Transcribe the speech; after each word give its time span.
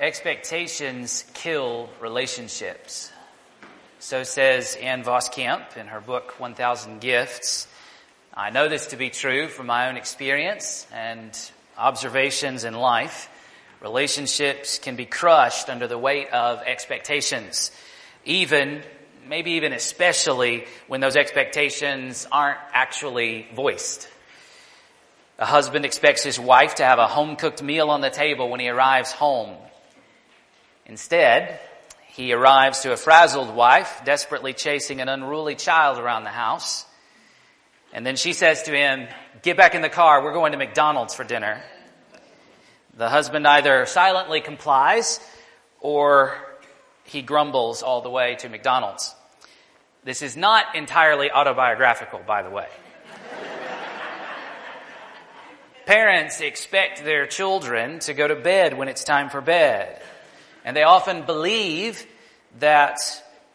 Expectations 0.00 1.26
kill 1.34 1.90
relationships. 2.00 3.12
So 3.98 4.22
says 4.22 4.74
Ann 4.80 5.04
Voskamp 5.04 5.76
in 5.76 5.88
her 5.88 6.00
book 6.00 6.40
1000 6.40 7.02
Gifts. 7.02 7.68
I 8.32 8.48
know 8.48 8.70
this 8.70 8.86
to 8.88 8.96
be 8.96 9.10
true 9.10 9.48
from 9.48 9.66
my 9.66 9.90
own 9.90 9.98
experience 9.98 10.86
and 10.90 11.38
observations 11.76 12.64
in 12.64 12.72
life. 12.72 13.28
Relationships 13.82 14.78
can 14.78 14.96
be 14.96 15.04
crushed 15.04 15.68
under 15.68 15.86
the 15.86 15.98
weight 15.98 16.30
of 16.30 16.62
expectations. 16.62 17.70
Even, 18.24 18.82
maybe 19.28 19.50
even 19.52 19.74
especially 19.74 20.64
when 20.88 21.02
those 21.02 21.16
expectations 21.16 22.26
aren't 22.32 22.58
actually 22.72 23.48
voiced. 23.54 24.08
A 25.38 25.44
husband 25.44 25.84
expects 25.84 26.22
his 26.22 26.40
wife 26.40 26.76
to 26.76 26.84
have 26.86 26.98
a 26.98 27.06
home 27.06 27.36
cooked 27.36 27.62
meal 27.62 27.90
on 27.90 28.00
the 28.00 28.08
table 28.08 28.48
when 28.48 28.60
he 28.60 28.70
arrives 28.70 29.12
home. 29.12 29.54
Instead, 30.90 31.60
he 32.08 32.32
arrives 32.32 32.80
to 32.80 32.92
a 32.92 32.96
frazzled 32.96 33.54
wife, 33.54 34.02
desperately 34.04 34.52
chasing 34.52 35.00
an 35.00 35.08
unruly 35.08 35.54
child 35.54 35.98
around 35.98 36.24
the 36.24 36.30
house. 36.30 36.84
And 37.92 38.04
then 38.04 38.16
she 38.16 38.32
says 38.32 38.64
to 38.64 38.72
him, 38.72 39.06
Get 39.42 39.56
back 39.56 39.76
in 39.76 39.82
the 39.82 39.88
car, 39.88 40.20
we're 40.20 40.32
going 40.32 40.50
to 40.50 40.58
McDonald's 40.58 41.14
for 41.14 41.22
dinner. 41.22 41.62
The 42.96 43.08
husband 43.08 43.46
either 43.46 43.86
silently 43.86 44.40
complies 44.40 45.20
or 45.78 46.36
he 47.04 47.22
grumbles 47.22 47.84
all 47.84 48.00
the 48.00 48.10
way 48.10 48.34
to 48.40 48.48
McDonald's. 48.48 49.14
This 50.02 50.22
is 50.22 50.36
not 50.36 50.74
entirely 50.74 51.30
autobiographical, 51.30 52.20
by 52.26 52.42
the 52.42 52.50
way. 52.50 52.66
Parents 55.86 56.40
expect 56.40 57.04
their 57.04 57.28
children 57.28 58.00
to 58.00 58.12
go 58.12 58.26
to 58.26 58.34
bed 58.34 58.76
when 58.76 58.88
it's 58.88 59.04
time 59.04 59.30
for 59.30 59.40
bed. 59.40 60.02
And 60.64 60.76
they 60.76 60.82
often 60.82 61.24
believe 61.26 62.06
that 62.58 62.98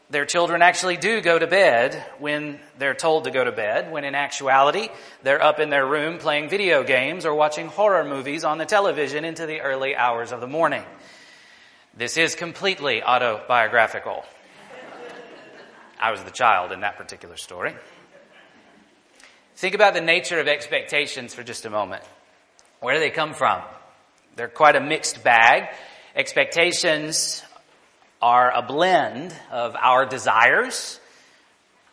their 0.10 0.26
children 0.26 0.62
actually 0.62 0.98
do 0.98 1.22
go 1.22 1.38
to 1.38 1.48
bed 1.48 2.04
when 2.20 2.60
they're 2.78 2.94
told 2.94 3.24
to 3.24 3.32
go 3.32 3.44
to 3.44 3.52
bed, 3.52 3.92
when 3.92 4.04
in 4.04 4.14
actuality, 4.14 4.90
they're 5.24 5.42
up 5.42 5.60
in 5.60 5.70
their 5.70 5.86
room 5.86 6.20
playing 6.20 6.50
video 6.50 6.84
games 6.84 7.26
or 7.26 7.34
watching 7.34 7.68
horror 7.68 8.04
movies 8.04 8.44
on 8.44 8.58
the 8.58 8.66
television 8.66 9.26
into 9.26 9.46
the 9.46 9.62
early 9.62 9.96
hours 9.96 10.32
of 10.32 10.42
the 10.42 10.48
morning. 10.48 10.84
This 11.98 12.18
is 12.18 12.36
completely 12.36 13.02
autobiographical. 13.02 14.24
I 16.00 16.12
was 16.12 16.24
the 16.24 16.32
child 16.32 16.72
in 16.72 16.82
that 16.82 16.98
particular 16.98 17.38
story. 17.38 17.74
Think 19.56 19.74
about 19.74 19.94
the 19.94 20.02
nature 20.02 20.40
of 20.40 20.48
expectations 20.48 21.34
for 21.34 21.42
just 21.42 21.66
a 21.66 21.70
moment. 21.70 22.04
Where 22.82 22.94
do 22.94 23.00
they 23.00 23.10
come 23.10 23.34
from? 23.34 23.62
They're 24.36 24.50
quite 24.50 24.76
a 24.76 24.82
mixed 24.82 25.24
bag. 25.24 25.74
Expectations 26.16 27.44
are 28.22 28.50
a 28.50 28.62
blend 28.62 29.36
of 29.52 29.76
our 29.76 30.06
desires, 30.06 31.02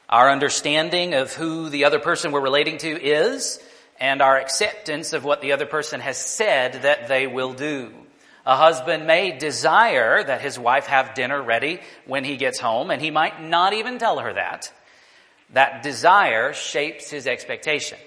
our 0.08 0.30
understanding 0.30 1.14
of 1.14 1.32
who 1.32 1.68
the 1.68 1.86
other 1.86 1.98
person 1.98 2.30
we're 2.30 2.40
relating 2.40 2.78
to 2.78 2.88
is, 2.88 3.58
and 3.98 4.22
our 4.22 4.38
acceptance 4.38 5.12
of 5.12 5.24
what 5.24 5.40
the 5.40 5.50
other 5.50 5.66
person 5.66 5.98
has 5.98 6.18
said 6.18 6.82
that 6.82 7.08
they 7.08 7.26
will 7.26 7.52
do. 7.52 7.92
A 8.46 8.54
husband 8.54 9.08
may 9.08 9.36
desire 9.36 10.22
that 10.22 10.40
his 10.40 10.56
wife 10.56 10.86
have 10.86 11.14
dinner 11.14 11.42
ready 11.42 11.80
when 12.06 12.22
he 12.22 12.36
gets 12.36 12.60
home, 12.60 12.92
and 12.92 13.02
he 13.02 13.10
might 13.10 13.42
not 13.42 13.72
even 13.72 13.98
tell 13.98 14.20
her 14.20 14.34
that. 14.34 14.72
That 15.50 15.82
desire 15.82 16.52
shapes 16.52 17.10
his 17.10 17.26
expectation. 17.26 17.98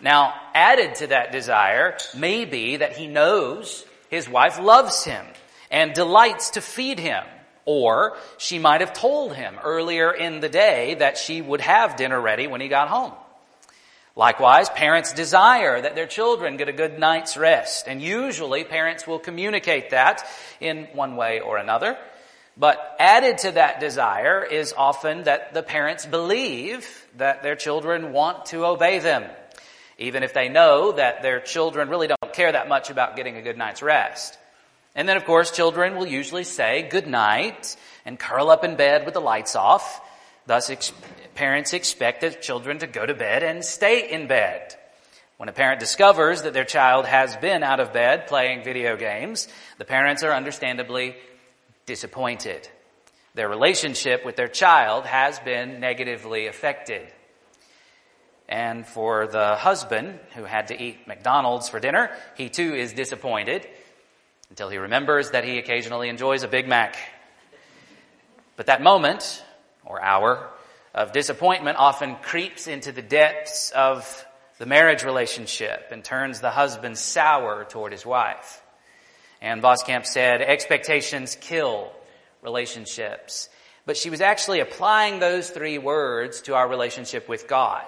Now, 0.00 0.34
added 0.54 0.96
to 0.96 1.06
that 1.08 1.30
desire 1.30 1.96
may 2.16 2.46
be 2.46 2.78
that 2.78 2.96
he 2.96 3.06
knows 3.06 3.86
his 4.10 4.28
wife 4.28 4.60
loves 4.60 5.04
him 5.04 5.24
and 5.70 5.94
delights 5.94 6.50
to 6.50 6.60
feed 6.60 6.98
him. 6.98 7.24
Or 7.64 8.16
she 8.38 8.58
might 8.58 8.80
have 8.80 8.92
told 8.92 9.34
him 9.34 9.56
earlier 9.62 10.10
in 10.12 10.40
the 10.40 10.48
day 10.48 10.94
that 10.94 11.16
she 11.16 11.40
would 11.40 11.60
have 11.60 11.96
dinner 11.96 12.20
ready 12.20 12.46
when 12.46 12.60
he 12.60 12.68
got 12.68 12.88
home. 12.88 13.12
Likewise, 14.16 14.68
parents 14.68 15.12
desire 15.12 15.80
that 15.80 15.94
their 15.94 16.06
children 16.06 16.56
get 16.56 16.68
a 16.68 16.72
good 16.72 16.98
night's 16.98 17.36
rest. 17.36 17.86
And 17.86 18.02
usually 18.02 18.64
parents 18.64 19.06
will 19.06 19.20
communicate 19.20 19.90
that 19.90 20.26
in 20.60 20.88
one 20.92 21.16
way 21.16 21.40
or 21.40 21.58
another. 21.58 21.96
But 22.56 22.96
added 22.98 23.38
to 23.38 23.52
that 23.52 23.78
desire 23.80 24.44
is 24.44 24.74
often 24.76 25.22
that 25.22 25.54
the 25.54 25.62
parents 25.62 26.04
believe 26.04 27.06
that 27.16 27.42
their 27.42 27.56
children 27.56 28.12
want 28.12 28.46
to 28.46 28.66
obey 28.66 28.98
them. 28.98 29.24
Even 30.00 30.22
if 30.22 30.32
they 30.32 30.48
know 30.48 30.92
that 30.92 31.22
their 31.22 31.38
children 31.38 31.88
really 31.88 32.08
don't 32.08 32.32
care 32.32 32.50
that 32.50 32.68
much 32.68 32.90
about 32.90 33.16
getting 33.16 33.36
a 33.36 33.42
good 33.42 33.58
night's 33.58 33.82
rest. 33.82 34.38
And 34.96 35.08
then, 35.08 35.16
of 35.16 35.24
course, 35.24 35.50
children 35.50 35.96
will 35.96 36.06
usually 36.06 36.42
say 36.42 36.88
good 36.90 37.06
night 37.06 37.76
and 38.04 38.18
curl 38.18 38.50
up 38.50 38.64
in 38.64 38.76
bed 38.76 39.04
with 39.04 39.14
the 39.14 39.20
lights 39.20 39.54
off. 39.54 40.00
Thus, 40.46 40.70
ex- 40.70 40.92
parents 41.34 41.74
expect 41.74 42.22
their 42.22 42.30
children 42.30 42.78
to 42.78 42.86
go 42.86 43.04
to 43.06 43.14
bed 43.14 43.42
and 43.42 43.64
stay 43.64 44.10
in 44.10 44.26
bed. 44.26 44.74
When 45.36 45.48
a 45.48 45.52
parent 45.52 45.80
discovers 45.80 46.42
that 46.42 46.54
their 46.54 46.64
child 46.64 47.06
has 47.06 47.36
been 47.36 47.62
out 47.62 47.78
of 47.78 47.92
bed 47.92 48.26
playing 48.26 48.64
video 48.64 48.96
games, 48.96 49.48
the 49.78 49.84
parents 49.84 50.22
are 50.22 50.32
understandably 50.32 51.14
disappointed. 51.86 52.68
Their 53.34 53.48
relationship 53.48 54.24
with 54.24 54.36
their 54.36 54.48
child 54.48 55.06
has 55.06 55.38
been 55.40 55.78
negatively 55.78 56.46
affected. 56.46 57.06
And 58.50 58.84
for 58.84 59.28
the 59.28 59.54
husband 59.54 60.18
who 60.34 60.42
had 60.42 60.68
to 60.68 60.82
eat 60.82 61.06
McDonald's 61.06 61.68
for 61.68 61.78
dinner, 61.78 62.10
he 62.36 62.48
too 62.48 62.74
is 62.74 62.92
disappointed 62.92 63.64
until 64.50 64.68
he 64.68 64.76
remembers 64.76 65.30
that 65.30 65.44
he 65.44 65.58
occasionally 65.58 66.08
enjoys 66.08 66.42
a 66.42 66.48
Big 66.48 66.66
Mac. 66.66 66.96
But 68.56 68.66
that 68.66 68.82
moment, 68.82 69.44
or 69.84 70.02
hour, 70.02 70.50
of 70.92 71.12
disappointment 71.12 71.78
often 71.78 72.16
creeps 72.16 72.66
into 72.66 72.90
the 72.90 73.02
depths 73.02 73.70
of 73.70 74.26
the 74.58 74.66
marriage 74.66 75.04
relationship 75.04 75.86
and 75.92 76.02
turns 76.02 76.40
the 76.40 76.50
husband 76.50 76.98
sour 76.98 77.64
toward 77.64 77.92
his 77.92 78.04
wife. 78.04 78.60
And 79.40 79.62
Voskamp 79.62 80.04
said, 80.04 80.42
expectations 80.42 81.36
kill 81.40 81.92
relationships. 82.42 83.48
But 83.86 83.96
she 83.96 84.10
was 84.10 84.20
actually 84.20 84.58
applying 84.58 85.20
those 85.20 85.48
three 85.48 85.78
words 85.78 86.42
to 86.42 86.56
our 86.56 86.68
relationship 86.68 87.28
with 87.28 87.46
God. 87.46 87.86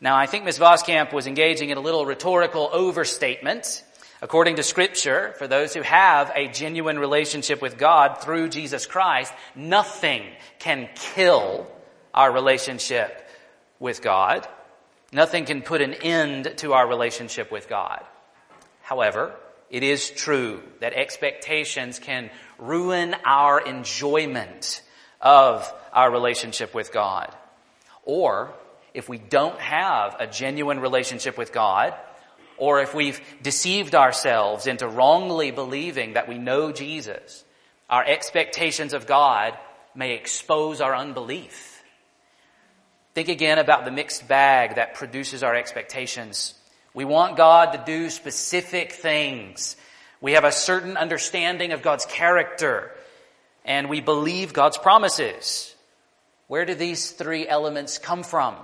Now, 0.00 0.16
I 0.16 0.26
think 0.26 0.44
Ms. 0.44 0.58
Voskamp 0.58 1.12
was 1.12 1.26
engaging 1.26 1.70
in 1.70 1.78
a 1.78 1.80
little 1.80 2.04
rhetorical 2.04 2.68
overstatement 2.72 3.82
According 4.22 4.56
to 4.56 4.62
scripture, 4.62 5.34
for 5.36 5.46
those 5.46 5.74
who 5.74 5.82
have 5.82 6.32
a 6.34 6.48
genuine 6.48 6.98
relationship 6.98 7.60
with 7.60 7.76
God 7.76 8.22
through 8.22 8.48
Jesus 8.48 8.86
Christ, 8.86 9.32
nothing 9.54 10.22
can 10.58 10.88
kill 10.94 11.70
our 12.14 12.32
relationship 12.32 13.28
with 13.78 14.00
God. 14.00 14.48
Nothing 15.12 15.44
can 15.44 15.60
put 15.60 15.82
an 15.82 15.92
end 15.92 16.54
to 16.58 16.72
our 16.72 16.88
relationship 16.88 17.52
with 17.52 17.68
God. 17.68 18.02
However, 18.80 19.34
it 19.68 19.82
is 19.82 20.10
true 20.10 20.62
that 20.80 20.94
expectations 20.94 21.98
can 21.98 22.30
ruin 22.58 23.14
our 23.24 23.60
enjoyment 23.60 24.82
of 25.20 25.70
our 25.92 26.10
relationship 26.10 26.74
with 26.74 26.90
God. 26.90 27.34
Or, 28.02 28.54
if 28.96 29.08
we 29.08 29.18
don't 29.18 29.60
have 29.60 30.16
a 30.18 30.26
genuine 30.26 30.80
relationship 30.80 31.36
with 31.36 31.52
God, 31.52 31.94
or 32.56 32.80
if 32.80 32.94
we've 32.94 33.20
deceived 33.42 33.94
ourselves 33.94 34.66
into 34.66 34.88
wrongly 34.88 35.50
believing 35.50 36.14
that 36.14 36.28
we 36.28 36.38
know 36.38 36.72
Jesus, 36.72 37.44
our 37.90 38.02
expectations 38.04 38.94
of 38.94 39.06
God 39.06 39.56
may 39.94 40.14
expose 40.14 40.80
our 40.80 40.94
unbelief. 40.94 41.82
Think 43.14 43.28
again 43.28 43.58
about 43.58 43.84
the 43.84 43.90
mixed 43.90 44.26
bag 44.26 44.76
that 44.76 44.94
produces 44.94 45.42
our 45.42 45.54
expectations. 45.54 46.54
We 46.94 47.04
want 47.04 47.36
God 47.36 47.72
to 47.72 47.82
do 47.84 48.08
specific 48.08 48.92
things. 48.92 49.76
We 50.22 50.32
have 50.32 50.44
a 50.44 50.52
certain 50.52 50.96
understanding 50.96 51.72
of 51.72 51.82
God's 51.82 52.06
character 52.06 52.92
and 53.64 53.90
we 53.90 54.00
believe 54.00 54.52
God's 54.52 54.78
promises. 54.78 55.74
Where 56.46 56.64
do 56.64 56.74
these 56.74 57.10
three 57.10 57.46
elements 57.46 57.98
come 57.98 58.22
from? 58.22 58.56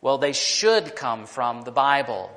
Well, 0.00 0.18
they 0.18 0.32
should 0.32 0.94
come 0.94 1.26
from 1.26 1.62
the 1.62 1.72
Bible. 1.72 2.30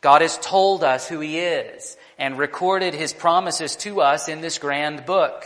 God 0.00 0.22
has 0.22 0.38
told 0.38 0.84
us 0.84 1.08
who 1.08 1.20
He 1.20 1.38
is 1.38 1.96
and 2.18 2.38
recorded 2.38 2.94
His 2.94 3.12
promises 3.12 3.76
to 3.76 4.00
us 4.00 4.28
in 4.28 4.40
this 4.40 4.58
grand 4.58 5.06
book. 5.06 5.44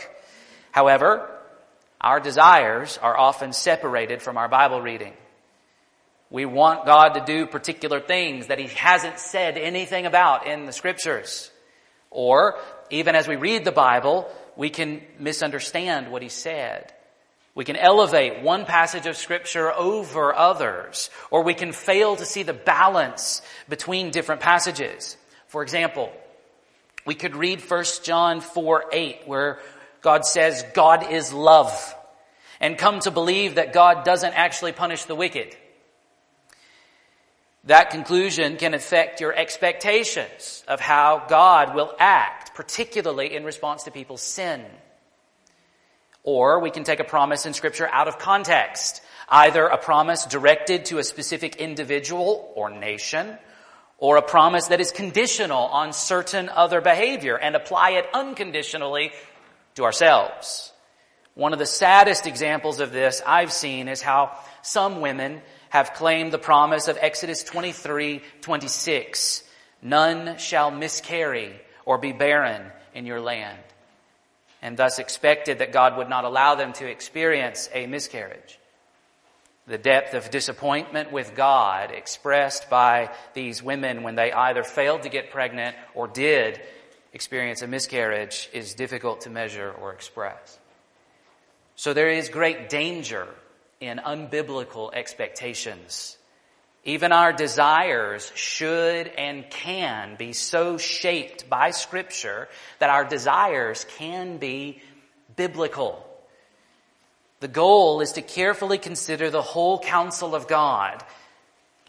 However, 0.71 1.29
our 1.99 2.19
desires 2.19 2.97
are 3.01 3.17
often 3.17 3.53
separated 3.53 4.21
from 4.21 4.37
our 4.37 4.47
Bible 4.47 4.81
reading. 4.81 5.13
We 6.29 6.45
want 6.45 6.85
God 6.85 7.09
to 7.13 7.25
do 7.25 7.45
particular 7.45 7.99
things 7.99 8.47
that 8.47 8.59
He 8.59 8.67
hasn't 8.67 9.19
said 9.19 9.57
anything 9.57 10.05
about 10.05 10.47
in 10.47 10.65
the 10.65 10.71
scriptures. 10.71 11.51
Or, 12.09 12.57
even 12.89 13.15
as 13.15 13.27
we 13.27 13.35
read 13.35 13.65
the 13.65 13.71
Bible, 13.71 14.29
we 14.55 14.69
can 14.69 15.01
misunderstand 15.19 16.11
what 16.11 16.21
He 16.21 16.29
said. 16.29 16.93
We 17.53 17.65
can 17.65 17.75
elevate 17.75 18.41
one 18.41 18.65
passage 18.65 19.05
of 19.07 19.17
scripture 19.17 19.71
over 19.73 20.33
others, 20.33 21.09
or 21.29 21.43
we 21.43 21.53
can 21.53 21.73
fail 21.73 22.15
to 22.15 22.25
see 22.25 22.43
the 22.43 22.53
balance 22.53 23.41
between 23.67 24.11
different 24.11 24.41
passages. 24.41 25.17
For 25.47 25.61
example, 25.63 26.13
We 27.03 27.15
could 27.15 27.35
read 27.35 27.61
1 27.61 27.85
John 28.03 28.41
4 28.41 28.85
8, 28.91 29.21
where 29.25 29.59
God 30.01 30.23
says, 30.25 30.63
God 30.73 31.11
is 31.11 31.33
love, 31.33 31.95
and 32.59 32.77
come 32.77 32.99
to 33.01 33.11
believe 33.11 33.55
that 33.55 33.73
God 33.73 34.03
doesn't 34.03 34.33
actually 34.33 34.71
punish 34.71 35.05
the 35.05 35.15
wicked. 35.15 35.55
That 37.65 37.91
conclusion 37.91 38.57
can 38.57 38.73
affect 38.73 39.21
your 39.21 39.35
expectations 39.35 40.63
of 40.67 40.79
how 40.79 41.25
God 41.27 41.75
will 41.75 41.93
act, 41.99 42.55
particularly 42.55 43.35
in 43.35 43.43
response 43.43 43.83
to 43.83 43.91
people's 43.91 44.21
sin. 44.21 44.63
Or 46.23 46.59
we 46.59 46.71
can 46.71 46.83
take 46.83 46.99
a 46.99 47.05
promise 47.05 47.45
in 47.45 47.53
scripture 47.53 47.87
out 47.87 48.07
of 48.07 48.19
context. 48.19 49.01
Either 49.27 49.65
a 49.65 49.77
promise 49.77 50.25
directed 50.25 50.85
to 50.85 50.97
a 50.97 51.03
specific 51.03 51.55
individual 51.55 52.51
or 52.55 52.69
nation, 52.69 53.37
or 53.97 54.17
a 54.17 54.21
promise 54.21 54.67
that 54.67 54.81
is 54.81 54.91
conditional 54.91 55.63
on 55.63 55.93
certain 55.93 56.49
other 56.49 56.81
behavior 56.81 57.37
and 57.37 57.55
apply 57.55 57.91
it 57.91 58.05
unconditionally 58.13 59.11
to 59.75 59.83
ourselves. 59.83 60.73
One 61.33 61.53
of 61.53 61.59
the 61.59 61.65
saddest 61.65 62.27
examples 62.27 62.81
of 62.81 62.91
this 62.91 63.21
I've 63.25 63.53
seen 63.53 63.87
is 63.87 64.01
how 64.01 64.37
some 64.63 64.99
women 65.01 65.41
have 65.69 65.93
claimed 65.93 66.33
the 66.33 66.37
promise 66.37 66.89
of 66.89 66.97
Exodus 66.99 67.43
23, 67.43 68.21
26. 68.41 69.43
None 69.81 70.37
shall 70.37 70.71
miscarry 70.71 71.61
or 71.85 71.97
be 71.97 72.11
barren 72.11 72.63
in 72.93 73.05
your 73.05 73.21
land. 73.21 73.59
And 74.61 74.77
thus 74.77 74.99
expected 74.99 75.59
that 75.59 75.71
God 75.71 75.97
would 75.97 76.09
not 76.09 76.25
allow 76.25 76.55
them 76.55 76.73
to 76.73 76.87
experience 76.87 77.69
a 77.73 77.87
miscarriage. 77.87 78.59
The 79.67 79.77
depth 79.77 80.13
of 80.13 80.31
disappointment 80.31 81.11
with 81.11 81.35
God 81.35 81.91
expressed 81.91 82.69
by 82.69 83.11
these 83.33 83.63
women 83.63 84.03
when 84.03 84.15
they 84.15 84.31
either 84.31 84.63
failed 84.63 85.03
to 85.03 85.09
get 85.09 85.31
pregnant 85.31 85.75
or 85.93 86.07
did 86.07 86.59
experience 87.13 87.61
a 87.61 87.67
miscarriage 87.67 88.49
is 88.53 88.73
difficult 88.73 89.21
to 89.21 89.29
measure 89.29 89.71
or 89.81 89.93
express. 89.93 90.59
So 91.75 91.93
there 91.93 92.09
is 92.09 92.29
great 92.29 92.69
danger 92.69 93.27
in 93.79 93.97
unbiblical 93.97 94.93
expectations. 94.93 96.17
Even 96.83 97.11
our 97.11 97.31
desires 97.31 98.31
should 98.33 99.07
and 99.07 99.49
can 99.49 100.15
be 100.15 100.33
so 100.33 100.77
shaped 100.77 101.47
by 101.49 101.71
scripture 101.71 102.47
that 102.79 102.89
our 102.89 103.05
desires 103.05 103.85
can 103.97 104.37
be 104.37 104.81
biblical. 105.35 106.07
The 107.39 107.47
goal 107.47 108.01
is 108.01 108.13
to 108.13 108.21
carefully 108.21 108.79
consider 108.79 109.29
the 109.29 109.41
whole 109.41 109.79
counsel 109.79 110.33
of 110.33 110.47
God, 110.47 111.03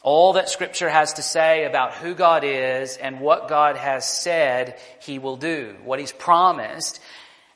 all 0.02 0.32
that 0.32 0.48
scripture 0.48 0.88
has 0.88 1.14
to 1.14 1.22
say 1.22 1.64
about 1.64 1.94
who 1.94 2.14
God 2.14 2.42
is 2.42 2.96
and 2.96 3.20
what 3.20 3.48
God 3.48 3.76
has 3.76 4.06
said 4.06 4.76
he 5.00 5.20
will 5.20 5.36
do, 5.36 5.76
what 5.84 6.00
he's 6.00 6.12
promised, 6.12 7.00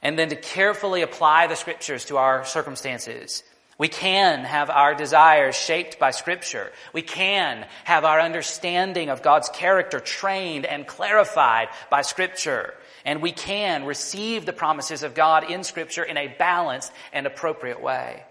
and 0.00 0.16
then 0.16 0.28
to 0.28 0.36
carefully 0.36 1.02
apply 1.02 1.48
the 1.48 1.56
scriptures 1.56 2.04
to 2.04 2.18
our 2.18 2.44
circumstances. 2.44 3.42
We 3.78 3.88
can 3.88 4.44
have 4.44 4.70
our 4.70 4.94
desires 4.94 5.54
shaped 5.54 5.98
by 5.98 6.10
scripture. 6.10 6.72
We 6.94 7.02
can 7.02 7.66
have 7.84 8.04
our 8.06 8.20
understanding 8.20 9.10
of 9.10 9.22
God's 9.22 9.50
character 9.50 10.00
trained 10.00 10.64
and 10.64 10.86
clarified 10.86 11.68
by 11.90 12.00
scripture. 12.02 12.72
And 13.04 13.20
we 13.20 13.32
can 13.32 13.84
receive 13.84 14.46
the 14.46 14.54
promises 14.54 15.02
of 15.02 15.14
God 15.14 15.50
in 15.50 15.62
scripture 15.62 16.02
in 16.02 16.16
a 16.16 16.28
balanced 16.38 16.90
and 17.12 17.26
appropriate 17.26 17.82
way. 17.82 18.24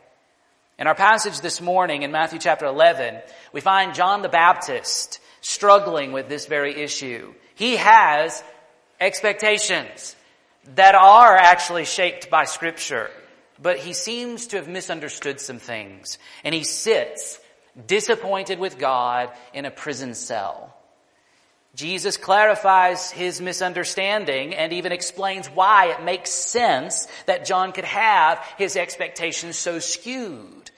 In 0.80 0.88
our 0.88 0.96
passage 0.96 1.40
this 1.42 1.62
morning 1.62 2.02
in 2.02 2.12
Matthew 2.12 2.40
chapter 2.40 2.66
11, 2.66 3.22
we 3.54 3.62
find 3.62 3.94
John 3.94 4.24
the 4.24 4.30
Baptist 4.30 5.20
struggling 5.42 6.12
with 6.12 6.28
this 6.28 6.48
very 6.48 6.75
issue. 6.75 7.34
He 7.54 7.75
has 7.78 8.44
expectations 9.00 10.16
that 10.74 10.96
are 10.96 11.36
actually 11.36 11.86
shaped 11.86 12.30
by 12.32 12.46
scripture. 12.46 13.12
But 13.61 13.77
he 13.77 13.94
seems 13.94 14.48
to 14.48 14.57
have 14.57 14.68
misunderstood 14.68 15.39
some 15.39 15.59
things. 15.59 16.18
And 16.44 16.53
he 16.53 16.63
sits 16.63 17.39
disappointed 17.87 18.59
with 18.59 18.77
God 18.77 19.31
in 19.53 19.65
a 19.65 19.72
prison 19.72 20.13
cell. 20.13 20.75
Jesus 21.75 22.15
clarifies 22.15 23.11
his 23.11 23.41
misunderstanding 23.41 24.55
and 24.55 24.72
even 24.72 24.94
explains 24.94 25.48
why 25.48 25.87
it 25.87 26.03
makes 26.03 26.31
sense 26.31 27.07
that 27.25 27.46
John 27.46 27.74
could 27.74 27.83
have 27.85 28.39
his 28.57 28.77
expectations 28.77 29.57
so 29.57 29.79
skewed. 29.79 30.72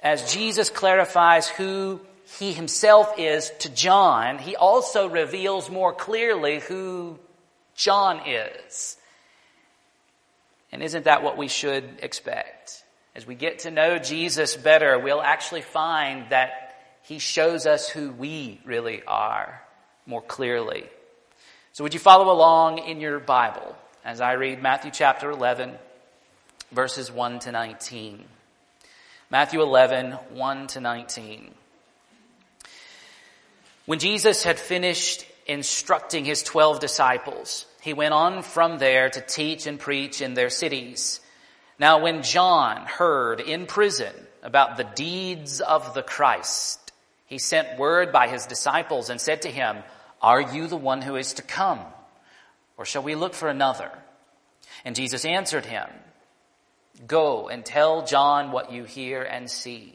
As 0.00 0.32
Jesus 0.32 0.70
clarifies 0.70 1.48
who 1.48 2.00
he 2.38 2.52
himself 2.52 3.18
is 3.18 3.50
to 3.60 3.68
John, 3.68 4.38
he 4.38 4.54
also 4.54 5.08
reveals 5.08 5.70
more 5.70 5.92
clearly 5.92 6.60
who 6.60 7.18
John 7.74 8.20
is. 8.26 8.96
And 10.72 10.82
isn't 10.82 11.04
that 11.04 11.22
what 11.22 11.36
we 11.36 11.48
should 11.48 11.84
expect? 12.02 12.82
As 13.14 13.26
we 13.26 13.34
get 13.34 13.60
to 13.60 13.70
know 13.70 13.98
Jesus 13.98 14.56
better, 14.56 14.98
we'll 14.98 15.22
actually 15.22 15.62
find 15.62 16.28
that 16.30 16.76
he 17.02 17.18
shows 17.18 17.66
us 17.66 17.88
who 17.88 18.10
we 18.10 18.60
really 18.64 19.02
are 19.04 19.62
more 20.06 20.22
clearly. 20.22 20.84
So 21.72 21.84
would 21.84 21.94
you 21.94 22.00
follow 22.00 22.32
along 22.32 22.78
in 22.78 23.00
your 23.00 23.18
Bible 23.20 23.76
as 24.06 24.20
I 24.20 24.32
read 24.34 24.62
Matthew 24.62 24.92
chapter 24.92 25.30
11, 25.30 25.74
verses 26.70 27.10
1 27.10 27.40
to 27.40 27.52
19. 27.52 28.24
Matthew 29.30 29.60
11, 29.60 30.12
1 30.12 30.66
to 30.68 30.80
19. 30.80 31.54
When 33.86 33.98
Jesus 33.98 34.44
had 34.44 34.60
finished 34.60 35.26
instructing 35.46 36.24
his 36.24 36.44
twelve 36.44 36.78
disciples, 36.78 37.65
he 37.86 37.94
went 37.94 38.12
on 38.12 38.42
from 38.42 38.78
there 38.78 39.08
to 39.08 39.20
teach 39.20 39.68
and 39.68 39.78
preach 39.78 40.20
in 40.20 40.34
their 40.34 40.50
cities. 40.50 41.20
Now 41.78 42.02
when 42.02 42.24
John 42.24 42.84
heard 42.84 43.40
in 43.40 43.66
prison 43.66 44.12
about 44.42 44.76
the 44.76 44.90
deeds 44.96 45.60
of 45.60 45.94
the 45.94 46.02
Christ, 46.02 46.80
he 47.26 47.38
sent 47.38 47.78
word 47.78 48.10
by 48.10 48.26
his 48.26 48.46
disciples 48.46 49.08
and 49.08 49.20
said 49.20 49.42
to 49.42 49.48
him, 49.52 49.84
Are 50.20 50.40
you 50.40 50.66
the 50.66 50.76
one 50.76 51.00
who 51.00 51.14
is 51.14 51.34
to 51.34 51.42
come? 51.42 51.78
Or 52.76 52.84
shall 52.84 53.04
we 53.04 53.14
look 53.14 53.34
for 53.34 53.48
another? 53.48 53.92
And 54.84 54.96
Jesus 54.96 55.24
answered 55.24 55.64
him, 55.64 55.86
Go 57.06 57.48
and 57.48 57.64
tell 57.64 58.04
John 58.04 58.50
what 58.50 58.72
you 58.72 58.82
hear 58.82 59.22
and 59.22 59.48
see. 59.48 59.94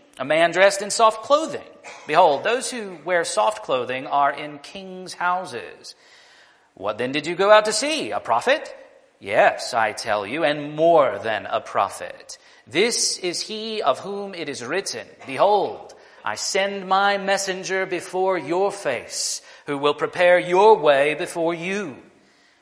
A 0.21 0.23
man 0.23 0.51
dressed 0.51 0.83
in 0.83 0.91
soft 0.91 1.23
clothing. 1.23 1.67
Behold, 2.05 2.43
those 2.43 2.69
who 2.69 2.95
wear 3.03 3.25
soft 3.25 3.63
clothing 3.63 4.05
are 4.05 4.31
in 4.31 4.59
kings' 4.59 5.15
houses. 5.15 5.95
What 6.75 6.99
then 6.99 7.11
did 7.11 7.25
you 7.25 7.33
go 7.33 7.49
out 7.49 7.65
to 7.65 7.73
see? 7.73 8.11
A 8.11 8.19
prophet? 8.19 8.71
Yes, 9.19 9.73
I 9.73 9.93
tell 9.93 10.27
you, 10.27 10.43
and 10.43 10.75
more 10.75 11.17
than 11.17 11.47
a 11.47 11.59
prophet. 11.59 12.37
This 12.67 13.17
is 13.17 13.41
he 13.41 13.81
of 13.81 13.97
whom 13.97 14.35
it 14.35 14.47
is 14.47 14.63
written, 14.63 15.07
Behold, 15.25 15.95
I 16.23 16.35
send 16.35 16.87
my 16.87 17.17
messenger 17.17 17.87
before 17.87 18.37
your 18.37 18.71
face, 18.71 19.41
who 19.65 19.79
will 19.79 19.95
prepare 19.95 20.37
your 20.37 20.77
way 20.77 21.15
before 21.15 21.55
you. 21.55 21.97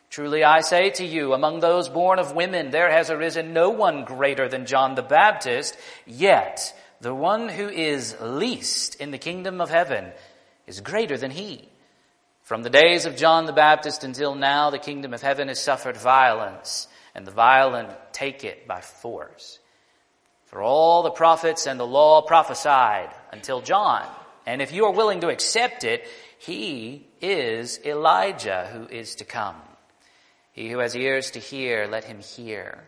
Truly 0.09 0.45
I 0.45 0.61
say 0.61 0.91
to 0.91 1.05
you, 1.05 1.33
among 1.33 1.59
those 1.59 1.89
born 1.89 2.19
of 2.19 2.33
women, 2.33 2.71
there 2.71 2.89
has 2.89 3.09
arisen 3.09 3.51
no 3.51 3.69
one 3.69 4.05
greater 4.05 4.47
than 4.47 4.65
John 4.65 4.95
the 4.95 5.01
Baptist, 5.01 5.77
yet 6.07 6.73
the 7.01 7.15
one 7.15 7.49
who 7.49 7.69
is 7.69 8.15
least 8.21 8.95
in 8.95 9.11
the 9.11 9.17
kingdom 9.17 9.61
of 9.61 9.69
heaven 9.69 10.11
is 10.67 10.81
greater 10.81 11.17
than 11.17 11.31
he. 11.31 11.67
From 12.43 12.63
the 12.63 12.69
days 12.69 13.05
of 13.05 13.15
John 13.15 13.45
the 13.45 13.53
Baptist 13.53 14.03
until 14.03 14.35
now, 14.35 14.69
the 14.69 14.79
kingdom 14.79 15.13
of 15.13 15.21
heaven 15.21 15.47
has 15.47 15.59
suffered 15.59 15.95
violence, 15.97 16.87
and 17.13 17.25
the 17.25 17.31
violent 17.31 17.89
take 18.11 18.43
it 18.43 18.67
by 18.67 18.81
force. 18.81 19.59
For 20.45 20.61
all 20.61 21.03
the 21.03 21.11
prophets 21.11 21.67
and 21.67 21.79
the 21.79 21.85
law 21.85 22.23
prophesied 22.23 23.11
until 23.31 23.61
John. 23.61 24.03
And 24.47 24.63
if 24.63 24.73
you 24.73 24.85
are 24.85 24.91
willing 24.91 25.21
to 25.21 25.29
accept 25.29 25.83
it, 25.83 26.07
he 26.39 27.05
is 27.21 27.79
Elijah 27.85 28.67
who 28.73 28.87
is 28.87 29.15
to 29.15 29.25
come. 29.25 29.55
He 30.51 30.69
who 30.69 30.79
has 30.79 30.95
ears 30.95 31.31
to 31.31 31.39
hear, 31.39 31.85
let 31.85 32.03
him 32.03 32.19
hear. 32.19 32.83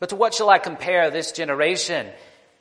But 0.00 0.08
to 0.08 0.16
what 0.16 0.34
shall 0.34 0.50
I 0.50 0.58
compare 0.58 1.10
this 1.10 1.30
generation? 1.30 2.08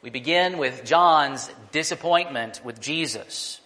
we 0.00 0.10
begin 0.10 0.58
with 0.58 0.84
John's 0.84 1.50
disappointment 1.72 2.60
with 2.64 2.80
Jesus. 2.80 3.60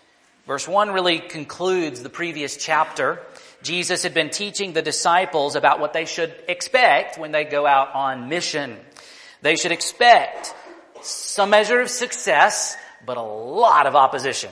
Verse 0.47 0.67
1 0.67 0.91
really 0.93 1.19
concludes 1.19 2.03
the 2.03 2.09
previous 2.09 2.57
chapter. 2.57 3.21
Jesus 3.63 4.03
had 4.03 4.15
been 4.15 4.31
teaching 4.31 4.73
the 4.73 4.81
disciples 4.81 5.57
about 5.57 5.79
what 5.79 5.93
they 5.93 6.07
should 6.07 6.35
expect 6.49 7.19
when 7.19 7.33
they 7.33 7.45
go 7.45 7.67
out 7.67 7.95
on 7.95 8.31
mission. 8.31 8.79
They 9.43 9.57
should 9.57 9.73
expect 9.73 10.55
some 11.03 11.51
measure 11.51 11.83
of 11.83 11.91
success, 11.91 12.79
but 13.05 13.19
a 13.19 13.23
lot 13.23 13.87
of 13.87 13.95
opposition. 13.95 14.51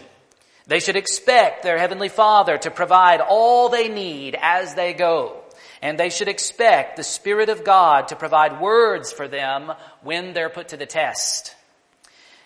They 0.66 0.80
should 0.80 0.96
expect 0.96 1.62
their 1.62 1.78
Heavenly 1.78 2.10
Father 2.10 2.58
to 2.58 2.70
provide 2.70 3.22
all 3.22 3.70
they 3.70 3.88
need 3.88 4.36
as 4.38 4.74
they 4.74 4.92
go. 4.92 5.40
And 5.80 5.98
they 5.98 6.10
should 6.10 6.28
expect 6.28 6.98
the 6.98 7.04
Spirit 7.04 7.48
of 7.48 7.64
God 7.64 8.08
to 8.08 8.16
provide 8.16 8.60
words 8.60 9.12
for 9.12 9.28
them 9.28 9.72
when 10.02 10.34
they're 10.34 10.50
put 10.50 10.68
to 10.68 10.76
the 10.76 10.84
test. 10.84 11.56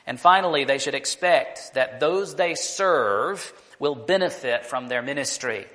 And 0.07 0.21
finally, 0.21 0.65
they 0.65 0.79
should 0.79 0.95
expect 0.95 1.75
that 1.75 2.01
those 2.01 2.35
they 2.35 2.55
serve 2.55 3.53
will 3.79 3.95
benefit 3.95 4.67
from 4.67 4.89
their 4.89 5.03
ministry. 5.03 5.67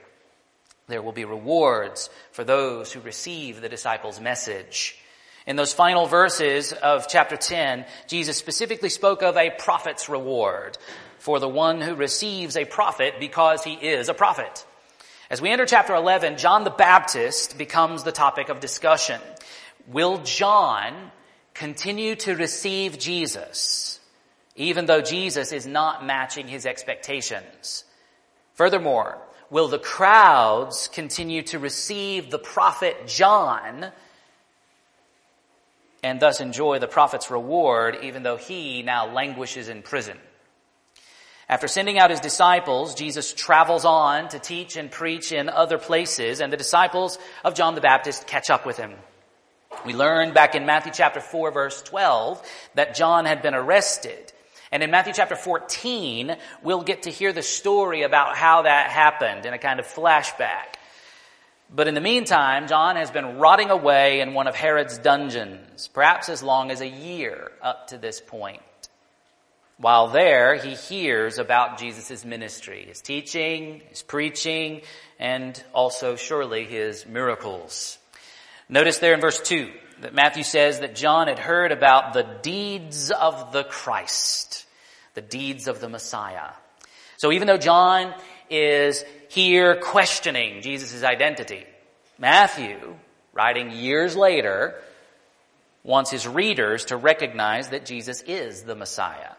There 0.87 1.01
will 1.01 1.11
be 1.11 1.25
rewards 1.25 2.09
for 2.31 2.43
those 2.43 2.91
who 2.91 2.99
receive 2.99 3.61
the 3.61 3.69
disciples' 3.69 4.19
message. 4.19 4.97
In 5.47 5.55
those 5.55 5.73
final 5.73 6.05
verses 6.05 6.73
of 6.73 7.07
chapter 7.07 7.37
10, 7.37 7.85
Jesus 8.07 8.37
specifically 8.37 8.89
spoke 8.89 9.23
of 9.23 9.35
a 9.35 9.49
prophet's 9.49 10.09
reward 10.09 10.77
for 11.17 11.39
the 11.39 11.49
one 11.49 11.81
who 11.81 11.95
receives 11.95 12.55
a 12.55 12.65
prophet 12.65 13.15
because 13.19 13.63
he 13.63 13.73
is 13.73 14.09
a 14.09 14.13
prophet. 14.13 14.65
As 15.29 15.41
we 15.41 15.49
enter 15.49 15.65
chapter 15.65 15.93
11, 15.93 16.37
John 16.37 16.63
the 16.63 16.69
Baptist 16.69 17.57
becomes 17.57 18.03
the 18.03 18.11
topic 18.11 18.49
of 18.49 18.59
discussion. 18.59 19.21
Will 19.87 20.19
John 20.19 21.11
continue 21.53 22.15
to 22.17 22.35
receive 22.35 22.97
Jesus 22.97 23.98
even 24.55 24.85
though 24.85 25.01
Jesus 25.01 25.51
is 25.51 25.65
not 25.65 26.05
matching 26.05 26.47
his 26.47 26.65
expectations. 26.65 27.83
Furthermore, 28.53 29.17
will 29.49 29.67
the 29.67 29.79
crowds 29.79 30.89
continue 30.89 31.43
to 31.43 31.59
receive 31.59 32.29
the 32.29 32.39
prophet 32.39 33.07
John 33.07 33.91
and 36.01 36.19
thus 36.19 36.39
enjoy 36.39 36.79
the 36.79 36.87
prophet's 36.87 37.31
reward 37.31 37.99
even 38.03 38.23
though 38.23 38.37
he 38.37 38.83
now 38.83 39.11
languishes 39.11 39.69
in 39.69 39.81
prison? 39.81 40.17
After 41.47 41.67
sending 41.67 41.97
out 41.97 42.11
his 42.11 42.19
disciples, 42.19 42.93
Jesus 42.93 43.33
travels 43.33 43.83
on 43.83 44.29
to 44.29 44.39
teach 44.39 44.75
and 44.75 44.91
preach 44.91 45.31
in 45.31 45.49
other 45.49 45.79
places, 45.79 46.41
and 46.41 46.53
the 46.53 46.57
disciples 46.57 47.17
of 47.43 47.55
John 47.55 47.73
the 47.73 47.81
Baptist 47.81 48.27
catch 48.27 48.51
up 48.51 48.67
with 48.67 48.77
him. 48.77 48.93
We 49.83 49.93
learned 49.93 50.35
back 50.35 50.53
in 50.53 50.67
Matthew 50.67 50.91
chapter 50.93 51.21
4 51.21 51.51
verse 51.51 51.81
12 51.81 52.45
that 52.75 52.95
John 52.95 53.25
had 53.25 53.41
been 53.41 53.55
arrested 53.55 54.31
and 54.71 54.83
in 54.83 54.91
Matthew 54.91 55.13
chapter 55.13 55.35
14, 55.35 56.35
we'll 56.61 56.83
get 56.83 57.03
to 57.03 57.09
hear 57.09 57.33
the 57.33 57.41
story 57.41 58.03
about 58.03 58.37
how 58.37 58.63
that 58.63 58.91
happened 58.91 59.45
in 59.45 59.53
a 59.53 59.57
kind 59.57 59.79
of 59.79 59.87
flashback. 59.87 60.75
But 61.73 61.87
in 61.87 61.93
the 61.93 62.01
meantime, 62.01 62.67
John 62.67 62.95
has 62.95 63.11
been 63.11 63.37
rotting 63.37 63.69
away 63.69 64.21
in 64.21 64.33
one 64.33 64.47
of 64.47 64.55
Herod's 64.55 64.97
dungeons, 64.97 65.87
perhaps 65.87 66.29
as 66.29 66.43
long 66.43 66.71
as 66.71 66.81
a 66.81 66.87
year 66.87 67.51
up 67.61 67.87
to 67.87 67.97
this 67.97 68.21
point. 68.21 68.61
While 69.77 70.09
there, 70.09 70.55
he 70.55 70.75
hears 70.75 71.39
about 71.39 71.79
Jesus' 71.79 72.25
ministry, 72.25 72.85
his 72.85 73.01
teaching, 73.01 73.81
his 73.89 74.01
preaching, 74.01 74.81
and 75.19 75.61
also 75.73 76.15
surely 76.15 76.65
his 76.65 77.05
miracles. 77.05 77.97
Notice 78.67 78.97
there 78.99 79.13
in 79.13 79.21
verse 79.21 79.39
2 79.41 79.71
that 80.01 80.13
Matthew 80.13 80.43
says 80.43 80.79
that 80.79 80.95
John 80.95 81.27
had 81.27 81.39
heard 81.39 81.71
about 81.71 82.13
the 82.13 82.23
deeds 82.41 83.11
of 83.11 83.51
the 83.51 83.63
Christ, 83.63 84.65
the 85.13 85.21
deeds 85.21 85.67
of 85.67 85.79
the 85.79 85.89
Messiah. 85.89 86.51
So 87.17 87.31
even 87.31 87.47
though 87.47 87.57
John 87.57 88.13
is 88.49 89.03
here 89.27 89.75
questioning 89.75 90.61
Jesus' 90.61 91.03
identity, 91.03 91.65
Matthew, 92.17 92.95
writing 93.33 93.71
years 93.71 94.15
later, 94.15 94.75
wants 95.83 96.11
his 96.11 96.27
readers 96.27 96.85
to 96.85 96.97
recognize 96.97 97.69
that 97.69 97.85
Jesus 97.85 98.21
is 98.21 98.63
the 98.63 98.75
Messiah. 98.75 99.31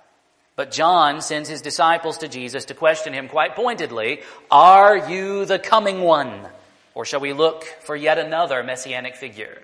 But 0.57 0.73
John 0.73 1.23
sends 1.23 1.49
his 1.49 1.63
disciples 1.63 2.19
to 2.19 2.29
Jesus 2.29 2.67
to 2.67 2.75
question 2.75 3.15
him 3.15 3.29
quite 3.29 3.57
pointedly, 3.57 4.21
Are 4.51 5.11
you 5.11 5.47
the 5.47 5.59
coming 5.59 6.03
one? 6.03 6.47
Or 6.95 7.05
shall 7.05 7.21
we 7.21 7.33
look 7.33 7.65
for 7.81 7.97
yet 7.97 8.19
another 8.19 8.63
messianic 8.63 9.17
figure? 9.17 9.63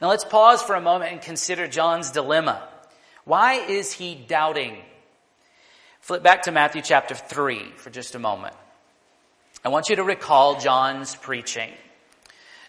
Now 0.00 0.08
let's 0.08 0.24
pause 0.24 0.62
for 0.62 0.74
a 0.74 0.80
moment 0.80 1.12
and 1.12 1.20
consider 1.20 1.68
John's 1.68 2.10
dilemma. 2.10 2.66
Why 3.24 3.54
is 3.54 3.92
he 3.92 4.14
doubting? 4.14 4.76
Flip 6.00 6.22
back 6.22 6.42
to 6.42 6.52
Matthew 6.52 6.82
chapter 6.82 7.14
3 7.14 7.72
for 7.76 7.90
just 7.90 8.14
a 8.14 8.18
moment. 8.18 8.54
I 9.64 9.70
want 9.70 9.88
you 9.88 9.96
to 9.96 10.04
recall 10.04 10.60
John's 10.60 11.16
preaching. 11.16 11.70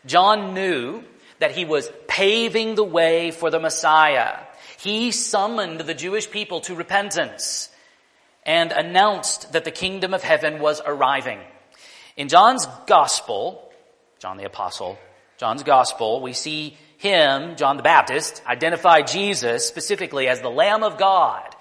John 0.06 0.54
knew 0.54 1.04
that 1.40 1.52
he 1.52 1.66
was 1.66 1.92
paving 2.08 2.76
the 2.76 2.84
way 2.84 3.32
for 3.32 3.50
the 3.50 3.60
Messiah. 3.60 4.38
He 4.80 5.12
summoned 5.12 5.82
the 5.82 5.94
Jewish 5.94 6.30
people 6.30 6.62
to 6.62 6.76
repentance 6.76 7.70
and 8.46 8.72
announced 8.72 9.52
that 9.54 9.66
the 9.66 9.72
kingdom 9.72 10.14
of 10.14 10.24
heaven 10.24 10.60
was 10.60 10.82
arriving. 10.86 11.40
In 12.16 12.30
John's 12.30 12.66
gospel, 12.88 13.70
John 14.20 14.38
the 14.38 14.46
apostle, 14.46 14.98
John's 15.38 15.64
gospel, 15.64 16.22
we 16.22 16.32
see 16.32 16.78
him, 17.06 17.56
John 17.56 17.78
the 17.78 17.84
Baptist, 17.84 18.42
identified 18.48 19.06
Jesus 19.08 19.68
specifically 19.68 20.28
as 20.28 20.42
the 20.42 20.50
Lamb 20.50 20.84
of 20.84 20.98
God 20.98 21.56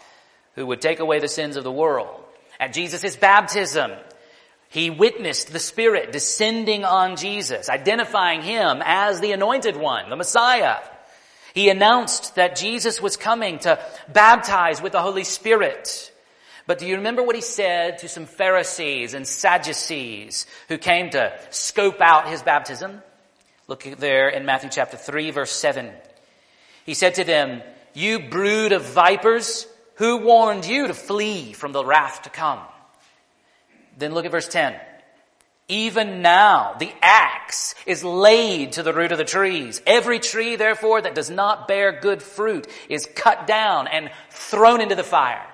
who 0.54 0.66
would 0.66 0.80
take 0.80 1.00
away 1.00 1.18
the 1.18 1.28
sins 1.28 1.57
of 1.57 1.64
the 1.64 1.70
world. 1.70 2.24
At 2.59 2.72
Jesus' 2.72 3.16
baptism, 3.16 3.92
he 4.70 4.88
witnessed 4.88 5.52
the 5.52 5.59
Spirit 5.59 6.12
descending 6.12 6.85
on 6.85 7.16
Jesus, 7.16 7.68
identifying 7.68 8.40
him 8.40 8.83
as 8.85 9.20
the 9.20 9.33
anointed 9.33 9.76
one, 9.76 10.09
the 10.09 10.16
Messiah. 10.16 10.78
He 11.52 11.68
announced 11.68 12.37
that 12.37 12.57
Jesus 12.57 13.02
was 13.02 13.16
coming 13.18 13.59
to 13.61 13.78
baptize 14.12 14.80
with 14.80 14.92
the 14.92 15.02
Holy 15.02 15.24
Spirit. 15.24 16.11
But 16.66 16.78
do 16.78 16.87
you 16.87 16.96
remember 16.96 17.22
what 17.22 17.37
he 17.37 17.42
said 17.42 17.98
to 17.98 18.09
some 18.09 18.24
Pharisees 18.24 19.12
and 19.12 19.28
Sadducees 19.28 20.46
who 20.68 20.78
came 20.78 21.11
to 21.11 21.38
scope 21.50 22.00
out 22.00 22.28
his 22.28 22.42
baptism? 22.42 23.02
Look 23.66 23.85
there 23.98 24.29
in 24.29 24.44
Matthew 24.44 24.70
chapter 24.70 24.96
3 24.96 25.31
verse 25.31 25.53
7. 25.53 25.90
He 26.85 26.94
said 26.94 27.14
to 27.14 27.24
them, 27.24 27.62
you 27.94 28.18
brood 28.18 28.72
of 28.72 28.85
vipers, 28.85 29.66
who 29.94 30.18
warned 30.18 30.66
you 30.66 30.88
to 30.88 30.94
flee 30.94 31.53
from 31.53 31.72
the 31.72 31.85
wrath 31.85 32.22
to 32.22 32.31
come? 32.31 32.59
Then 33.96 34.12
look 34.12 34.24
at 34.24 34.33
verse 34.33 34.48
10. 34.48 34.74
Even 35.68 36.20
now, 36.20 36.74
the 36.79 36.92
axe 37.00 37.74
is 37.87 38.05
laid 38.05 38.72
to 38.72 38.83
the 38.83 38.92
root 38.92 39.12
of 39.12 39.18
the 39.18 39.24
trees. 39.24 39.81
Every 39.87 40.18
tree, 40.18 40.57
therefore, 40.57 41.00
that 41.00 41.14
does 41.14 41.31
not 41.31 41.68
bear 41.68 42.00
good 42.00 42.22
fruit 42.22 42.66
is 42.88 43.09
cut 43.14 43.46
down 43.46 43.87
and 43.87 44.11
thrown 44.29 44.81
into 44.81 44.96
the 44.96 45.05
fire. 45.05 45.46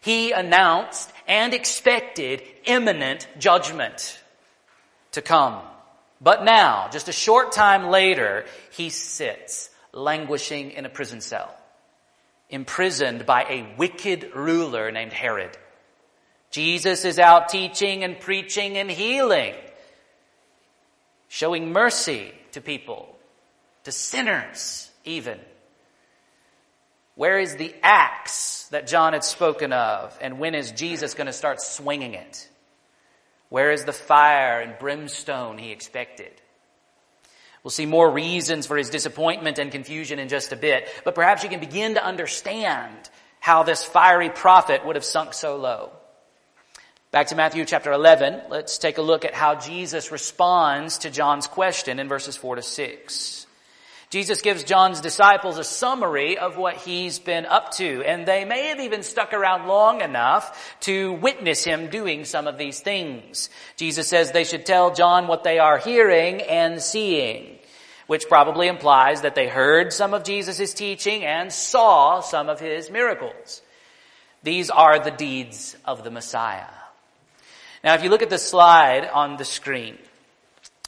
He 0.00 0.32
announced 0.32 1.10
and 1.26 1.54
expected 1.54 2.42
imminent 2.64 3.28
judgment 3.38 4.20
to 5.12 5.22
come. 5.22 5.62
But 6.20 6.44
now, 6.44 6.88
just 6.90 7.08
a 7.08 7.12
short 7.12 7.52
time 7.52 7.88
later, 7.88 8.44
he 8.72 8.90
sits 8.90 9.70
languishing 9.92 10.72
in 10.72 10.84
a 10.84 10.88
prison 10.88 11.20
cell, 11.20 11.54
imprisoned 12.50 13.24
by 13.24 13.42
a 13.44 13.74
wicked 13.76 14.32
ruler 14.34 14.90
named 14.90 15.12
Herod. 15.12 15.56
Jesus 16.50 17.04
is 17.04 17.18
out 17.18 17.50
teaching 17.50 18.04
and 18.04 18.18
preaching 18.18 18.78
and 18.78 18.90
healing, 18.90 19.54
showing 21.28 21.72
mercy 21.72 22.32
to 22.52 22.60
people, 22.60 23.14
to 23.84 23.92
sinners 23.92 24.90
even. 25.04 25.38
Where 27.14 27.38
is 27.38 27.56
the 27.56 27.74
axe 27.82 28.68
that 28.70 28.86
John 28.86 29.12
had 29.12 29.24
spoken 29.24 29.72
of? 29.72 30.16
And 30.20 30.38
when 30.38 30.54
is 30.54 30.70
Jesus 30.70 31.14
going 31.14 31.26
to 31.26 31.32
start 31.32 31.60
swinging 31.60 32.14
it? 32.14 32.48
Where 33.48 33.72
is 33.72 33.84
the 33.84 33.92
fire 33.92 34.60
and 34.60 34.78
brimstone 34.78 35.58
he 35.58 35.72
expected? 35.72 36.32
We'll 37.64 37.70
see 37.70 37.86
more 37.86 38.10
reasons 38.10 38.66
for 38.66 38.76
his 38.76 38.90
disappointment 38.90 39.58
and 39.58 39.72
confusion 39.72 40.18
in 40.18 40.28
just 40.28 40.52
a 40.52 40.56
bit, 40.56 40.88
but 41.04 41.14
perhaps 41.14 41.42
you 41.42 41.48
can 41.48 41.60
begin 41.60 41.94
to 41.94 42.04
understand 42.04 43.10
how 43.40 43.62
this 43.62 43.84
fiery 43.84 44.30
prophet 44.30 44.86
would 44.86 44.96
have 44.96 45.04
sunk 45.04 45.34
so 45.34 45.56
low. 45.56 45.92
Back 47.10 47.28
to 47.28 47.36
Matthew 47.36 47.64
chapter 47.64 47.90
11, 47.90 48.42
let's 48.50 48.78
take 48.78 48.98
a 48.98 49.02
look 49.02 49.24
at 49.24 49.34
how 49.34 49.54
Jesus 49.54 50.12
responds 50.12 50.98
to 50.98 51.10
John's 51.10 51.46
question 51.46 51.98
in 51.98 52.08
verses 52.08 52.36
4 52.36 52.56
to 52.56 52.62
6. 52.62 53.46
Jesus 54.10 54.40
gives 54.40 54.64
John's 54.64 55.02
disciples 55.02 55.58
a 55.58 55.64
summary 55.64 56.38
of 56.38 56.56
what 56.56 56.76
he's 56.76 57.18
been 57.18 57.44
up 57.44 57.72
to, 57.72 58.02
and 58.04 58.24
they 58.24 58.46
may 58.46 58.68
have 58.68 58.80
even 58.80 59.02
stuck 59.02 59.34
around 59.34 59.68
long 59.68 60.00
enough 60.00 60.76
to 60.80 61.12
witness 61.12 61.62
him 61.62 61.90
doing 61.90 62.24
some 62.24 62.46
of 62.46 62.56
these 62.56 62.80
things. 62.80 63.50
Jesus 63.76 64.08
says 64.08 64.32
they 64.32 64.44
should 64.44 64.64
tell 64.64 64.94
John 64.94 65.26
what 65.26 65.44
they 65.44 65.58
are 65.58 65.76
hearing 65.76 66.40
and 66.40 66.80
seeing, 66.80 67.58
which 68.06 68.28
probably 68.28 68.66
implies 68.66 69.20
that 69.20 69.34
they 69.34 69.46
heard 69.46 69.92
some 69.92 70.14
of 70.14 70.24
Jesus' 70.24 70.72
teaching 70.72 71.22
and 71.22 71.52
saw 71.52 72.20
some 72.20 72.48
of 72.48 72.60
his 72.60 72.90
miracles. 72.90 73.60
These 74.42 74.70
are 74.70 74.98
the 74.98 75.10
deeds 75.10 75.76
of 75.84 76.02
the 76.02 76.10
Messiah. 76.10 76.64
Now, 77.84 77.94
if 77.94 78.02
you 78.02 78.08
look 78.08 78.22
at 78.22 78.30
the 78.30 78.38
slide 78.38 79.06
on 79.06 79.36
the 79.36 79.44
screen, 79.44 79.98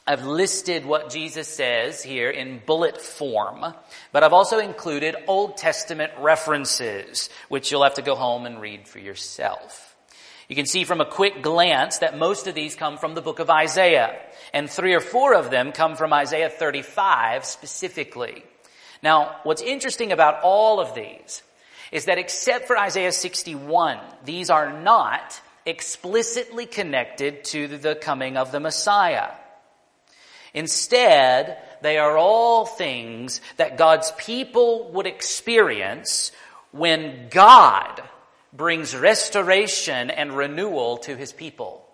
I've 0.07 0.25
listed 0.25 0.85
what 0.85 1.11
Jesus 1.11 1.47
says 1.47 2.03
here 2.03 2.31
in 2.31 2.63
bullet 2.65 3.01
form, 3.01 3.65
but 4.13 4.23
I've 4.23 4.33
also 4.33 4.59
included 4.59 5.15
Old 5.27 5.57
Testament 5.57 6.13
references, 6.19 7.29
which 7.49 7.71
you'll 7.71 7.85
have 7.85 7.95
to 7.95 8.03
go 8.03 8.15
home 8.15 8.47
and 8.47 8.61
read 8.61 8.89
for 8.89 8.99
yourself. 8.99 9.95
You 10.49 10.57
can 10.57 10.67
see 10.67 10.83
from 10.83 11.01
a 11.01 11.05
quick 11.05 11.43
glance 11.43 11.99
that 11.99 12.19
most 12.19 12.49
of 12.49 12.57
these 12.57 12.75
come 12.75 12.99
from 12.99 13.15
the 13.15 13.23
book 13.23 13.39
of 13.39 13.51
Isaiah, 13.51 14.19
and 14.53 14.69
three 14.69 14.95
or 14.95 15.01
four 15.01 15.35
of 15.35 15.51
them 15.51 15.71
come 15.71 15.95
from 15.95 16.13
Isaiah 16.13 16.51
35 16.51 17.45
specifically. 17.45 18.43
Now, 19.03 19.37
what's 19.45 19.63
interesting 19.63 20.13
about 20.13 20.43
all 20.43 20.81
of 20.81 20.95
these 20.95 21.43
is 21.93 22.07
that 22.07 22.19
except 22.19 22.67
for 22.67 22.77
Isaiah 22.77 23.13
61, 23.13 23.99
these 24.25 24.51
are 24.51 24.73
not 24.81 25.41
explicitly 25.67 26.67
connected 26.67 27.45
to 27.45 27.69
the 27.69 27.95
coming 27.95 28.37
of 28.37 28.51
the 28.51 28.61
Messiah. 28.61 29.29
Instead, 30.55 31.59
they 31.83 31.99
are 31.99 32.17
all 32.17 32.67
things 32.67 33.41
that 33.57 33.77
God's 33.77 34.13
people 34.13 34.91
would 34.93 35.07
experience 35.07 36.33
when 36.73 37.29
God 37.31 38.03
brings 38.53 38.95
restoration 38.95 40.11
and 40.11 40.37
renewal 40.37 40.99
to 40.99 41.17
his 41.17 41.33
people. 41.33 41.87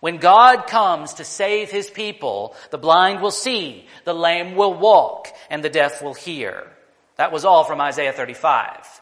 When 0.00 0.18
God 0.18 0.66
comes 0.66 1.14
to 1.14 1.24
save 1.24 1.70
his 1.70 1.88
people, 1.88 2.54
the 2.70 2.78
blind 2.78 3.22
will 3.22 3.30
see, 3.30 3.86
the 4.04 4.12
lame 4.12 4.54
will 4.54 4.74
walk, 4.74 5.28
and 5.48 5.64
the 5.64 5.70
deaf 5.70 6.02
will 6.02 6.14
hear. 6.14 6.70
That 7.16 7.32
was 7.32 7.44
all 7.44 7.64
from 7.64 7.80
Isaiah 7.80 8.12
35. 8.12 9.00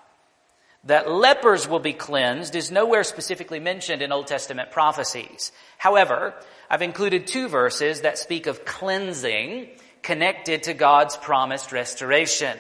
That 0.85 1.11
lepers 1.11 1.67
will 1.67 1.81
be 1.81 1.93
cleansed 1.93 2.55
is 2.55 2.71
nowhere 2.71 3.05
specifically 3.05 3.61
mentioned 3.61 4.03
in 4.03 4.13
Old 4.13 4.27
Testament 4.27 4.71
prophecies. 4.71 5.53
However, 5.79 6.35
I've 6.73 6.81
included 6.81 7.27
two 7.27 7.49
verses 7.49 8.01
that 8.01 8.17
speak 8.17 8.47
of 8.47 8.65
cleansing 8.65 9.69
connected 10.01 10.63
to 10.63 10.73
God's 10.73 11.19
promised 11.19 11.71
restoration. 11.71 12.57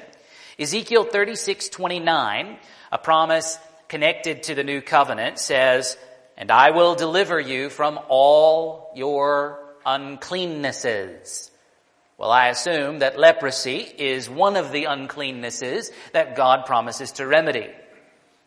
Ezekiel 0.59 1.05
36, 1.05 1.71
29, 1.71 2.59
a 2.93 2.99
promise 2.99 3.59
connected 3.89 4.43
to 4.43 4.55
the 4.55 4.65
new 4.65 4.83
covenant 4.83 5.39
says, 5.39 5.97
and 6.37 6.51
I 6.51 6.73
will 6.73 6.95
deliver 6.95 7.41
you 7.41 7.71
from 7.71 7.99
all 8.11 8.93
your 8.95 9.59
uncleannesses. 9.87 11.51
Well, 12.19 12.31
I 12.31 12.49
assume 12.49 12.99
that 12.99 13.19
leprosy 13.19 13.79
is 13.79 14.29
one 14.29 14.57
of 14.57 14.73
the 14.73 14.85
uncleannesses 14.85 15.91
that 16.13 16.37
God 16.37 16.67
promises 16.67 17.13
to 17.13 17.27
remedy. 17.27 17.71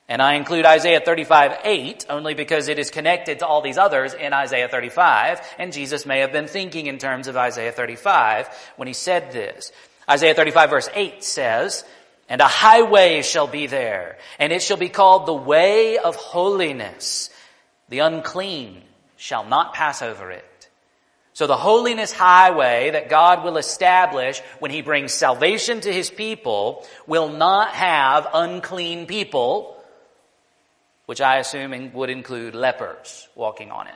And 0.08 0.22
I 0.22 0.36
include 0.36 0.65
Isaiah 0.65 1.00
35, 1.00 1.62
8 1.63 2.06
only 2.10 2.36
because 2.36 2.68
it 2.68 2.78
is 2.78 2.91
connected 2.91 3.39
to 3.39 3.48
all 3.48 3.62
these 3.62 3.80
others 3.80 4.13
in 4.13 4.34
Isaiah 4.34 4.68
35, 4.68 5.41
and 5.58 5.74
Jesus 5.74 6.06
may 6.06 6.20
have 6.20 6.32
been 6.32 6.48
thinking 6.48 6.86
in 6.86 7.00
terms 7.00 7.28
of 7.28 7.36
Isaiah 7.36 7.72
35 7.72 8.48
when 8.76 8.88
he 8.88 8.94
said 8.94 9.32
this. 9.32 9.72
Isaiah 10.08 10.36
35 10.36 10.70
verse 10.70 10.89
8 10.94 11.24
says, 11.24 11.84
And 12.30 12.39
a 12.39 12.48
highway 12.48 13.24
shall 13.24 13.48
be 13.48 13.65
there, 13.65 14.20
and 14.38 14.54
it 14.54 14.62
shall 14.62 14.78
be 14.78 14.89
called 14.89 15.26
the 15.26 15.34
way 15.34 15.98
of 15.98 16.15
holiness. 16.15 17.32
The 17.89 18.00
unclean 18.00 18.84
shall 19.18 19.44
not 19.44 19.74
pass 19.74 20.04
over 20.04 20.30
it. 20.30 20.70
So 21.34 21.48
the 21.48 21.58
holiness 21.58 22.13
highway 22.13 22.91
that 22.91 23.10
God 23.10 23.44
will 23.44 23.58
establish 23.58 24.39
when 24.60 24.72
he 24.72 24.82
brings 24.82 25.13
salvation 25.13 25.82
to 25.82 25.91
his 25.91 26.10
people 26.10 26.86
will 27.08 27.30
not 27.30 27.74
have 27.74 28.28
unclean 28.34 29.06
people 29.08 29.75
which 31.06 31.22
I 31.22 31.38
assume 31.38 31.94
would 31.94 32.10
include 32.10 32.56
lepers 32.56 33.28
walking 33.36 33.72
on 33.72 33.88
it. 33.88 33.96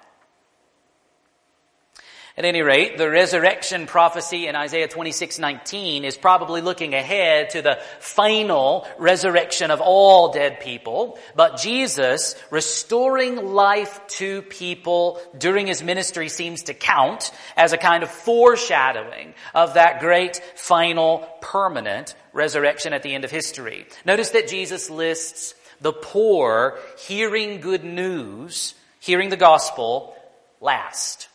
At 2.39 2.45
any 2.45 2.62
rate, 2.62 2.98
the 2.98 3.10
resurrection 3.10 3.86
prophecy 3.86 4.48
in 4.48 4.56
Isaiah 4.56 4.88
26:19 4.88 6.06
is 6.06 6.15
probably 6.15 6.62
looking 6.62 6.93
ahead 6.93 7.50
to 7.50 7.62
the 7.62 7.80
final 8.00 8.88
resurrection 8.98 9.72
of 9.72 9.82
all 9.82 10.32
dead 10.32 10.62
people, 10.62 11.19
but 11.36 11.58
Jesus 11.58 12.36
restoring 12.50 13.54
life 13.54 14.00
to 14.19 14.41
people 14.43 15.19
during 15.38 15.67
his 15.67 15.84
ministry 15.84 16.30
seems 16.30 16.63
to 16.63 16.74
count 16.74 17.32
as 17.58 17.74
a 17.74 17.78
kind 17.78 18.04
of 18.04 18.10
foreshadowing 18.10 19.34
of 19.54 19.74
that 19.74 20.00
great 20.00 20.41
final 20.56 21.28
permanent 21.41 22.15
resurrection 22.32 22.93
at 22.93 23.04
the 23.04 23.13
end 23.13 23.26
of 23.26 23.32
history. 23.32 23.86
Notice 24.06 24.30
that 24.30 24.48
Jesus 24.48 24.89
lists 24.89 25.56
the 25.82 25.94
poor 25.94 26.80
hearing 26.98 27.62
good 27.62 27.84
news, 27.84 28.76
hearing 29.00 29.30
the 29.30 29.38
gospel 29.38 30.15
last, 30.62 31.28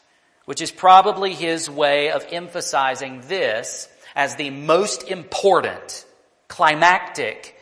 which 0.44 0.60
is 0.60 0.70
probably 0.70 1.32
his 1.32 1.70
way 1.70 2.10
of 2.10 2.26
emphasizing 2.30 3.22
this 3.22 3.88
as 4.14 4.36
the 4.36 4.50
most 4.50 5.04
important 5.04 6.04
climactic 6.48 7.56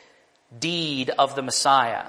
deed 0.58 1.10
of 1.10 1.34
the 1.34 1.42
Messiah. 1.42 2.04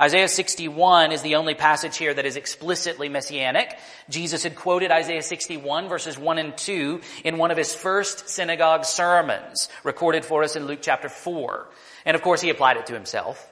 Isaiah 0.00 0.28
61 0.28 1.10
is 1.10 1.22
the 1.22 1.34
only 1.34 1.54
passage 1.54 1.96
here 1.96 2.14
that 2.14 2.24
is 2.24 2.36
explicitly 2.36 3.08
messianic. 3.08 3.76
Jesus 4.08 4.44
had 4.44 4.54
quoted 4.54 4.92
Isaiah 4.92 5.22
61 5.22 5.88
verses 5.88 6.16
1 6.16 6.38
and 6.38 6.56
2 6.56 7.00
in 7.24 7.36
one 7.36 7.50
of 7.50 7.56
his 7.56 7.74
first 7.74 8.28
synagogue 8.28 8.84
sermons, 8.84 9.68
recorded 9.82 10.24
for 10.24 10.44
us 10.44 10.54
in 10.54 10.66
Luke 10.66 10.78
chapter 10.82 11.08
4. 11.08 11.66
And 12.06 12.14
of 12.14 12.22
course 12.22 12.40
he 12.40 12.50
applied 12.50 12.76
it 12.76 12.86
to 12.86 12.94
himself. 12.94 13.47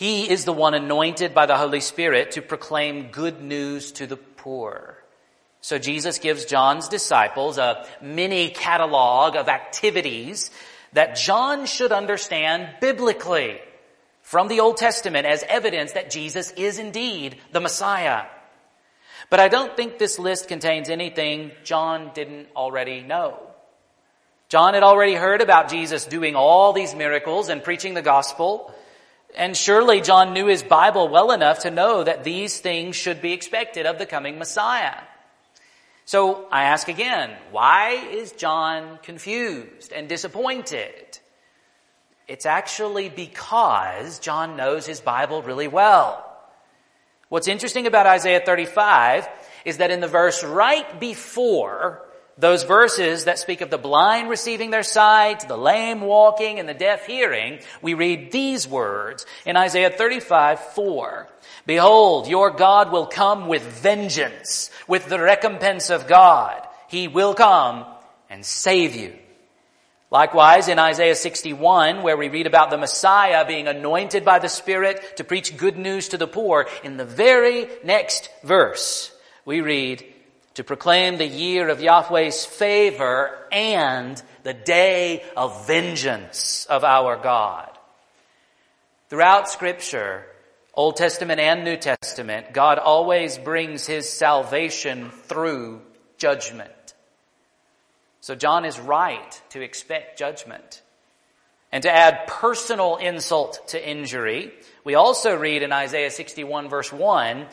He 0.00 0.30
is 0.30 0.46
the 0.46 0.52
one 0.54 0.72
anointed 0.72 1.34
by 1.34 1.44
the 1.44 1.58
Holy 1.58 1.80
Spirit 1.80 2.30
to 2.30 2.40
proclaim 2.40 3.08
good 3.08 3.42
news 3.42 3.92
to 3.92 4.06
the 4.06 4.16
poor. 4.16 4.96
So 5.60 5.76
Jesus 5.76 6.18
gives 6.18 6.46
John's 6.46 6.88
disciples 6.88 7.58
a 7.58 7.86
mini 8.00 8.48
catalog 8.48 9.36
of 9.36 9.50
activities 9.50 10.50
that 10.94 11.16
John 11.16 11.66
should 11.66 11.92
understand 11.92 12.76
biblically 12.80 13.60
from 14.22 14.48
the 14.48 14.60
Old 14.60 14.78
Testament 14.78 15.26
as 15.26 15.44
evidence 15.46 15.92
that 15.92 16.10
Jesus 16.10 16.50
is 16.52 16.78
indeed 16.78 17.36
the 17.52 17.60
Messiah. 17.60 18.24
But 19.28 19.40
I 19.40 19.48
don't 19.48 19.76
think 19.76 19.98
this 19.98 20.18
list 20.18 20.48
contains 20.48 20.88
anything 20.88 21.50
John 21.62 22.12
didn't 22.14 22.48
already 22.56 23.02
know. 23.02 23.38
John 24.48 24.72
had 24.72 24.82
already 24.82 25.14
heard 25.14 25.42
about 25.42 25.68
Jesus 25.68 26.06
doing 26.06 26.36
all 26.36 26.72
these 26.72 26.94
miracles 26.94 27.50
and 27.50 27.62
preaching 27.62 27.92
the 27.92 28.00
gospel. 28.00 28.74
And 29.36 29.56
surely 29.56 30.00
John 30.00 30.32
knew 30.32 30.46
his 30.46 30.62
Bible 30.62 31.08
well 31.08 31.30
enough 31.30 31.60
to 31.60 31.70
know 31.70 32.04
that 32.04 32.24
these 32.24 32.60
things 32.60 32.96
should 32.96 33.22
be 33.22 33.32
expected 33.32 33.86
of 33.86 33.98
the 33.98 34.06
coming 34.06 34.38
Messiah. 34.38 34.96
So 36.04 36.48
I 36.50 36.64
ask 36.64 36.88
again, 36.88 37.30
why 37.52 37.92
is 38.10 38.32
John 38.32 38.98
confused 39.02 39.92
and 39.92 40.08
disappointed? 40.08 41.18
It's 42.26 42.46
actually 42.46 43.08
because 43.08 44.18
John 44.18 44.56
knows 44.56 44.86
his 44.86 45.00
Bible 45.00 45.42
really 45.42 45.68
well. 45.68 46.26
What's 47.28 47.46
interesting 47.46 47.86
about 47.86 48.06
Isaiah 48.06 48.42
35 48.44 49.28
is 49.64 49.76
that 49.76 49.92
in 49.92 50.00
the 50.00 50.08
verse 50.08 50.42
right 50.42 50.98
before 50.98 52.02
those 52.40 52.64
verses 52.64 53.24
that 53.24 53.38
speak 53.38 53.60
of 53.60 53.70
the 53.70 53.78
blind 53.78 54.28
receiving 54.28 54.70
their 54.70 54.82
sight, 54.82 55.46
the 55.46 55.56
lame 55.56 56.00
walking, 56.00 56.58
and 56.58 56.68
the 56.68 56.74
deaf 56.74 57.06
hearing, 57.06 57.60
we 57.82 57.94
read 57.94 58.32
these 58.32 58.66
words 58.66 59.26
in 59.44 59.56
Isaiah 59.56 59.90
35, 59.90 60.60
4. 60.60 61.28
Behold, 61.66 62.28
your 62.28 62.50
God 62.50 62.90
will 62.90 63.06
come 63.06 63.46
with 63.46 63.62
vengeance, 63.62 64.70
with 64.88 65.08
the 65.08 65.20
recompense 65.20 65.90
of 65.90 66.08
God. 66.08 66.66
He 66.88 67.08
will 67.08 67.34
come 67.34 67.84
and 68.28 68.44
save 68.44 68.96
you. 68.96 69.14
Likewise, 70.10 70.66
in 70.66 70.80
Isaiah 70.80 71.14
61, 71.14 72.02
where 72.02 72.16
we 72.16 72.28
read 72.28 72.48
about 72.48 72.70
the 72.70 72.78
Messiah 72.78 73.46
being 73.46 73.68
anointed 73.68 74.24
by 74.24 74.40
the 74.40 74.48
Spirit 74.48 75.18
to 75.18 75.24
preach 75.24 75.56
good 75.56 75.78
news 75.78 76.08
to 76.08 76.18
the 76.18 76.26
poor, 76.26 76.66
in 76.82 76.96
the 76.96 77.04
very 77.04 77.68
next 77.84 78.28
verse, 78.42 79.12
we 79.44 79.60
read, 79.60 80.04
to 80.54 80.64
proclaim 80.64 81.16
the 81.16 81.26
year 81.26 81.68
of 81.68 81.80
Yahweh's 81.80 82.44
favor 82.44 83.38
and 83.52 84.20
the 84.42 84.54
day 84.54 85.22
of 85.36 85.66
vengeance 85.66 86.66
of 86.66 86.84
our 86.84 87.16
God. 87.16 87.70
Throughout 89.08 89.48
scripture, 89.48 90.24
Old 90.74 90.96
Testament 90.96 91.40
and 91.40 91.64
New 91.64 91.76
Testament, 91.76 92.52
God 92.52 92.78
always 92.78 93.38
brings 93.38 93.86
his 93.86 94.08
salvation 94.08 95.10
through 95.10 95.82
judgment. 96.16 96.70
So 98.20 98.34
John 98.34 98.64
is 98.64 98.78
right 98.78 99.42
to 99.50 99.60
expect 99.60 100.18
judgment. 100.18 100.82
And 101.72 101.82
to 101.84 101.90
add 101.90 102.26
personal 102.26 102.96
insult 102.96 103.68
to 103.68 103.88
injury, 103.88 104.52
we 104.84 104.94
also 104.94 105.36
read 105.36 105.62
in 105.62 105.72
Isaiah 105.72 106.10
61 106.10 106.68
verse 106.68 106.92
1, 106.92 107.46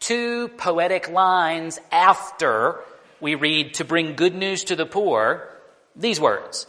two 0.00 0.48
poetic 0.48 1.08
lines 1.08 1.78
after 1.90 2.80
we 3.20 3.34
read 3.34 3.74
to 3.74 3.84
bring 3.84 4.14
good 4.14 4.34
news 4.34 4.64
to 4.64 4.76
the 4.76 4.86
poor, 4.86 5.48
these 5.96 6.20
words, 6.20 6.66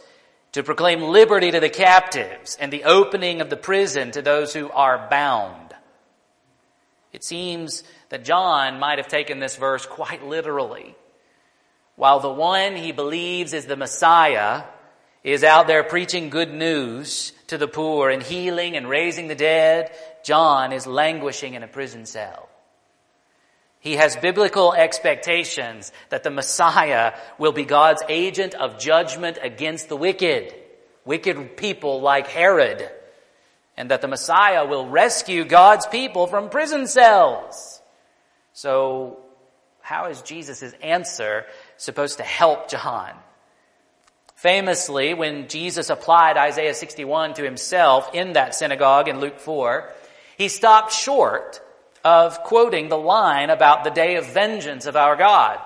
to 0.52 0.62
proclaim 0.62 1.02
liberty 1.02 1.50
to 1.50 1.60
the 1.60 1.68
captives 1.68 2.56
and 2.60 2.72
the 2.72 2.84
opening 2.84 3.40
of 3.40 3.50
the 3.50 3.56
prison 3.56 4.10
to 4.10 4.22
those 4.22 4.52
who 4.52 4.70
are 4.70 5.08
bound. 5.08 5.74
It 7.12 7.24
seems 7.24 7.84
that 8.08 8.24
John 8.24 8.78
might 8.78 8.98
have 8.98 9.08
taken 9.08 9.38
this 9.38 9.56
verse 9.56 9.86
quite 9.86 10.26
literally. 10.26 10.94
While 11.96 12.20
the 12.20 12.32
one 12.32 12.76
he 12.76 12.92
believes 12.92 13.52
is 13.52 13.66
the 13.66 13.76
Messiah 13.76 14.62
is 15.22 15.44
out 15.44 15.66
there 15.66 15.84
preaching 15.84 16.30
good 16.30 16.52
news 16.52 17.32
to 17.48 17.58
the 17.58 17.68
poor 17.68 18.10
and 18.10 18.22
healing 18.22 18.76
and 18.76 18.88
raising 18.88 19.28
the 19.28 19.34
dead, 19.34 19.92
John 20.24 20.72
is 20.72 20.86
languishing 20.86 21.54
in 21.54 21.62
a 21.62 21.68
prison 21.68 22.06
cell. 22.06 22.48
He 23.80 23.96
has 23.96 24.14
biblical 24.16 24.74
expectations 24.74 25.90
that 26.10 26.22
the 26.22 26.30
Messiah 26.30 27.14
will 27.38 27.52
be 27.52 27.64
God's 27.64 28.02
agent 28.08 28.54
of 28.54 28.78
judgment 28.78 29.38
against 29.42 29.88
the 29.88 29.96
wicked, 29.96 30.54
wicked 31.06 31.56
people 31.56 32.02
like 32.02 32.26
Herod, 32.26 32.88
and 33.78 33.90
that 33.90 34.02
the 34.02 34.08
Messiah 34.08 34.66
will 34.66 34.86
rescue 34.86 35.46
God's 35.46 35.86
people 35.86 36.26
from 36.26 36.50
prison 36.50 36.86
cells. 36.86 37.80
So, 38.52 39.20
how 39.80 40.08
is 40.08 40.20
Jesus' 40.20 40.74
answer 40.82 41.46
supposed 41.78 42.18
to 42.18 42.22
help 42.22 42.68
John? 42.68 43.12
Famously, 44.34 45.14
when 45.14 45.48
Jesus 45.48 45.88
applied 45.88 46.36
Isaiah 46.36 46.74
61 46.74 47.34
to 47.34 47.42
himself 47.42 48.14
in 48.14 48.34
that 48.34 48.54
synagogue 48.54 49.08
in 49.08 49.20
Luke 49.20 49.40
4, 49.40 49.90
he 50.36 50.48
stopped 50.48 50.92
short 50.92 51.62
of 52.04 52.42
quoting 52.44 52.88
the 52.88 52.98
line 52.98 53.50
about 53.50 53.84
the 53.84 53.90
day 53.90 54.16
of 54.16 54.32
vengeance 54.32 54.86
of 54.86 54.96
our 54.96 55.16
God. 55.16 55.58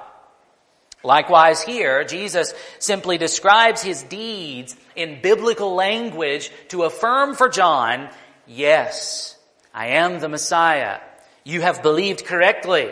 Likewise 1.03 1.63
here, 1.63 2.05
Jesus 2.05 2.55
simply 2.79 3.19
describes 3.19 3.83
his 3.83 4.03
deeds 4.05 4.75
in 4.97 5.21
biblical 5.21 5.75
language 5.75 6.51
to 6.69 6.85
affirm 6.85 7.35
for 7.35 7.49
John, 7.49 8.09
yes, 8.47 9.37
I 9.75 9.89
am 9.89 10.21
the 10.21 10.31
Messiah. 10.31 11.01
You 11.45 11.61
have 11.61 11.83
believed 11.83 12.25
correctly. 12.25 12.91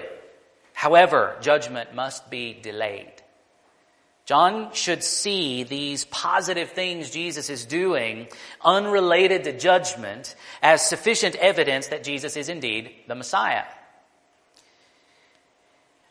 However, 0.75 1.37
judgment 1.41 1.95
must 1.95 2.29
be 2.29 2.53
delayed. 2.53 3.22
John 4.25 4.73
should 4.73 5.03
see 5.03 5.65
these 5.65 6.05
positive 6.05 6.71
things 6.71 7.11
Jesus 7.11 7.51
is 7.51 7.67
doing, 7.67 8.29
unrelated 8.65 9.45
to 9.45 9.59
judgment, 9.59 10.37
as 10.63 10.89
sufficient 10.89 11.35
evidence 11.37 11.89
that 11.89 12.05
Jesus 12.05 12.37
is 12.37 12.49
indeed 12.49 12.93
the 13.09 13.17
Messiah. 13.17 13.65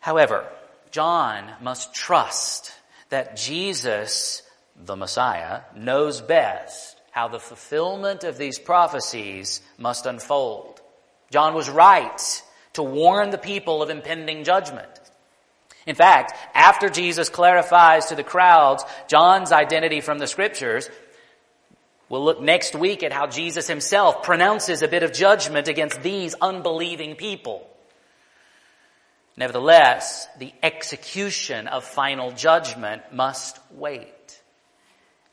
However, 0.01 0.45
John 0.91 1.49
must 1.61 1.93
trust 1.93 2.73
that 3.09 3.37
Jesus, 3.37 4.43
the 4.75 4.97
Messiah, 4.97 5.61
knows 5.75 6.19
best 6.19 6.99
how 7.11 7.29
the 7.29 7.39
fulfillment 7.39 8.23
of 8.23 8.37
these 8.37 8.59
prophecies 8.59 9.61
must 9.77 10.05
unfold. 10.05 10.81
John 11.29 11.53
was 11.53 11.69
right 11.69 12.43
to 12.73 12.83
warn 12.83 13.29
the 13.29 13.37
people 13.37 13.81
of 13.81 13.89
impending 13.89 14.43
judgment. 14.43 14.89
In 15.85 15.95
fact, 15.95 16.33
after 16.53 16.89
Jesus 16.89 17.29
clarifies 17.29 18.07
to 18.07 18.15
the 18.15 18.23
crowds 18.23 18.83
John's 19.07 19.51
identity 19.51 20.01
from 20.01 20.19
the 20.19 20.27
scriptures, 20.27 20.89
we'll 22.07 22.23
look 22.23 22.41
next 22.41 22.75
week 22.75 23.03
at 23.03 23.13
how 23.13 23.27
Jesus 23.27 23.67
himself 23.67 24.23
pronounces 24.23 24.83
a 24.83 24.87
bit 24.87 25.03
of 25.03 25.13
judgment 25.13 25.67
against 25.67 26.03
these 26.03 26.35
unbelieving 26.39 27.15
people. 27.15 27.67
Nevertheless, 29.37 30.27
the 30.37 30.53
execution 30.61 31.67
of 31.67 31.83
final 31.83 32.31
judgment 32.31 33.01
must 33.11 33.59
wait. 33.71 34.41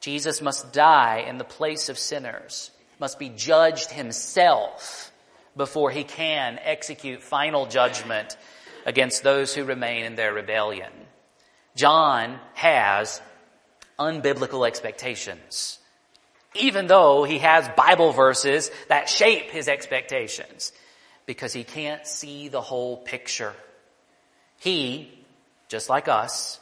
Jesus 0.00 0.40
must 0.40 0.72
die 0.72 1.24
in 1.28 1.36
the 1.36 1.44
place 1.44 1.88
of 1.88 1.98
sinners, 1.98 2.70
must 2.98 3.18
be 3.18 3.28
judged 3.28 3.90
himself 3.90 5.12
before 5.56 5.90
he 5.90 6.04
can 6.04 6.58
execute 6.62 7.22
final 7.22 7.66
judgment 7.66 8.36
against 8.86 9.22
those 9.22 9.54
who 9.54 9.64
remain 9.64 10.04
in 10.04 10.14
their 10.14 10.32
rebellion. 10.32 10.92
John 11.76 12.38
has 12.54 13.20
unbiblical 13.98 14.66
expectations, 14.66 15.78
even 16.54 16.86
though 16.86 17.24
he 17.24 17.38
has 17.38 17.68
Bible 17.76 18.12
verses 18.12 18.70
that 18.88 19.08
shape 19.08 19.50
his 19.50 19.68
expectations, 19.68 20.72
because 21.26 21.52
he 21.52 21.64
can't 21.64 22.06
see 22.06 22.48
the 22.48 22.60
whole 22.60 22.96
picture. 22.96 23.54
He, 24.58 25.12
just 25.68 25.88
like 25.88 26.08
us, 26.08 26.58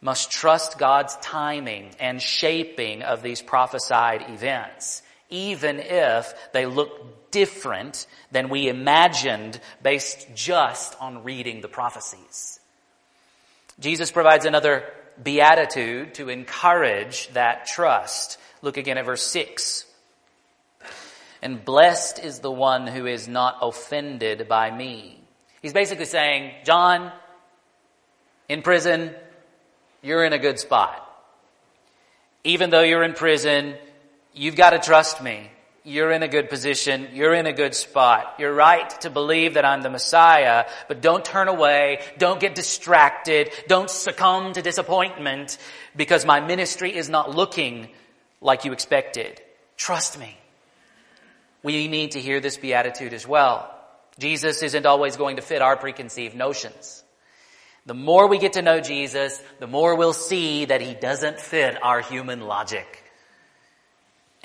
must 0.00 0.30
trust 0.30 0.78
God's 0.78 1.16
timing 1.16 1.90
and 2.00 2.20
shaping 2.20 3.02
of 3.02 3.22
these 3.22 3.42
prophesied 3.42 4.28
events, 4.30 5.02
even 5.30 5.80
if 5.80 6.32
they 6.52 6.66
look 6.66 7.30
different 7.30 8.06
than 8.30 8.48
we 8.48 8.68
imagined 8.68 9.60
based 9.82 10.26
just 10.34 10.96
on 11.00 11.24
reading 11.24 11.60
the 11.60 11.68
prophecies. 11.68 12.60
Jesus 13.78 14.10
provides 14.10 14.46
another 14.46 14.84
beatitude 15.22 16.14
to 16.14 16.28
encourage 16.28 17.28
that 17.28 17.66
trust. 17.66 18.38
Look 18.62 18.76
again 18.76 18.98
at 18.98 19.04
verse 19.04 19.22
6. 19.22 19.84
And 21.42 21.64
blessed 21.64 22.24
is 22.24 22.40
the 22.40 22.50
one 22.50 22.86
who 22.86 23.06
is 23.06 23.28
not 23.28 23.58
offended 23.60 24.48
by 24.48 24.70
me. 24.70 25.20
He's 25.62 25.72
basically 25.72 26.06
saying, 26.06 26.52
John, 26.64 27.12
in 28.48 28.62
prison, 28.62 29.14
you're 30.02 30.24
in 30.24 30.32
a 30.32 30.38
good 30.38 30.58
spot. 30.58 31.02
Even 32.44 32.70
though 32.70 32.82
you're 32.82 33.02
in 33.02 33.12
prison, 33.12 33.74
you've 34.36 34.54
got 34.54 34.70
to 34.70 34.78
trust 34.78 35.20
me 35.20 35.50
you're 35.86 36.10
in 36.10 36.24
a 36.24 36.28
good 36.28 36.50
position. 36.50 37.10
You're 37.12 37.32
in 37.32 37.46
a 37.46 37.52
good 37.52 37.72
spot. 37.72 38.34
You're 38.40 38.52
right 38.52 38.90
to 39.02 39.08
believe 39.08 39.54
that 39.54 39.64
I'm 39.64 39.82
the 39.82 39.88
Messiah, 39.88 40.66
but 40.88 41.00
don't 41.00 41.24
turn 41.24 41.46
away. 41.46 42.00
Don't 42.18 42.40
get 42.40 42.56
distracted. 42.56 43.52
Don't 43.68 43.88
succumb 43.88 44.52
to 44.54 44.62
disappointment 44.62 45.58
because 45.94 46.26
my 46.26 46.40
ministry 46.40 46.94
is 46.94 47.08
not 47.08 47.36
looking 47.36 47.88
like 48.40 48.64
you 48.64 48.72
expected. 48.72 49.40
Trust 49.76 50.18
me. 50.18 50.36
We 51.62 51.86
need 51.86 52.12
to 52.12 52.20
hear 52.20 52.40
this 52.40 52.56
beatitude 52.56 53.12
as 53.12 53.26
well. 53.26 53.72
Jesus 54.18 54.64
isn't 54.64 54.86
always 54.86 55.16
going 55.16 55.36
to 55.36 55.42
fit 55.42 55.62
our 55.62 55.76
preconceived 55.76 56.34
notions. 56.34 57.04
The 57.86 57.94
more 57.94 58.26
we 58.26 58.38
get 58.38 58.54
to 58.54 58.62
know 58.62 58.80
Jesus, 58.80 59.40
the 59.60 59.68
more 59.68 59.94
we'll 59.94 60.12
see 60.12 60.64
that 60.64 60.80
he 60.80 60.94
doesn't 60.94 61.38
fit 61.38 61.80
our 61.80 62.00
human 62.00 62.40
logic. 62.40 63.04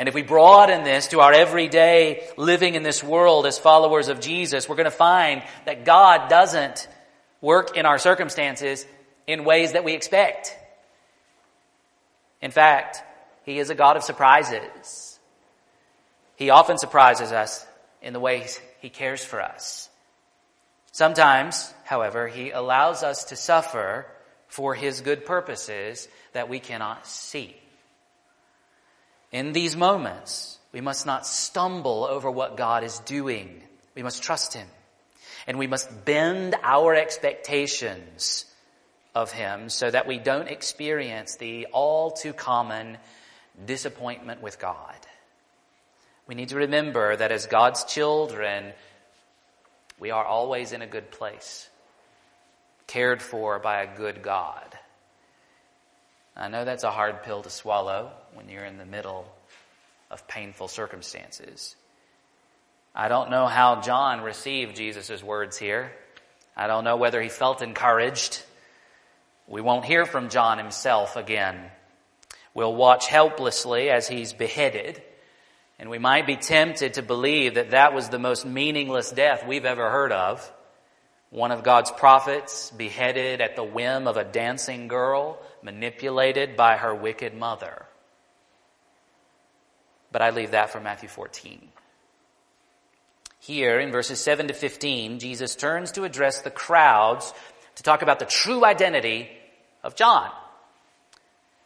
And 0.02 0.08
if 0.08 0.16
we 0.16 0.24
broaden 0.24 0.84
this 0.84 1.10
to 1.10 1.20
our 1.20 1.32
everyday 1.32 2.28
living 2.36 2.74
in 2.74 2.82
this 2.82 3.04
world 3.04 3.46
as 3.46 3.60
followers 3.60 4.08
of 4.08 4.20
Jesus, 4.20 4.68
we're 4.68 4.76
going 4.76 4.86
to 4.86 4.90
find 4.90 5.44
that 5.68 5.86
God 5.86 6.28
doesn't 6.28 6.88
work 7.40 7.78
in 7.78 7.86
our 7.86 8.00
circumstances 8.00 8.84
in 9.28 9.44
ways 9.44 9.74
that 9.74 9.84
we 9.84 9.94
expect. 9.94 10.58
In 12.42 12.50
fact, 12.50 13.04
He 13.44 13.60
is 13.60 13.70
a 13.70 13.76
God 13.76 13.96
of 13.96 14.02
surprises. 14.02 15.20
He 16.36 16.50
often 16.50 16.80
surprises 16.80 17.32
us 17.32 17.64
in 18.02 18.14
the 18.14 18.20
ways 18.20 18.60
He 18.80 18.90
cares 18.90 19.24
for 19.24 19.40
us. 19.40 19.88
Sometimes, 20.92 21.72
however, 21.84 22.28
He 22.28 22.50
allows 22.50 23.04
us 23.04 23.26
to 23.26 23.36
suffer 23.36 24.08
for 24.48 24.74
His 24.74 25.02
good 25.02 25.28
purposes 25.28 26.08
that 26.34 26.50
we 26.50 26.60
cannot 26.60 27.06
see. 27.06 27.56
In 29.32 29.54
these 29.54 29.76
moments, 29.76 30.60
we 30.72 30.82
must 30.82 31.06
not 31.06 31.26
stumble 31.26 32.04
over 32.04 32.30
what 32.30 32.58
God 32.58 32.84
is 32.84 33.00
doing. 33.00 33.62
We 33.96 34.04
must 34.04 34.24
trust 34.24 34.54
Him. 34.54 34.68
And 35.48 35.58
we 35.58 35.68
must 35.68 36.06
bend 36.06 36.56
our 36.62 36.96
expectations 36.96 38.46
of 39.16 39.32
Him 39.32 39.70
so 39.70 39.90
that 39.90 40.08
we 40.08 40.20
don't 40.20 40.48
experience 40.48 41.36
the 41.38 41.68
all 41.72 42.12
too 42.12 42.34
common 42.34 42.98
disappointment 43.66 44.42
with 44.42 44.60
God. 44.60 44.96
We 46.28 46.36
need 46.36 46.50
to 46.50 46.58
remember 46.58 47.16
that 47.16 47.32
as 47.32 47.46
God's 47.46 47.84
children, 47.84 48.74
we 50.00 50.12
are 50.12 50.24
always 50.24 50.72
in 50.72 50.82
a 50.82 50.88
good 50.88 51.12
place, 51.12 51.70
cared 52.88 53.22
for 53.22 53.60
by 53.60 53.82
a 53.82 53.98
good 53.98 54.22
God. 54.22 54.78
I 56.42 56.48
know 56.48 56.66
that's 56.66 56.84
a 56.84 56.90
hard 56.90 57.22
pill 57.22 57.44
to 57.44 57.52
swallow 57.52 58.12
when 58.34 58.50
you're 58.50 58.66
in 58.66 58.80
the 58.80 58.86
middle 58.86 59.32
of 60.10 60.28
painful 60.28 60.70
circumstances. 60.70 61.76
I 62.96 63.10
don't 63.10 63.30
know 63.30 63.46
how 63.46 63.82
John 63.82 64.22
received 64.22 64.76
Jesus' 64.76 65.22
words 65.22 65.56
here. 65.56 65.92
I 66.58 66.66
don't 66.66 66.84
know 66.84 66.98
whether 66.98 67.22
he 67.22 67.30
felt 67.30 67.62
encouraged, 67.62 68.42
We 69.48 69.62
won't 69.62 69.86
hear 69.86 70.08
from 70.08 70.30
John 70.30 70.58
himself 70.58 71.16
again. 71.16 71.62
We'll 72.56 72.74
watch 72.74 73.06
helplessly 73.06 73.92
as 73.92 74.08
he's 74.08 74.34
beheaded, 74.34 75.00
and 75.78 75.92
we 75.92 76.00
might 76.00 76.26
be 76.26 76.38
tempted 76.38 76.96
to 76.96 77.04
believe 77.04 77.54
that 77.54 77.70
that 77.70 77.94
was 77.94 78.10
the 78.10 78.18
most 78.18 78.48
meaningless 78.48 79.12
death 79.12 79.46
we've 79.46 79.66
ever 79.66 79.92
heard 79.92 80.12
of. 80.12 80.52
One 81.32 81.52
of 81.52 81.64
God's 81.64 81.92
prophets 81.92 82.72
beheaded 82.72 83.40
at 83.40 83.56
the 83.56 83.64
whim 83.64 84.06
of 84.06 84.18
a 84.18 84.26
dancing 84.26 84.90
girl, 84.90 85.40
manipulated 85.64 86.58
by 86.58 86.76
her 86.76 86.94
wicked 86.94 87.34
mother. 87.34 87.86
But 90.12 90.22
I 90.22 90.32
leave 90.32 90.52
that 90.52 90.72
for 90.72 90.82
Matthew 90.82 91.08
14. 91.08 91.70
Here 93.40 93.80
in 93.80 93.94
verses 93.94 94.20
7 94.20 94.50
to 94.50 94.54
15, 94.54 95.20
Jesus 95.20 95.56
turns 95.56 95.94
to 95.94 96.04
address 96.04 96.42
the 96.42 96.52
crowds 96.52 97.34
to 97.76 97.84
talk 97.84 98.02
about 98.02 98.20
the 98.20 98.26
true 98.26 98.66
identity 98.66 99.30
of 99.84 99.96
John. 99.96 100.30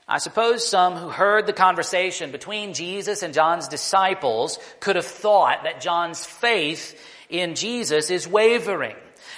I 0.07 0.19
suppose 0.19 0.65
some 0.65 0.95
who 0.95 1.09
heard 1.09 1.47
the 1.47 1.53
conversation 1.53 2.31
between 2.31 2.75
Jesus 2.75 3.23
and 3.23 3.33
John's 3.33 3.67
disciples 3.67 4.59
could 4.79 4.95
have 4.95 5.07
thought 5.07 5.63
that 5.63 5.81
John's 5.81 6.23
faith 6.23 7.01
in 7.29 7.55
Jesus 7.55 8.11
is 8.11 8.27
wavering 8.27 8.95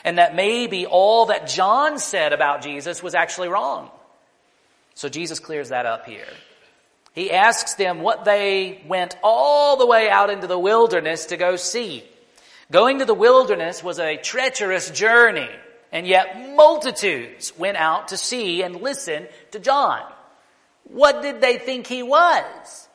and 0.07 0.19
that 0.19 0.33
maybe 0.33 0.85
all 0.85 1.25
that 1.25 1.47
John 1.47 1.99
said 1.99 2.31
about 2.31 2.61
Jesus 2.61 3.03
was 3.03 3.13
actually 3.13 3.49
wrong. 3.49 3.91
So 4.93 5.09
Jesus 5.09 5.41
clears 5.41 5.67
that 5.67 5.85
up 5.85 6.05
here. 6.05 6.29
He 7.11 7.29
asks 7.29 7.73
them 7.73 7.99
what 7.99 8.23
they 8.23 8.81
went 8.87 9.17
all 9.21 9.75
the 9.75 9.85
way 9.85 10.09
out 10.09 10.29
into 10.29 10.47
the 10.47 10.57
wilderness 10.57 11.25
to 11.25 11.35
go 11.35 11.57
see. 11.57 12.05
Going 12.71 12.99
to 12.99 13.05
the 13.05 13.13
wilderness 13.13 13.83
was 13.83 13.99
a 13.99 14.15
treacherous 14.15 14.89
journey, 14.91 15.49
and 15.91 16.07
yet 16.07 16.55
multitudes 16.55 17.51
went 17.57 17.75
out 17.75 18.07
to 18.07 18.17
see 18.17 18.63
and 18.63 18.81
listen 18.81 19.27
to 19.51 19.59
John. 19.59 20.09
What 20.85 21.21
did 21.21 21.41
they 21.41 21.57
think 21.57 21.85
he 21.85 22.01
was? 22.01 22.87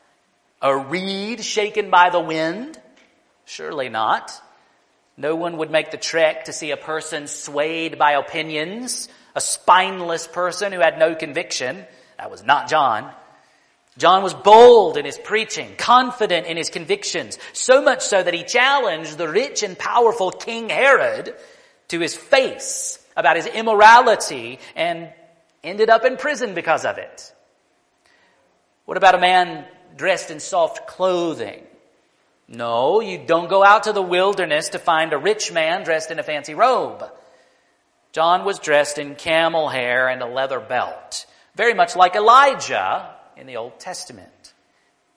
A 0.62 0.74
reed 0.74 1.44
shaken 1.44 1.90
by 1.90 2.08
the 2.08 2.20
wind? 2.20 2.80
Surely 3.44 3.90
not. 3.90 4.32
No 5.16 5.36
one 5.36 5.58
would 5.58 5.70
make 5.70 5.90
the 5.90 5.96
trek 5.96 6.46
to 6.46 6.52
see 6.52 6.70
a 6.70 6.76
person 6.76 7.26
swayed 7.26 7.98
by 7.98 8.12
opinions, 8.12 9.08
a 9.34 9.40
spineless 9.40 10.26
person 10.26 10.72
who 10.72 10.80
had 10.80 10.98
no 10.98 11.14
conviction. 11.14 11.84
That 12.18 12.30
was 12.30 12.42
not 12.42 12.68
John. 12.68 13.12
John 13.98 14.22
was 14.22 14.32
bold 14.32 14.96
in 14.96 15.04
his 15.04 15.18
preaching, 15.18 15.74
confident 15.76 16.46
in 16.46 16.56
his 16.56 16.70
convictions, 16.70 17.38
so 17.52 17.82
much 17.82 18.00
so 18.02 18.22
that 18.22 18.32
he 18.32 18.42
challenged 18.42 19.18
the 19.18 19.28
rich 19.28 19.62
and 19.62 19.78
powerful 19.78 20.30
King 20.30 20.70
Herod 20.70 21.34
to 21.88 22.00
his 22.00 22.16
face 22.16 22.98
about 23.16 23.36
his 23.36 23.46
immorality 23.46 24.58
and 24.74 25.12
ended 25.62 25.90
up 25.90 26.06
in 26.06 26.16
prison 26.16 26.54
because 26.54 26.86
of 26.86 26.96
it. 26.96 27.34
What 28.86 28.96
about 28.96 29.14
a 29.14 29.20
man 29.20 29.66
dressed 29.94 30.30
in 30.30 30.40
soft 30.40 30.86
clothing? 30.86 31.62
No, 32.52 33.00
you 33.00 33.16
don't 33.16 33.48
go 33.48 33.64
out 33.64 33.84
to 33.84 33.94
the 33.94 34.02
wilderness 34.02 34.68
to 34.70 34.78
find 34.78 35.14
a 35.14 35.18
rich 35.18 35.50
man 35.50 35.84
dressed 35.84 36.10
in 36.10 36.18
a 36.18 36.22
fancy 36.22 36.54
robe. 36.54 37.02
John 38.12 38.44
was 38.44 38.58
dressed 38.58 38.98
in 38.98 39.14
camel 39.14 39.70
hair 39.70 40.08
and 40.08 40.20
a 40.20 40.26
leather 40.26 40.60
belt, 40.60 41.24
very 41.56 41.72
much 41.72 41.96
like 41.96 42.14
Elijah 42.14 43.14
in 43.38 43.46
the 43.46 43.56
Old 43.56 43.80
Testament. 43.80 44.52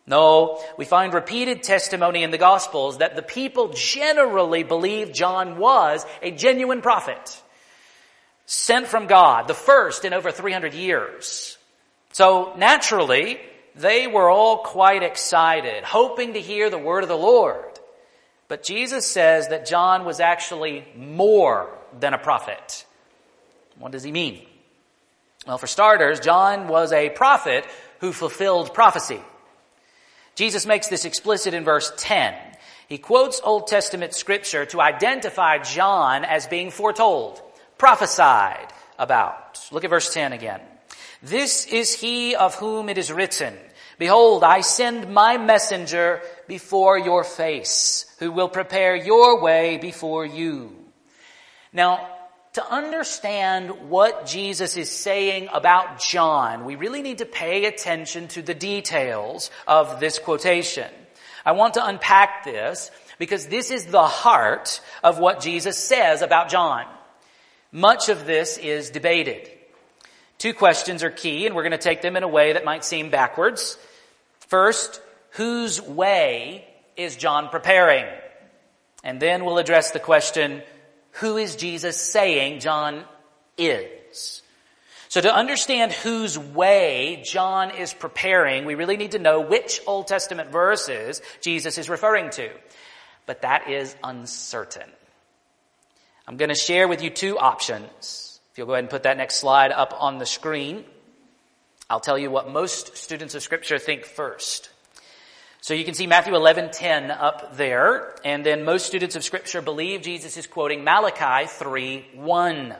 No, 0.07 0.63
we 0.77 0.85
find 0.85 1.13
repeated 1.13 1.61
testimony 1.61 2.23
in 2.23 2.31
the 2.31 2.37
Gospels 2.37 2.99
that 2.99 3.17
the 3.17 3.21
people 3.21 3.73
generally 3.73 4.63
believe 4.63 5.11
John 5.11 5.57
was 5.57 6.05
a 6.21 6.31
genuine 6.31 6.81
prophet, 6.81 7.41
sent 8.45 8.87
from 8.87 9.07
God, 9.07 9.49
the 9.49 9.53
first 9.53 10.05
in 10.05 10.13
over 10.13 10.31
300 10.31 10.73
years. 10.73 11.57
So 12.13 12.53
naturally, 12.55 13.41
they 13.75 14.07
were 14.07 14.29
all 14.29 14.59
quite 14.59 15.03
excited, 15.03 15.83
hoping 15.83 16.33
to 16.33 16.41
hear 16.41 16.69
the 16.69 16.77
word 16.77 17.03
of 17.03 17.09
the 17.09 17.17
Lord. 17.17 17.79
But 18.47 18.63
Jesus 18.63 19.05
says 19.05 19.49
that 19.49 19.65
John 19.65 20.05
was 20.05 20.19
actually 20.19 20.85
more 20.95 21.69
than 21.99 22.13
a 22.13 22.17
prophet. 22.17 22.85
What 23.77 23.91
does 23.91 24.03
he 24.03 24.11
mean? 24.11 24.45
Well, 25.45 25.57
for 25.57 25.67
starters, 25.67 26.19
John 26.19 26.67
was 26.67 26.91
a 26.91 27.09
prophet 27.09 27.65
who 27.99 28.13
fulfilled 28.13 28.73
prophecy. 28.73 29.21
Jesus 30.35 30.65
makes 30.65 30.87
this 30.87 31.05
explicit 31.05 31.53
in 31.53 31.63
verse 31.63 31.91
10. 31.97 32.33
He 32.87 32.97
quotes 32.97 33.41
Old 33.43 33.67
Testament 33.67 34.13
scripture 34.13 34.65
to 34.67 34.81
identify 34.81 35.57
John 35.59 36.23
as 36.23 36.45
being 36.45 36.71
foretold, 36.71 37.41
prophesied 37.77 38.71
about. 38.99 39.59
Look 39.71 39.83
at 39.83 39.89
verse 39.89 40.13
10 40.13 40.33
again. 40.33 40.61
This 41.23 41.65
is 41.65 41.93
he 41.99 42.35
of 42.35 42.55
whom 42.55 42.89
it 42.89 42.97
is 42.97 43.11
written, 43.11 43.55
Behold, 43.97 44.43
I 44.43 44.61
send 44.61 45.13
my 45.13 45.37
messenger 45.37 46.21
before 46.47 46.97
your 46.97 47.23
face, 47.23 48.05
who 48.19 48.31
will 48.31 48.49
prepare 48.49 48.95
your 48.95 49.41
way 49.41 49.77
before 49.77 50.25
you. 50.25 50.75
Now, 51.71 52.09
to 52.53 52.65
understand 52.65 53.89
what 53.89 54.25
Jesus 54.25 54.77
is 54.77 54.89
saying 54.89 55.49
about 55.53 55.99
John, 55.99 56.65
we 56.65 56.75
really 56.75 57.01
need 57.01 57.17
to 57.17 57.25
pay 57.25 57.65
attention 57.65 58.29
to 58.29 58.41
the 58.41 58.53
details 58.53 59.51
of 59.67 59.99
this 59.99 60.19
quotation. 60.19 60.89
I 61.45 61.51
want 61.51 61.73
to 61.75 61.85
unpack 61.85 62.43
this 62.43 62.91
because 63.19 63.47
this 63.47 63.71
is 63.71 63.85
the 63.85 64.07
heart 64.07 64.81
of 65.03 65.19
what 65.19 65.41
Jesus 65.41 65.77
says 65.77 66.21
about 66.21 66.49
John. 66.49 66.85
Much 67.71 68.09
of 68.09 68.25
this 68.25 68.57
is 68.57 68.89
debated. 68.89 69.49
Two 70.45 70.53
questions 70.53 71.01
are 71.01 71.09
key, 71.09 71.47
and 71.47 71.55
we're 71.55 71.63
going 71.63 71.71
to 71.71 71.79
take 71.79 72.03
them 72.03 72.15
in 72.15 72.21
a 72.21 72.27
way 72.27 72.53
that 72.53 72.63
might 72.63 72.85
seem 72.85 73.09
backwards. 73.09 73.79
First, 74.41 75.01
whose 75.31 75.81
way 75.81 76.67
is 76.95 77.15
John 77.15 77.49
preparing? 77.49 78.05
And 79.03 79.19
then 79.19 79.43
we'll 79.43 79.57
address 79.57 79.89
the 79.89 79.99
question, 79.99 80.61
who 81.13 81.37
is 81.37 81.55
Jesus 81.55 81.99
saying 81.99 82.59
John 82.59 83.05
is? 83.57 84.43
So 85.09 85.19
to 85.19 85.33
understand 85.33 85.91
whose 85.91 86.37
way 86.37 87.23
John 87.25 87.71
is 87.71 87.95
preparing, 87.95 88.65
we 88.65 88.75
really 88.75 88.97
need 88.97 89.13
to 89.13 89.19
know 89.19 89.41
which 89.41 89.81
Old 89.87 90.05
Testament 90.05 90.51
verses 90.51 91.23
Jesus 91.41 91.79
is 91.79 91.89
referring 91.89 92.29
to. 92.29 92.51
But 93.25 93.41
that 93.41 93.67
is 93.67 93.95
uncertain. 94.03 94.91
I'm 96.27 96.37
going 96.37 96.49
to 96.49 96.55
share 96.55 96.87
with 96.87 97.01
you 97.01 97.09
two 97.09 97.39
options. 97.39 98.24
If 98.55 98.59
you'll 98.59 98.67
go 98.67 98.73
ahead 98.75 98.85
and 98.85 98.89
put 98.89 99.03
that 99.03 99.17
next 99.17 99.35
slide 99.35 99.73
up 99.73 99.93
on 99.99 100.17
the 100.17 100.25
screen, 100.25 100.85
I'll 101.89 101.99
tell 101.99 102.17
you 102.17 102.31
what 102.31 102.49
most 102.49 102.95
students 102.95 103.35
of 103.35 103.43
scripture 103.43 103.77
think 103.77 104.05
first. 104.05 104.69
So 105.59 105.73
you 105.73 105.83
can 105.83 105.93
see 105.93 106.07
Matthew 106.07 106.33
11:10 106.33 107.11
up 107.11 107.57
there, 107.57 108.15
and 108.23 108.45
then 108.45 108.63
most 108.63 108.85
students 108.85 109.17
of 109.17 109.25
scripture 109.25 109.61
believe 109.61 110.03
Jesus 110.03 110.37
is 110.37 110.47
quoting 110.47 110.85
Malachi 110.85 111.47
3:1. 111.47 112.77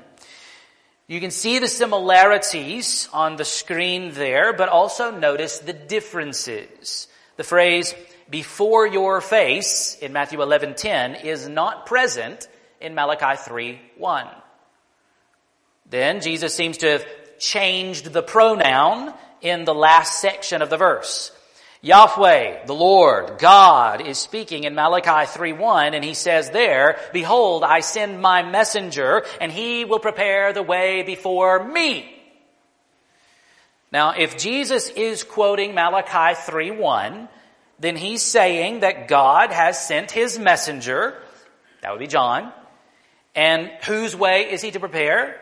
You 1.07 1.19
can 1.19 1.30
see 1.30 1.59
the 1.59 1.67
similarities 1.67 3.09
on 3.11 3.36
the 3.36 3.43
screen 3.43 4.13
there, 4.13 4.53
but 4.53 4.69
also 4.69 5.11
notice 5.11 5.59
the 5.59 5.73
differences. 5.73 7.09
The 7.36 7.43
phrase 7.43 7.93
before 8.30 8.88
your 8.88 9.19
face 9.19 9.97
in 9.99 10.13
Matthew 10.13 10.41
11:10 10.41 11.15
is 11.15 11.49
not 11.49 11.86
present 11.86 12.47
in 12.80 12.95
Malachi 12.95 13.36
3:1. 13.36 14.30
Then 15.89 16.21
Jesus 16.21 16.53
seems 16.53 16.77
to 16.79 16.91
have 16.91 17.05
changed 17.39 18.11
the 18.11 18.23
pronoun 18.23 19.13
in 19.41 19.65
the 19.65 19.75
last 19.75 20.19
section 20.19 20.61
of 20.61 20.69
the 20.69 20.77
verse. 20.77 21.31
Yahweh, 21.81 22.65
the 22.65 22.73
Lord, 22.73 23.38
God 23.38 24.01
is 24.01 24.17
speaking 24.17 24.63
in 24.63 24.73
Malachi 24.73 25.29
3.1 25.29 25.93
and 25.93 26.03
he 26.03 26.15
says 26.15 26.49
there, 26.49 26.97
Behold, 27.13 27.63
I 27.63 27.81
send 27.81 28.19
my 28.19 28.41
messenger 28.41 29.23
and 29.39 29.51
he 29.51 29.86
will 29.86 29.99
prepare 29.99 30.51
the 30.51 30.63
way 30.63 31.03
before 31.03 31.63
me. 31.63 32.11
Now, 33.91 34.15
if 34.17 34.36
Jesus 34.36 34.89
is 34.89 35.23
quoting 35.23 35.75
Malachi 35.75 36.36
3.1, 36.41 37.29
then 37.79 37.95
he's 37.95 38.23
saying 38.23 38.79
that 38.79 39.07
God 39.07 39.51
has 39.51 39.79
sent 39.79 40.09
his 40.09 40.39
messenger, 40.39 41.21
that 41.81 41.91
would 41.91 41.99
be 41.99 42.07
John, 42.07 42.51
and 43.36 43.69
whose 43.86 44.15
way 44.15 44.51
is 44.51 44.63
he 44.63 44.71
to 44.71 44.79
prepare? 44.79 45.39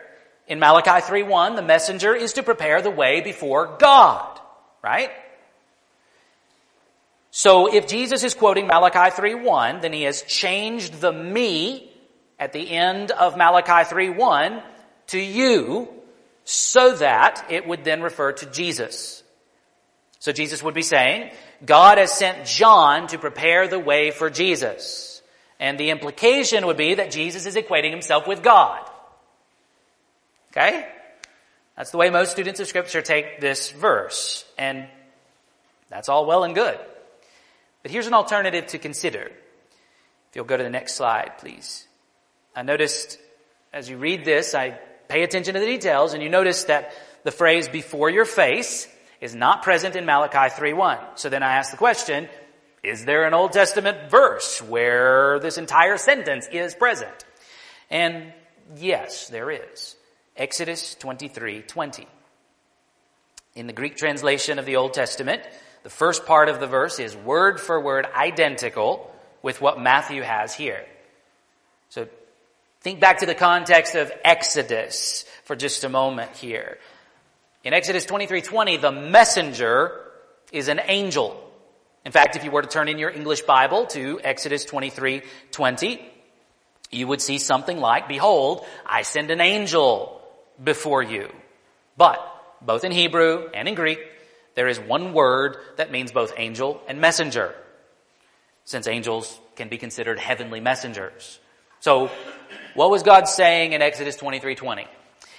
In 0.54 0.60
Malachi 0.60 1.04
3.1, 1.04 1.56
the 1.56 1.64
messenger 1.64 2.14
is 2.14 2.34
to 2.34 2.44
prepare 2.44 2.80
the 2.84 2.92
way 2.92 3.22
before 3.22 3.76
God, 3.80 4.40
right? 4.84 5.10
So 7.32 7.74
if 7.74 7.88
Jesus 7.88 8.22
is 8.22 8.36
quoting 8.36 8.68
Malachi 8.68 9.10
3.1, 9.20 9.82
then 9.82 9.94
he 9.94 10.04
has 10.04 10.22
changed 10.22 11.02
the 11.02 11.12
me 11.12 11.92
at 12.38 12.54
the 12.54 12.70
end 12.70 13.10
of 13.10 13.36
Malachi 13.36 13.90
3.1 13.92 14.62
to 15.08 15.18
you 15.18 15.90
so 16.44 16.98
that 16.98 17.48
it 17.50 17.68
would 17.68 17.84
then 17.84 18.04
refer 18.04 18.34
to 18.34 18.46
Jesus. 18.46 19.24
So 20.20 20.32
Jesus 20.32 20.62
would 20.62 20.76
be 20.76 20.84
saying, 20.84 21.32
God 21.66 21.98
has 21.98 22.12
sent 22.12 22.46
John 22.46 23.08
to 23.08 23.18
prepare 23.18 23.68
the 23.68 23.80
way 23.80 24.12
for 24.12 24.30
Jesus. 24.30 25.24
And 25.60 25.80
the 25.80 25.90
implication 25.90 26.68
would 26.68 26.78
be 26.78 26.94
that 26.94 27.10
Jesus 27.10 27.48
is 27.48 27.56
equating 27.56 27.90
himself 27.90 28.28
with 28.28 28.44
God. 28.44 28.88
Okay? 30.54 30.88
That's 31.76 31.90
the 31.90 31.98
way 31.98 32.12
most 32.12 32.32
students 32.32 32.60
of 32.60 32.68
Scripture 32.68 33.02
take 33.02 33.42
this 33.42 33.72
verse, 33.72 34.46
and 34.58 34.88
that's 35.90 36.10
all 36.10 36.28
well 36.28 36.44
and 36.44 36.54
good. 36.54 36.80
But 37.82 37.92
here's 37.92 38.08
an 38.08 38.14
alternative 38.14 38.68
to 38.68 38.78
consider. 38.78 39.24
If 39.24 40.36
you'll 40.36 40.46
go 40.46 40.56
to 40.56 40.64
the 40.64 40.70
next 40.70 40.94
slide, 40.94 41.40
please. 41.40 41.88
I 42.56 42.62
noticed 42.62 43.18
as 43.74 43.90
you 43.90 43.98
read 43.98 44.24
this, 44.24 44.54
I 44.54 44.78
pay 45.08 45.24
attention 45.24 45.56
to 45.56 45.60
the 45.60 45.66
details, 45.66 46.14
and 46.14 46.22
you 46.22 46.30
notice 46.30 46.66
that 46.66 46.94
the 47.24 47.32
phrase 47.32 47.68
before 47.68 48.12
your 48.12 48.26
face 48.26 48.88
is 49.20 49.34
not 49.34 49.64
present 49.64 49.96
in 49.96 50.06
Malachi 50.06 50.54
3.1. 50.54 51.18
So 51.18 51.30
then 51.30 51.42
I 51.42 51.56
ask 51.56 51.72
the 51.72 51.78
question, 51.78 52.30
is 52.84 53.06
there 53.06 53.26
an 53.26 53.34
Old 53.34 53.52
Testament 53.52 54.12
verse 54.12 54.62
where 54.62 55.40
this 55.40 55.58
entire 55.58 55.98
sentence 55.98 56.48
is 56.52 56.76
present? 56.76 57.26
And 57.90 58.32
yes, 58.76 59.28
there 59.30 59.50
is. 59.50 59.96
Exodus 60.36 60.96
23:20. 60.96 62.08
In 63.56 63.68
the 63.68 63.74
Greek 63.74 63.98
translation 63.98 64.58
of 64.58 64.66
the 64.66 64.78
Old 64.78 64.94
Testament, 64.94 65.44
the 65.84 65.90
first 65.90 66.26
part 66.26 66.50
of 66.50 66.60
the 66.60 66.66
verse 66.66 67.00
is 67.00 67.16
word 67.16 67.62
for 67.62 67.80
word 67.80 68.08
identical 68.16 69.14
with 69.44 69.62
what 69.62 69.80
Matthew 69.80 70.24
has 70.24 70.56
here. 70.56 70.84
So 71.90 72.08
think 72.82 73.00
back 73.00 73.20
to 73.20 73.28
the 73.28 73.36
context 73.36 73.94
of 73.94 74.12
Exodus 74.24 75.26
for 75.44 75.56
just 75.56 75.84
a 75.84 75.90
moment 75.90 76.36
here. 76.36 76.80
In 77.64 77.74
Exodus 77.74 78.06
23:20, 78.06 78.78
the 78.78 78.92
messenger 78.92 80.12
is 80.52 80.68
an 80.68 80.82
angel. 80.86 81.40
In 82.06 82.12
fact, 82.12 82.36
if 82.36 82.44
you 82.44 82.50
were 82.50 82.64
to 82.64 82.68
turn 82.68 82.90
in 82.90 82.98
your 82.98 83.12
English 83.12 83.42
Bible 83.44 83.86
to 83.88 84.20
Exodus 84.24 84.66
23:20, 84.66 86.02
you 86.90 87.08
would 87.08 87.22
see 87.22 87.38
something 87.38 87.80
like, 87.80 88.08
behold, 88.08 88.66
I 88.84 89.04
send 89.04 89.30
an 89.30 89.40
angel 89.40 90.22
before 90.62 91.04
you. 91.04 91.30
But 91.98 92.20
both 92.62 92.84
in 92.84 92.92
Hebrew 92.92 93.50
and 93.54 93.68
in 93.68 93.76
Greek, 93.76 94.00
there 94.56 94.68
is 94.68 94.80
one 94.80 95.14
word 95.14 95.58
that 95.78 95.92
means 95.92 96.12
both 96.12 96.34
angel 96.38 96.82
and 96.88 97.02
messenger, 97.02 97.56
since 98.66 98.88
angels 98.88 99.40
can 99.56 99.70
be 99.70 99.78
considered 99.78 100.20
heavenly 100.20 100.60
messengers. 100.60 101.40
So, 101.80 102.10
what 102.76 102.90
was 102.90 103.04
God 103.04 103.28
saying 103.28 103.74
in 103.74 103.82
Exodus 103.82 104.16
23:20? 104.16 104.88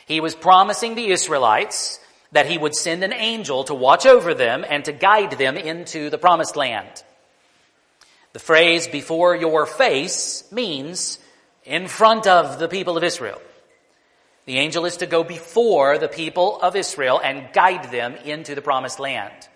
He 0.07 0.21
was 0.21 0.35
promising 0.35 0.95
the 0.95 1.09
Israelites 1.11 1.99
that 2.33 2.47
he 2.47 2.59
would 2.59 2.75
send 2.75 3.03
an 3.03 3.13
angel 3.13 3.65
to 3.65 3.75
watch 3.75 4.07
over 4.07 4.35
them 4.35 4.65
and 4.69 4.85
to 4.85 4.93
guide 4.93 5.33
them 5.33 5.57
into 5.57 6.11
the 6.11 6.19
promised 6.19 6.57
land. 6.57 7.03
The 8.33 8.41
phrase 8.41 8.89
before 8.89 9.37
your 9.37 9.65
face 9.65 10.45
means 10.51 11.19
in 11.65 11.87
front 11.87 12.27
of 12.27 12.59
the 12.59 12.69
people 12.69 12.97
of 12.97 13.05
Israel. 13.05 13.41
The 14.47 14.59
angel 14.59 14.85
is 14.85 14.99
to 14.99 15.07
go 15.07 15.25
before 15.25 15.97
the 15.99 16.09
people 16.09 16.61
of 16.61 16.77
Israel 16.77 17.21
and 17.23 17.53
guide 17.53 17.91
them 17.91 18.15
into 18.17 18.55
the 18.55 18.63
promised 18.63 19.01
land. 19.01 19.49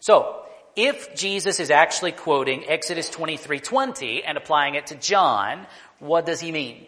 So, 0.00 0.42
if 0.76 1.14
Jesus 1.14 1.60
is 1.60 1.70
actually 1.70 2.12
quoting 2.12 2.68
Exodus 2.68 3.08
23:20 3.10 4.22
and 4.24 4.36
applying 4.36 4.74
it 4.74 4.88
to 4.88 4.94
John, 4.94 5.66
what 5.98 6.26
does 6.26 6.40
he 6.40 6.52
mean? 6.52 6.86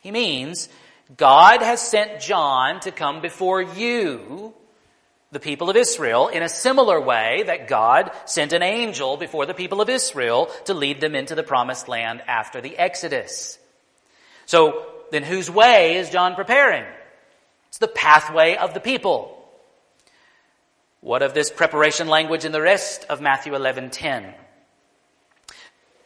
He 0.00 0.10
means 0.10 0.68
God 1.16 1.62
has 1.62 1.80
sent 1.80 2.20
John 2.20 2.80
to 2.80 2.90
come 2.90 3.20
before 3.20 3.62
you, 3.62 4.54
the 5.30 5.40
people 5.40 5.70
of 5.70 5.76
Israel, 5.76 6.28
in 6.28 6.42
a 6.42 6.48
similar 6.48 7.00
way 7.00 7.44
that 7.46 7.68
God 7.68 8.10
sent 8.24 8.52
an 8.52 8.62
angel 8.62 9.16
before 9.16 9.46
the 9.46 9.54
people 9.54 9.80
of 9.80 9.88
Israel 9.88 10.46
to 10.64 10.74
lead 10.74 11.00
them 11.00 11.14
into 11.14 11.34
the 11.34 11.42
promised 11.42 11.88
land 11.88 12.22
after 12.26 12.60
the 12.60 12.76
Exodus. 12.76 13.58
So 14.46 14.95
then 15.10 15.22
whose 15.22 15.50
way 15.50 15.96
is 15.96 16.10
John 16.10 16.34
preparing? 16.34 16.84
It's 17.68 17.78
the 17.78 17.88
pathway 17.88 18.56
of 18.56 18.74
the 18.74 18.80
people. 18.80 19.32
What 21.00 21.22
of 21.22 21.34
this 21.34 21.50
preparation 21.50 22.08
language 22.08 22.44
in 22.44 22.52
the 22.52 22.60
rest 22.60 23.04
of 23.08 23.20
Matthew 23.20 23.54
11:10? 23.54 24.34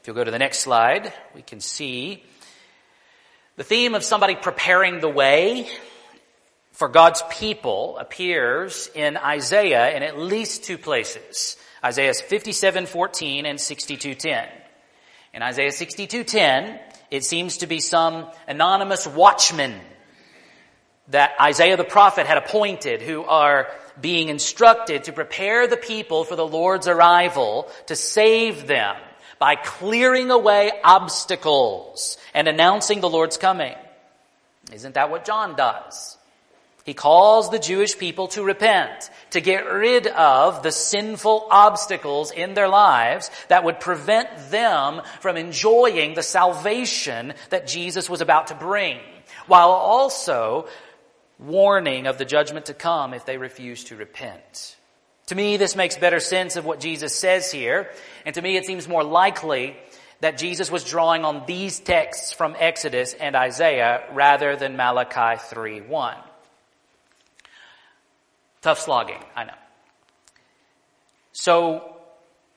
If 0.00 0.06
you'll 0.06 0.16
go 0.16 0.24
to 0.24 0.30
the 0.30 0.38
next 0.38 0.60
slide, 0.60 1.12
we 1.34 1.42
can 1.42 1.60
see 1.60 2.24
the 3.56 3.64
theme 3.64 3.94
of 3.94 4.04
somebody 4.04 4.34
preparing 4.34 5.00
the 5.00 5.08
way 5.08 5.68
for 6.72 6.88
God's 6.88 7.22
people 7.30 7.98
appears 7.98 8.90
in 8.94 9.18
Isaiah 9.18 9.94
in 9.94 10.02
at 10.02 10.18
least 10.18 10.64
two 10.64 10.78
places. 10.78 11.56
Isaiah 11.84 12.12
57:14 12.14 13.44
and 13.44 13.58
62:10. 13.60 14.48
In 15.34 15.42
Isaiah 15.42 15.72
62:10, 15.72 16.80
it 17.10 17.24
seems 17.24 17.58
to 17.58 17.66
be 17.66 17.80
some 17.80 18.26
anonymous 18.46 19.06
watchmen 19.06 19.74
that 21.08 21.32
Isaiah 21.40 21.76
the 21.76 21.84
prophet 21.84 22.26
had 22.26 22.38
appointed 22.38 23.02
who 23.02 23.24
are 23.24 23.68
being 24.00 24.28
instructed 24.28 25.04
to 25.04 25.12
prepare 25.12 25.66
the 25.66 25.76
people 25.76 26.24
for 26.24 26.36
the 26.36 26.46
Lord's 26.46 26.88
arrival 26.88 27.68
to 27.86 27.96
save 27.96 28.66
them 28.66 28.96
by 29.38 29.56
clearing 29.56 30.30
away 30.30 30.70
obstacles 30.84 32.16
and 32.34 32.46
announcing 32.46 33.00
the 33.00 33.08
Lord's 33.08 33.36
coming. 33.38 33.74
Isn't 34.72 34.94
that 34.94 35.10
what 35.10 35.24
John 35.24 35.56
does? 35.56 36.16
He 36.84 36.94
calls 36.94 37.50
the 37.50 37.58
Jewish 37.58 37.98
people 37.98 38.28
to 38.28 38.42
repent, 38.42 39.10
to 39.30 39.40
get 39.40 39.70
rid 39.70 40.06
of 40.06 40.62
the 40.62 40.72
sinful 40.72 41.46
obstacles 41.50 42.30
in 42.30 42.54
their 42.54 42.68
lives 42.68 43.30
that 43.48 43.64
would 43.64 43.80
prevent 43.80 44.50
them 44.50 45.02
from 45.20 45.36
enjoying 45.36 46.14
the 46.14 46.22
salvation 46.22 47.34
that 47.50 47.66
Jesus 47.66 48.08
was 48.08 48.20
about 48.20 48.46
to 48.46 48.54
bring, 48.54 48.98
while 49.46 49.70
also 49.70 50.68
warning 51.38 52.06
of 52.06 52.18
the 52.18 52.24
judgment 52.24 52.66
to 52.66 52.74
come 52.74 53.14
if 53.14 53.26
they 53.26 53.36
refuse 53.36 53.84
to 53.84 53.96
repent. 53.96 54.76
To 55.26 55.34
me, 55.34 55.58
this 55.58 55.76
makes 55.76 55.96
better 55.96 56.18
sense 56.18 56.56
of 56.56 56.64
what 56.64 56.80
Jesus 56.80 57.14
says 57.14 57.52
here, 57.52 57.90
and 58.24 58.34
to 58.34 58.42
me 58.42 58.56
it 58.56 58.66
seems 58.66 58.88
more 58.88 59.04
likely 59.04 59.76
that 60.20 60.38
Jesus 60.38 60.70
was 60.70 60.84
drawing 60.84 61.24
on 61.24 61.44
these 61.46 61.78
texts 61.78 62.32
from 62.32 62.56
Exodus 62.58 63.14
and 63.14 63.36
Isaiah 63.36 64.04
rather 64.12 64.56
than 64.56 64.76
Malachi 64.76 65.40
3 65.48 65.82
1. 65.82 66.16
Tough 68.62 68.80
slogging, 68.80 69.22
I 69.34 69.44
know. 69.44 69.54
So 71.32 71.96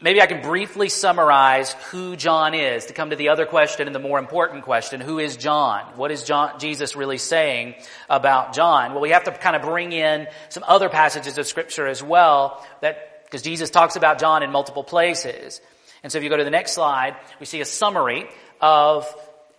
maybe 0.01 0.21
I 0.21 0.25
can 0.25 0.41
briefly 0.41 0.89
summarize 0.89 1.71
who 1.91 2.17
John 2.17 2.53
is 2.53 2.87
to 2.87 2.93
come 2.93 3.11
to 3.11 3.15
the 3.15 3.29
other 3.29 3.45
question 3.45 3.87
and 3.87 3.95
the 3.95 3.99
more 3.99 4.19
important 4.19 4.63
question. 4.63 4.99
Who 4.99 5.19
is 5.19 5.37
John? 5.37 5.81
What 5.95 6.11
is 6.11 6.23
John, 6.23 6.59
Jesus 6.59 6.95
really 6.95 7.17
saying 7.17 7.75
about 8.09 8.53
John? 8.53 8.91
Well, 8.91 9.01
we 9.01 9.11
have 9.11 9.23
to 9.25 9.31
kind 9.31 9.55
of 9.55 9.61
bring 9.61 9.93
in 9.93 10.27
some 10.49 10.65
other 10.67 10.89
passages 10.89 11.37
of 11.37 11.47
scripture 11.47 11.87
as 11.87 12.03
well 12.03 12.65
that, 12.81 13.23
because 13.23 13.41
Jesus 13.41 13.69
talks 13.69 13.95
about 13.95 14.19
John 14.19 14.43
in 14.43 14.51
multiple 14.51 14.83
places. 14.83 15.61
And 16.03 16.11
so 16.11 16.17
if 16.17 16.23
you 16.23 16.29
go 16.29 16.37
to 16.37 16.43
the 16.43 16.51
next 16.51 16.73
slide, 16.73 17.15
we 17.39 17.45
see 17.45 17.61
a 17.61 17.65
summary 17.65 18.25
of 18.59 19.07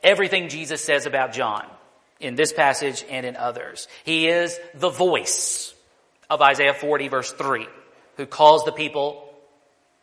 everything 0.02 0.50
Jesus 0.50 0.84
says 0.84 1.06
about 1.06 1.32
John 1.32 1.66
in 2.20 2.34
this 2.34 2.52
passage 2.52 3.02
and 3.08 3.24
in 3.24 3.36
others. 3.36 3.88
He 4.04 4.28
is 4.28 4.58
the 4.74 4.90
voice 4.90 5.73
of 6.30 6.40
Isaiah 6.40 6.74
40 6.74 7.08
verse 7.08 7.32
3, 7.32 7.66
who 8.16 8.26
calls 8.26 8.64
the 8.64 8.72
people, 8.72 9.32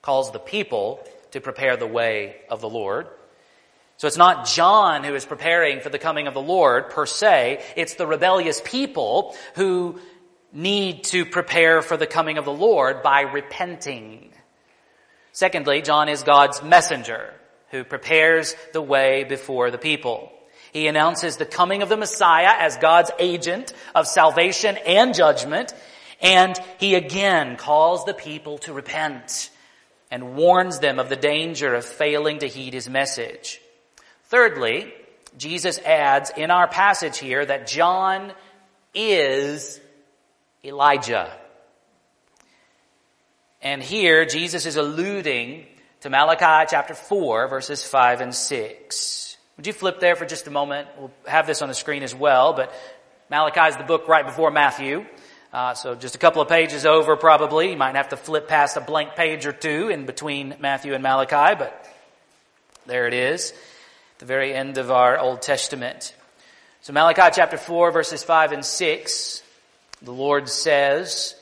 calls 0.02 0.32
the 0.32 0.40
people 0.40 1.06
to 1.32 1.42
prepare 1.42 1.78
the 1.78 1.88
way 1.88 2.36
of 2.50 2.62
the 2.62 2.70
Lord. 2.70 3.08
So 3.98 4.08
it's 4.08 4.18
not 4.18 4.48
John 4.48 5.04
who 5.04 5.14
is 5.14 5.26
preparing 5.26 5.80
for 5.80 5.90
the 5.90 6.00
coming 6.00 6.26
of 6.28 6.34
the 6.34 6.42
Lord 6.42 6.90
per 6.90 7.06
se. 7.06 7.64
It's 7.76 7.94
the 7.96 8.08
rebellious 8.08 8.60
people 8.64 9.36
who 9.56 10.00
need 10.52 11.04
to 11.06 11.26
prepare 11.26 11.82
for 11.82 11.98
the 11.98 12.08
coming 12.08 12.38
of 12.38 12.46
the 12.46 12.52
Lord 12.52 13.04
by 13.04 13.22
repenting. 13.22 14.34
Secondly, 15.34 15.82
John 15.82 16.10
is 16.10 16.24
God's 16.24 16.62
messenger 16.64 17.34
who 17.70 17.84
prepares 17.84 18.56
the 18.74 18.82
way 18.82 19.24
before 19.24 19.72
the 19.72 19.78
people. 19.78 20.32
He 20.74 20.88
announces 20.88 21.38
the 21.38 21.46
coming 21.46 21.82
of 21.82 21.90
the 21.90 21.98
Messiah 21.98 22.56
as 22.60 22.78
God's 22.78 23.12
agent 23.20 23.74
of 23.94 24.08
salvation 24.08 24.78
and 24.78 25.14
judgment. 25.14 25.74
And 26.22 26.58
he 26.78 26.96
again 26.96 27.58
calls 27.58 28.06
the 28.06 28.14
people 28.14 28.60
to 28.60 28.74
repent 28.74 29.50
and 30.12 30.36
warns 30.36 30.80
them 30.80 31.00
of 31.00 31.10
the 31.10 31.16
danger 31.16 31.74
of 31.74 31.86
failing 31.86 32.40
to 32.40 32.48
heed 32.48 32.74
his 32.74 32.90
message. 32.90 33.60
Thirdly, 34.26 34.94
Jesus 35.38 35.80
adds 35.80 36.32
in 36.36 36.52
our 36.52 36.68
passage 36.68 37.18
here 37.18 37.46
that 37.46 37.68
John 37.68 38.34
is 38.94 39.80
Elijah. 40.64 41.32
And 43.62 43.82
here 43.82 44.26
Jesus 44.26 44.66
is 44.66 44.76
alluding 44.76 45.66
to 46.02 46.10
Malachi 46.10 46.68
chapter 46.70 46.94
4 46.94 47.48
verses 47.48 47.84
5 47.84 48.22
and 48.22 48.36
6. 48.36 49.38
Would 49.58 49.68
you 49.68 49.74
flip 49.74 50.00
there 50.00 50.16
for 50.16 50.26
just 50.26 50.48
a 50.48 50.52
moment? 50.52 50.88
We'll 50.98 51.12
have 51.26 51.48
this 51.48 51.62
on 51.62 51.68
the 51.68 51.76
screen 51.76 52.04
as 52.04 52.16
well, 52.16 52.54
but 52.54 52.74
Malachi 53.30 53.70
is 53.70 53.78
the 53.78 53.84
book 53.84 54.08
right 54.08 54.26
before 54.26 54.52
Matthew. 54.52 55.06
Uh, 55.54 55.74
so 55.74 55.95
just 55.95 56.16
a 56.16 56.18
couple 56.18 56.41
of 56.41 56.47
pages 56.47 56.86
over 56.86 57.18
probably. 57.18 57.72
You 57.72 57.78
might 57.78 57.95
have 57.95 58.10
to 58.10 58.18
flip 58.18 58.47
past 58.47 58.78
a 58.78 58.82
blank 58.82 59.16
page 59.16 59.45
or 59.45 59.52
two 59.52 59.89
in 59.89 60.06
between 60.06 60.56
Matthew 60.62 60.93
and 60.93 61.04
Malachi, 61.04 61.56
but 61.60 61.86
there 62.86 63.06
it 63.06 63.14
is. 63.14 63.54
The 64.20 64.26
very 64.26 64.54
end 64.54 64.78
of 64.78 64.91
our 64.91 65.20
Old 65.20 65.41
Testament. 65.41 66.16
So 66.84 66.93
Malachi 66.93 67.34
chapter 67.36 67.58
4 67.58 67.91
verses 67.91 68.24
5 68.24 68.54
and 68.54 68.66
6. 68.66 69.43
the 70.02 70.14
Lord 70.14 70.47
says, 70.47 71.36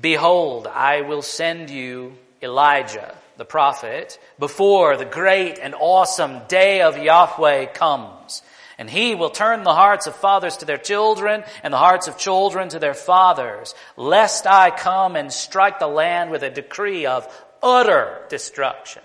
Behold, 0.00 0.66
I 0.66 1.02
will 1.02 1.22
send 1.22 1.68
you 1.68 2.16
Elijah, 2.40 3.14
the 3.36 3.44
prophet, 3.44 4.18
before 4.38 4.96
the 4.96 5.04
great 5.04 5.58
and 5.58 5.74
awesome 5.78 6.40
day 6.48 6.80
of 6.80 6.96
Yahweh 6.96 7.66
comes. 7.66 8.40
And 8.78 8.88
he 8.88 9.16
will 9.16 9.30
turn 9.30 9.64
the 9.64 9.74
hearts 9.74 10.06
of 10.06 10.14
fathers 10.14 10.58
to 10.58 10.64
their 10.64 10.78
children 10.78 11.42
and 11.64 11.74
the 11.74 11.78
hearts 11.78 12.06
of 12.06 12.16
children 12.16 12.68
to 12.68 12.78
their 12.78 12.94
fathers, 12.94 13.74
lest 13.96 14.46
I 14.46 14.70
come 14.70 15.16
and 15.16 15.32
strike 15.32 15.80
the 15.80 15.88
land 15.88 16.30
with 16.30 16.44
a 16.44 16.50
decree 16.50 17.04
of 17.04 17.26
utter 17.60 18.20
destruction. 18.28 19.02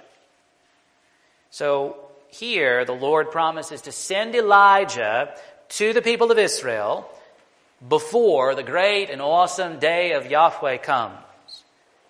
So 1.49 1.97
here 2.29 2.85
the 2.85 2.93
Lord 2.93 3.31
promises 3.31 3.81
to 3.81 3.91
send 3.91 4.35
Elijah 4.35 5.35
to 5.69 5.93
the 5.93 6.01
people 6.01 6.31
of 6.31 6.37
Israel 6.37 7.09
before 7.87 8.53
the 8.55 8.63
great 8.63 9.09
and 9.09 9.21
awesome 9.21 9.79
day 9.79 10.13
of 10.13 10.29
Yahweh 10.29 10.77
comes. 10.77 11.17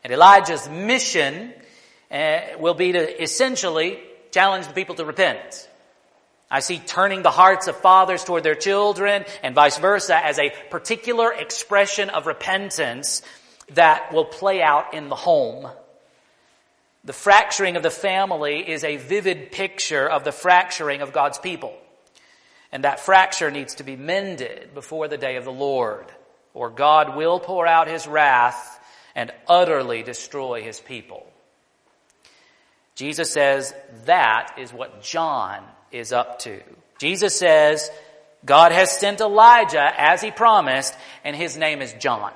And 0.04 0.12
Elijah's 0.12 0.68
mission 0.68 1.54
uh, 2.12 2.40
will 2.60 2.74
be 2.74 2.92
to 2.92 3.24
essentially 3.24 4.00
challenge 4.32 4.68
the 4.68 4.74
people 4.74 4.96
to 4.96 5.06
repent. 5.06 5.70
I 6.54 6.60
see 6.60 6.78
turning 6.78 7.24
the 7.24 7.32
hearts 7.32 7.68
of 7.68 7.78
fathers 7.78 8.24
toward 8.24 8.44
their 8.44 8.54
children 8.54 9.26
and 9.42 9.56
vice 9.56 9.80
versa 9.80 10.24
as 10.24 10.38
a 10.38 10.54
particular 10.70 11.34
expression 11.34 12.12
of 12.12 12.28
repentance 12.28 13.24
that 13.72 14.14
will 14.14 14.26
play 14.26 14.62
out 14.62 14.94
in 14.94 15.10
the 15.10 15.16
home. 15.16 15.68
The 17.06 17.12
fracturing 17.12 17.76
of 17.76 17.82
the 17.82 17.90
family 17.90 18.70
is 18.70 18.84
a 18.84 18.98
vivid 18.98 19.52
picture 19.52 20.08
of 20.08 20.24
the 20.24 20.32
fracturing 20.32 21.02
of 21.02 21.12
God's 21.12 21.40
people. 21.40 21.76
And 22.72 22.84
that 22.84 23.00
fracture 23.00 23.50
needs 23.50 23.74
to 23.76 23.84
be 23.84 23.96
mended 23.96 24.76
before 24.76 25.08
the 25.08 25.18
day 25.18 25.38
of 25.38 25.46
the 25.46 25.52
Lord, 25.52 26.06
or 26.54 26.70
God 26.70 27.16
will 27.18 27.40
pour 27.40 27.66
out 27.66 27.88
his 27.88 28.08
wrath 28.08 28.80
and 29.16 29.34
utterly 29.48 30.04
destroy 30.04 30.62
his 30.62 30.80
people. 30.80 31.26
Jesus 32.94 33.34
says 33.34 33.74
that 34.06 34.54
is 34.60 34.72
what 34.72 35.02
John 35.02 35.64
is 35.94 36.12
up 36.12 36.40
to. 36.40 36.62
Jesus 36.98 37.38
says, 37.38 37.90
God 38.46 38.72
has 38.72 38.92
sent 38.92 39.22
Elijah 39.22 39.92
as 39.98 40.22
he 40.22 40.32
promised, 40.32 40.94
and 41.24 41.36
his 41.36 41.56
name 41.56 41.82
is 41.82 41.94
John. 41.94 42.34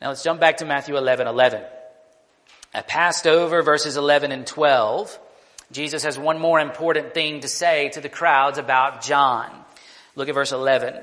Now 0.00 0.08
let's 0.08 0.24
jump 0.24 0.40
back 0.40 0.58
to 0.58 0.66
Matthew 0.66 0.96
11, 0.96 1.26
11. 1.26 1.62
I 2.74 2.82
passed 2.82 3.26
over 3.26 3.62
verses 3.62 3.96
11 3.96 4.32
and 4.32 4.46
12. 4.46 5.18
Jesus 5.70 6.02
has 6.02 6.18
one 6.18 6.38
more 6.38 6.60
important 6.60 7.14
thing 7.14 7.40
to 7.40 7.48
say 7.48 7.90
to 7.90 8.00
the 8.00 8.08
crowds 8.08 8.58
about 8.58 9.02
John. 9.02 9.50
Look 10.16 10.28
at 10.28 10.34
verse 10.34 10.52
11. 10.52 10.96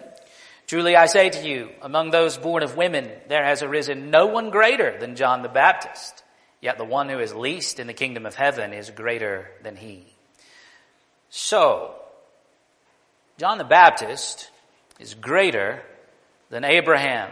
Truly 0.67 0.95
I 0.95 1.07
say 1.07 1.29
to 1.29 1.47
you, 1.47 1.69
among 1.81 2.11
those 2.11 2.37
born 2.37 2.61
of 2.61 2.75
women, 2.75 3.09
there 3.27 3.43
has 3.43 3.63
arisen 3.63 4.11
no 4.11 4.27
one 4.27 4.51
greater 4.51 4.99
than 4.99 5.15
John 5.15 5.41
the 5.41 5.49
Baptist. 5.49 6.23
Yet 6.61 6.77
the 6.77 6.85
one 6.85 7.09
who 7.09 7.19
is 7.19 7.33
least 7.33 7.79
in 7.79 7.87
the 7.87 7.93
kingdom 7.93 8.25
of 8.25 8.35
heaven 8.35 8.73
is 8.73 8.91
greater 8.91 9.49
than 9.63 9.75
he. 9.75 10.05
So, 11.29 11.95
John 13.37 13.57
the 13.57 13.63
Baptist 13.63 14.49
is 14.99 15.13
greater 15.13 15.81
than 16.49 16.63
Abraham, 16.63 17.31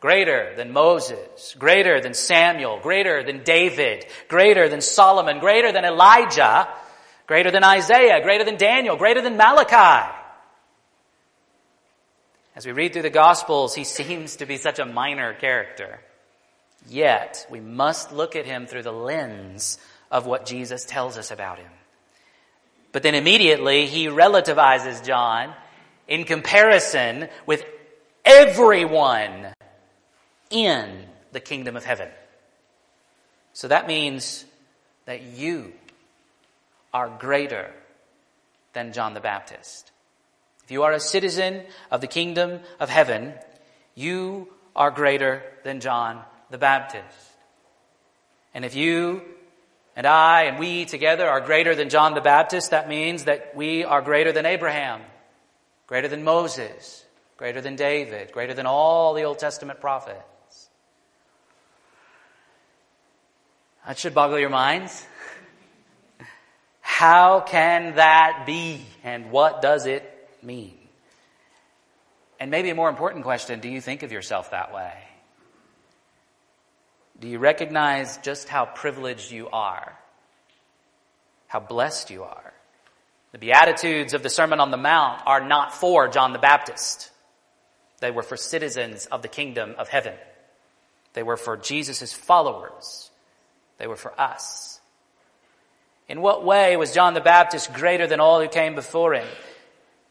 greater 0.00 0.54
than 0.56 0.72
Moses, 0.72 1.54
greater 1.58 2.00
than 2.00 2.14
Samuel, 2.14 2.80
greater 2.82 3.22
than 3.22 3.44
David, 3.44 4.04
greater 4.28 4.68
than 4.68 4.80
Solomon, 4.80 5.38
greater 5.38 5.72
than 5.72 5.84
Elijah, 5.84 6.68
greater 7.26 7.50
than 7.50 7.64
Isaiah, 7.64 8.22
greater 8.22 8.44
than 8.44 8.56
Daniel, 8.56 8.96
greater 8.96 9.22
than 9.22 9.36
Malachi. 9.36 10.12
As 12.54 12.66
we 12.66 12.72
read 12.72 12.92
through 12.92 13.02
the 13.02 13.10
Gospels, 13.10 13.74
he 13.74 13.84
seems 13.98 14.36
to 14.36 14.46
be 14.46 14.56
such 14.56 14.78
a 14.78 14.84
minor 14.84 15.32
character. 15.34 16.00
Yet, 16.88 17.46
we 17.48 17.60
must 17.60 18.12
look 18.12 18.34
at 18.34 18.44
him 18.44 18.66
through 18.66 18.82
the 18.82 18.92
lens 18.92 19.78
of 20.10 20.26
what 20.26 20.44
Jesus 20.44 20.84
tells 20.84 21.16
us 21.16 21.30
about 21.30 21.58
him. 21.58 21.70
But 22.92 23.02
then 23.02 23.14
immediately 23.14 23.86
he 23.86 24.06
relativizes 24.06 25.04
John 25.04 25.54
in 26.06 26.24
comparison 26.24 27.28
with 27.46 27.64
everyone 28.24 29.54
in 30.50 31.06
the 31.32 31.40
kingdom 31.40 31.76
of 31.76 31.84
heaven. 31.84 32.08
So 33.54 33.68
that 33.68 33.86
means 33.86 34.44
that 35.06 35.22
you 35.22 35.72
are 36.92 37.08
greater 37.08 37.70
than 38.74 38.92
John 38.92 39.14
the 39.14 39.20
Baptist. 39.20 39.90
If 40.64 40.70
you 40.70 40.82
are 40.84 40.92
a 40.92 41.00
citizen 41.00 41.62
of 41.90 42.00
the 42.00 42.06
kingdom 42.06 42.60
of 42.78 42.88
heaven, 42.88 43.34
you 43.94 44.48
are 44.76 44.90
greater 44.90 45.42
than 45.64 45.80
John 45.80 46.22
the 46.50 46.58
Baptist. 46.58 47.32
And 48.54 48.64
if 48.64 48.74
you 48.74 49.22
and 49.94 50.06
I 50.06 50.44
and 50.44 50.58
we 50.58 50.84
together 50.84 51.28
are 51.28 51.40
greater 51.40 51.74
than 51.74 51.88
John 51.88 52.14
the 52.14 52.20
Baptist, 52.20 52.70
that 52.70 52.88
means 52.88 53.24
that 53.24 53.54
we 53.54 53.84
are 53.84 54.00
greater 54.00 54.32
than 54.32 54.46
Abraham, 54.46 55.02
greater 55.86 56.08
than 56.08 56.24
Moses, 56.24 57.04
greater 57.36 57.60
than 57.60 57.76
David, 57.76 58.32
greater 58.32 58.54
than 58.54 58.66
all 58.66 59.14
the 59.14 59.24
Old 59.24 59.38
Testament 59.38 59.80
prophets. 59.80 60.68
That 63.86 63.98
should 63.98 64.14
boggle 64.14 64.38
your 64.38 64.50
minds. 64.50 65.04
How 66.80 67.40
can 67.40 67.96
that 67.96 68.44
be? 68.46 68.86
And 69.02 69.30
what 69.30 69.60
does 69.60 69.86
it 69.86 70.04
mean? 70.42 70.78
And 72.38 72.50
maybe 72.50 72.70
a 72.70 72.74
more 72.74 72.88
important 72.88 73.24
question 73.24 73.60
do 73.60 73.68
you 73.68 73.80
think 73.80 74.02
of 74.02 74.12
yourself 74.12 74.52
that 74.52 74.72
way? 74.72 74.92
Do 77.22 77.28
you 77.28 77.38
recognize 77.38 78.16
just 78.18 78.48
how 78.48 78.64
privileged 78.64 79.30
you 79.30 79.48
are? 79.52 79.96
How 81.46 81.60
blessed 81.60 82.10
you 82.10 82.24
are? 82.24 82.52
The 83.30 83.38
Beatitudes 83.38 84.12
of 84.12 84.24
the 84.24 84.28
Sermon 84.28 84.58
on 84.58 84.72
the 84.72 84.76
Mount 84.76 85.22
are 85.24 85.40
not 85.40 85.72
for 85.72 86.08
John 86.08 86.32
the 86.32 86.40
Baptist. 86.40 87.12
They 88.00 88.10
were 88.10 88.24
for 88.24 88.36
citizens 88.36 89.06
of 89.06 89.22
the 89.22 89.28
kingdom 89.28 89.76
of 89.78 89.88
heaven. 89.88 90.14
They 91.12 91.22
were 91.22 91.36
for 91.36 91.56
Jesus' 91.56 92.12
followers. 92.12 93.08
They 93.78 93.86
were 93.86 93.94
for 93.94 94.20
us. 94.20 94.80
In 96.08 96.22
what 96.22 96.44
way 96.44 96.76
was 96.76 96.92
John 96.92 97.14
the 97.14 97.20
Baptist 97.20 97.72
greater 97.72 98.08
than 98.08 98.18
all 98.18 98.42
who 98.42 98.48
came 98.48 98.74
before 98.74 99.14
him? 99.14 99.28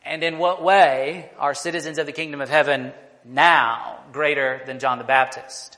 And 0.05 0.24
in 0.24 0.38
what 0.38 0.64
way 0.64 1.30
are 1.38 1.53
citizens 1.53 1.97
of 1.97 2.05
the 2.05 2.14
kingdom 2.14 2.39
of 2.39 2.47
heaven 2.47 2.93
now 3.26 3.99
greater 4.14 4.62
than 4.66 4.80
John 4.80 4.97
the 4.97 5.03
Baptist? 5.03 5.78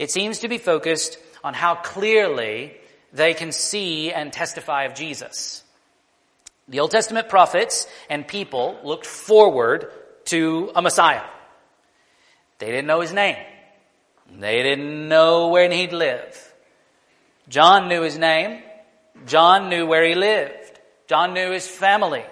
It 0.00 0.10
seems 0.10 0.38
to 0.38 0.48
be 0.48 0.56
focused 0.56 1.18
on 1.44 1.52
how 1.52 1.74
clearly 1.74 2.72
they 3.12 3.34
can 3.34 3.52
see 3.52 4.10
and 4.10 4.32
testify 4.32 4.84
of 4.84 4.94
Jesus. 4.94 5.62
The 6.68 6.80
Old 6.80 6.90
Testament 6.90 7.28
prophets 7.28 7.86
and 8.08 8.26
people 8.26 8.80
looked 8.82 9.04
forward 9.04 9.92
to 10.24 10.72
a 10.74 10.80
Messiah. 10.80 11.24
They 12.56 12.68
didn't 12.68 12.86
know 12.86 13.02
his 13.02 13.12
name. 13.12 13.36
They 14.38 14.62
didn't 14.62 15.06
know 15.06 15.48
when 15.48 15.70
he'd 15.70 15.92
live. 15.92 16.54
John 17.50 17.88
knew 17.88 18.00
his 18.00 18.16
name. 18.16 18.62
John 19.26 19.68
knew 19.68 19.84
where 19.84 20.06
he 20.08 20.14
lived. 20.14 20.80
John 21.08 21.34
knew 21.34 21.50
his 21.50 21.68
family. 21.68 22.24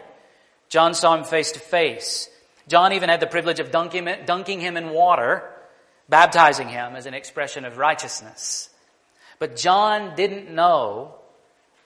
John 0.71 0.95
saw 0.95 1.15
him 1.19 1.25
face 1.25 1.53
to 1.53 1.61
face. 1.61 2.31
John 2.67 2.95
even 2.95 3.11
had 3.11 3.21
the 3.21 3.27
privilege 3.27 3.61
of 3.61 3.71
dunking 3.71 4.61
him 4.61 4.79
in 4.79 4.89
water 4.89 5.53
baptizing 6.09 6.69
him 6.69 6.97
as 6.97 7.07
an 7.07 7.15
expression 7.15 7.65
of 7.65 7.79
righteousness. 7.79 8.71
But 9.39 9.57
John 9.57 10.17
didn't 10.17 10.55
know 10.55 11.15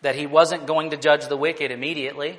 that 0.03 0.14
he 0.14 0.27
wasn't 0.27 0.66
going 0.66 0.91
to 0.91 0.97
judge 0.97 1.27
the 1.27 1.37
wicked 1.37 1.70
immediately. 1.70 2.39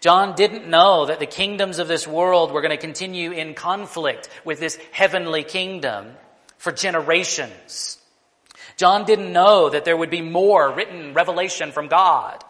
John 0.00 0.34
didn't 0.34 0.68
know 0.68 1.06
that 1.06 1.20
the 1.20 1.26
kingdoms 1.26 1.78
of 1.78 1.88
this 1.88 2.06
world 2.06 2.50
were 2.50 2.60
going 2.60 2.70
to 2.70 2.76
continue 2.76 3.30
in 3.32 3.54
conflict 3.54 4.28
with 4.44 4.58
this 4.58 4.78
heavenly 4.92 5.44
kingdom 5.44 6.14
for 6.58 6.72
generations. 6.72 7.98
John 8.76 9.04
didn't 9.04 9.32
know 9.32 9.70
that 9.70 9.84
there 9.84 9.96
would 9.96 10.10
be 10.10 10.20
more 10.22 10.70
written 10.72 11.14
revelation 11.14 11.72
from 11.72 11.88
God, 11.88 12.42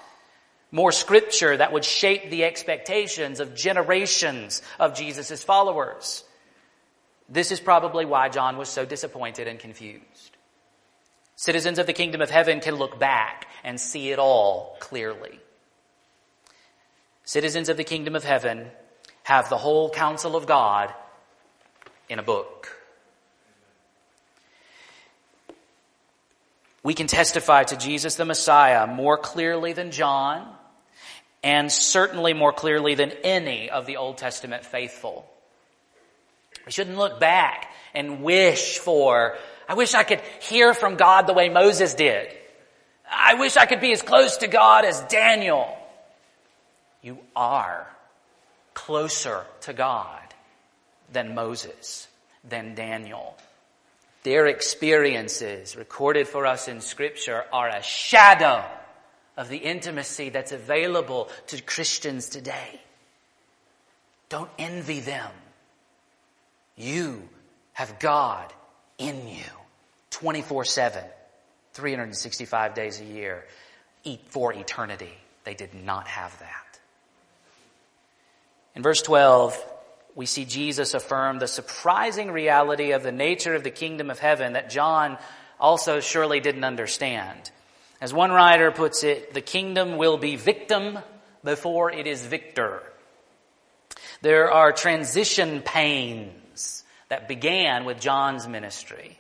more 0.73 0.93
scripture 0.93 1.57
that 1.57 1.73
would 1.73 1.85
shape 1.85 2.31
the 2.31 2.45
expectations 2.45 3.39
of 3.39 3.55
generations 3.55 4.63
of 4.81 4.95
Jesus' 4.95 5.45
followers. 5.45 6.25
This 7.29 7.51
is 7.51 7.61
probably 7.61 8.05
why 8.05 8.29
John 8.29 8.57
was 8.57 8.69
so 8.69 8.85
disappointed 8.85 9.49
and 9.49 9.59
confused. 9.59 10.37
Citizens 11.35 11.79
of 11.79 11.87
the 11.87 11.93
kingdom 11.93 12.23
of 12.23 12.31
heaven 12.31 12.61
can 12.61 12.77
look 12.77 12.99
back 12.99 13.47
and 13.65 13.81
see 13.81 14.11
it 14.11 14.19
all 14.19 14.77
clearly. 14.81 15.39
Citizens 17.25 17.69
of 17.69 17.77
the 17.77 17.85
kingdom 17.85 18.15
of 18.15 18.25
heaven 18.25 18.71
have 19.25 19.51
the 19.51 19.59
whole 19.59 19.91
counsel 19.91 20.37
of 20.37 20.47
God 20.47 20.95
in 22.09 22.19
a 22.19 22.23
book. 22.23 22.69
We 26.85 26.95
can 26.95 27.09
testify 27.09 27.65
to 27.65 27.77
Jesus 27.77 28.15
the 28.15 28.25
Messiah 28.25 28.87
more 28.87 29.19
clearly 29.19 29.73
than 29.73 29.91
John, 29.91 30.49
and 31.43 31.71
certainly 31.71 32.33
more 32.33 32.53
clearly 32.53 32.95
than 32.95 33.11
any 33.25 33.69
of 33.69 33.87
the 33.87 33.97
Old 33.97 34.19
Testament 34.19 34.65
faithful. 34.65 35.29
We 36.67 36.73
shouldn't 36.73 36.99
look 36.99 37.21
back 37.21 37.73
and 37.95 38.23
wish 38.23 38.79
for, 38.79 39.37
I 39.69 39.75
wish 39.75 39.95
I 39.95 40.03
could 40.03 40.21
hear 40.41 40.75
from 40.75 40.97
God 40.97 41.27
the 41.27 41.33
way 41.33 41.49
Moses 41.49 41.95
did. 41.95 42.29
I 43.11 43.35
wish 43.35 43.57
I 43.57 43.67
could 43.67 43.81
be 43.81 43.93
as 43.93 44.03
close 44.03 44.39
to 44.39 44.49
God 44.49 44.85
as 44.85 45.01
Daniel. 45.03 45.79
You 47.03 47.19
are 47.37 47.87
closer 48.75 49.45
to 49.63 49.73
God 49.73 50.21
than 51.13 51.37
Moses, 51.37 52.09
than 52.49 52.75
Daniel. 52.75 53.37
Their 54.25 54.49
experiences 54.49 55.77
recorded 55.77 56.27
for 56.27 56.47
us 56.47 56.67
in 56.67 56.81
scripture 56.81 57.45
are 57.53 57.69
a 57.69 57.83
shadow 57.83 58.65
of 59.37 59.49
the 59.49 59.59
intimacy 59.59 60.31
that's 60.31 60.51
available 60.51 61.31
to 61.47 61.63
Christians 61.63 62.29
today. 62.29 62.81
Don't 64.29 64.51
envy 64.59 64.99
them. 64.99 65.31
You 66.77 67.29
have 67.73 67.99
God 67.99 68.53
in 68.99 69.29
you 69.29 69.45
24 70.11 70.65
7, 70.65 71.03
365 71.73 72.75
days 72.75 73.01
a 73.01 73.05
year, 73.05 73.45
for 74.29 74.53
eternity. 74.53 75.13
They 75.45 75.55
did 75.55 75.75
not 75.75 76.07
have 76.07 76.39
that. 76.39 76.79
In 78.75 78.83
verse 78.83 79.03
12, 79.03 79.63
we 80.15 80.27
see 80.27 80.45
Jesus 80.45 80.95
affirm 80.95 81.39
the 81.39 81.49
surprising 81.49 82.31
reality 82.31 82.93
of 82.93 83.03
the 83.03 83.13
nature 83.13 83.55
of 83.55 83.65
the 83.65 83.71
kingdom 83.71 84.11
of 84.11 84.19
heaven 84.19 84.53
that 84.53 84.71
John 84.71 85.19
also 85.59 86.01
surely 86.01 86.41
didn't 86.41 86.65
understand. 86.65 87.51
As 88.01 88.13
one 88.13 88.31
writer 88.31 88.71
puts 88.71 89.03
it, 89.03 89.35
the 89.35 89.41
kingdom 89.41 89.97
will 89.97 90.19
be 90.19 90.37
victim 90.37 90.99
before 91.43 91.91
it 91.91 92.07
is 92.07 92.25
victor. 92.25 92.83
There 94.21 94.51
are 94.53 94.73
transition 94.73 95.63
pains 95.63 96.33
that 97.09 97.29
began 97.29 97.85
with 97.85 98.01
John's 98.01 98.49
ministry. 98.49 99.19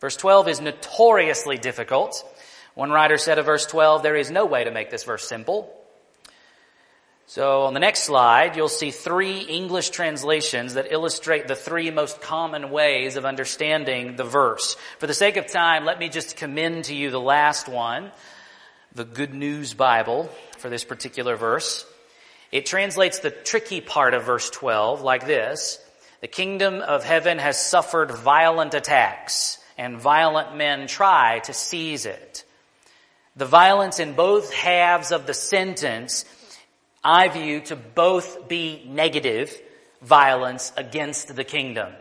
Verse 0.00 0.16
12 0.16 0.48
is 0.48 0.60
notoriously 0.60 1.58
difficult. 1.58 2.24
One 2.74 2.90
writer 2.90 3.18
said 3.18 3.38
of 3.38 3.46
verse 3.46 3.66
12, 3.66 4.02
there 4.02 4.16
is 4.16 4.30
no 4.30 4.46
way 4.46 4.64
to 4.64 4.70
make 4.70 4.90
this 4.90 5.04
verse 5.04 5.28
simple. 5.28 5.74
So 7.26 7.64
on 7.64 7.74
the 7.74 7.80
next 7.80 8.04
slide, 8.04 8.56
you'll 8.56 8.70
see 8.70 8.90
three 8.90 9.40
English 9.40 9.90
translations 9.90 10.74
that 10.74 10.92
illustrate 10.92 11.46
the 11.46 11.54
three 11.54 11.90
most 11.90 12.22
common 12.22 12.70
ways 12.70 13.16
of 13.16 13.26
understanding 13.26 14.16
the 14.16 14.24
verse. 14.24 14.76
For 14.98 15.06
the 15.06 15.12
sake 15.12 15.36
of 15.36 15.46
time, 15.46 15.84
let 15.84 15.98
me 15.98 16.08
just 16.08 16.36
commend 16.36 16.84
to 16.84 16.94
you 16.94 17.10
the 17.10 17.20
last 17.20 17.68
one, 17.68 18.12
the 18.94 19.04
Good 19.04 19.34
News 19.34 19.74
Bible 19.74 20.30
for 20.56 20.70
this 20.70 20.84
particular 20.84 21.36
verse. 21.36 21.84
It 22.50 22.64
translates 22.64 23.18
the 23.18 23.30
tricky 23.30 23.82
part 23.82 24.14
of 24.14 24.24
verse 24.24 24.48
12 24.48 25.02
like 25.02 25.26
this. 25.26 25.78
The 26.20 26.28
kingdom 26.28 26.80
of 26.80 27.04
heaven 27.04 27.38
has 27.38 27.64
suffered 27.64 28.10
violent 28.10 28.74
attacks 28.74 29.58
and 29.76 29.98
violent 29.98 30.56
men 30.56 30.88
try 30.88 31.38
to 31.40 31.52
seize 31.52 32.06
it. 32.06 32.44
The 33.36 33.46
violence 33.46 34.00
in 34.00 34.14
both 34.14 34.52
halves 34.52 35.12
of 35.12 35.26
the 35.26 35.34
sentence 35.34 36.24
I 37.04 37.28
view 37.28 37.60
to 37.60 37.76
both 37.76 38.48
be 38.48 38.84
negative 38.88 39.56
violence 40.02 40.72
against 40.76 41.36
the 41.36 41.44
kingdom. 41.44 41.92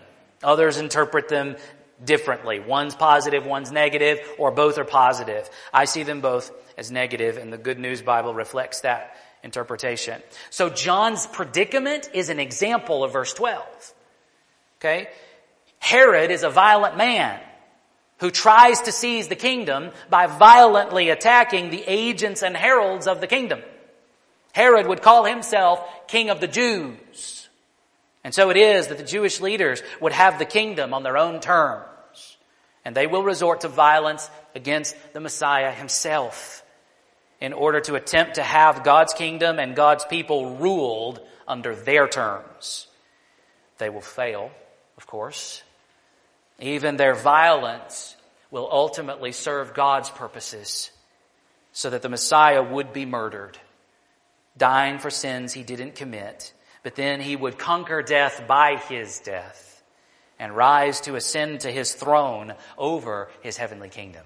Others 0.44 0.78
interpret 0.78 1.30
them 1.30 1.56
differently. 2.04 2.60
One's 2.60 2.96
positive, 2.96 3.46
one's 3.46 3.72
negative, 3.72 4.20
or 4.40 4.50
both 4.50 4.80
are 4.80 4.86
positive. 4.86 5.48
I 5.72 5.86
see 5.86 6.02
them 6.02 6.22
both 6.22 6.52
as 6.78 6.92
negative, 6.92 7.38
and 7.38 7.54
the 7.54 7.58
Good 7.58 7.80
News 7.80 8.02
Bible 8.02 8.34
reflects 8.34 8.82
that 8.82 9.16
interpretation. 9.44 10.22
So 10.50 10.70
John's 10.70 11.28
predicament 11.28 12.10
is 12.14 12.30
an 12.30 12.40
example 12.40 13.04
of 13.04 13.14
verse 13.14 13.34
12. 13.34 13.94
Okay? 14.80 15.10
Herod 15.80 16.32
is 16.32 16.44
a 16.44 16.50
violent 16.50 16.98
man 16.98 17.40
who 18.20 18.32
tries 18.32 18.82
to 18.82 18.92
seize 18.92 19.28
the 19.28 19.36
kingdom 19.36 19.92
by 20.10 20.28
violently 20.28 21.10
attacking 21.10 21.70
the 21.70 21.84
agents 21.86 22.42
and 22.42 22.58
heralds 22.58 23.08
of 23.08 23.22
the 23.22 23.28
kingdom. 23.28 23.62
Herod 24.54 24.88
would 24.88 25.04
call 25.04 25.24
himself 25.24 26.08
king 26.08 26.30
of 26.30 26.40
the 26.40 26.48
Jews. 26.48 27.48
And 28.24 28.34
so 28.34 28.50
it 28.50 28.58
is 28.58 28.88
that 28.88 28.98
the 28.98 29.04
Jewish 29.04 29.40
leaders 29.40 29.84
would 30.02 30.14
have 30.14 30.40
the 30.40 30.46
kingdom 30.46 30.94
on 30.94 31.04
their 31.04 31.18
own 31.18 31.40
terms. 31.40 32.38
And 32.84 32.96
they 32.96 33.08
will 33.08 33.24
resort 33.24 33.62
to 33.62 33.68
violence 33.68 34.30
against 34.56 34.96
the 35.14 35.20
Messiah 35.20 35.72
himself 35.72 36.64
in 37.40 37.54
order 37.54 37.80
to 37.82 37.96
attempt 37.96 38.36
to 38.36 38.44
have 38.44 38.84
God's 38.84 39.14
kingdom 39.14 39.60
and 39.60 39.76
God's 39.76 40.06
people 40.06 40.56
ruled 40.56 41.20
under 41.48 41.76
their 41.76 42.08
terms. 42.08 42.88
They 43.78 43.90
will 43.90 44.02
fail, 44.02 44.52
of 45.08 45.12
course. 45.12 45.64
Even 46.60 46.98
their 46.98 47.16
violence 47.16 48.18
will 48.52 48.68
ultimately 48.70 49.32
serve 49.32 49.74
God's 49.74 50.10
purposes 50.10 50.92
so 51.72 51.90
that 51.92 52.02
the 52.02 52.10
Messiah 52.10 52.62
would 52.62 52.92
be 52.92 53.06
murdered 53.06 53.58
dying 54.58 55.00
for 55.00 55.10
sins 55.10 55.54
he 55.54 55.64
didn't 55.64 55.96
commit, 55.96 56.52
but 56.84 56.96
then 56.96 57.22
he 57.22 57.38
would 57.38 57.58
conquer 57.58 58.02
death 58.02 58.44
by 58.48 58.76
his 58.90 59.20
death 59.20 59.82
and 60.40 60.54
rise 60.54 61.00
to 61.02 61.16
ascend 61.16 61.62
to 61.62 61.72
his 61.72 61.94
throne 61.94 62.54
over 62.78 63.30
his 63.42 63.56
heavenly 63.56 63.88
kingdom. 63.90 64.26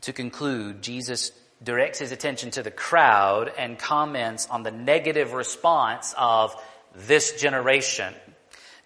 To 0.00 0.12
conclude, 0.12 0.82
Jesus 0.82 1.30
directs 1.62 2.00
his 2.00 2.10
attention 2.10 2.50
to 2.52 2.64
the 2.64 2.72
crowd 2.72 3.52
and 3.56 3.78
comments 3.78 4.48
on 4.50 4.64
the 4.64 4.72
negative 4.72 5.34
response 5.34 6.14
of 6.18 6.60
this 6.94 7.40
generation 7.40 8.12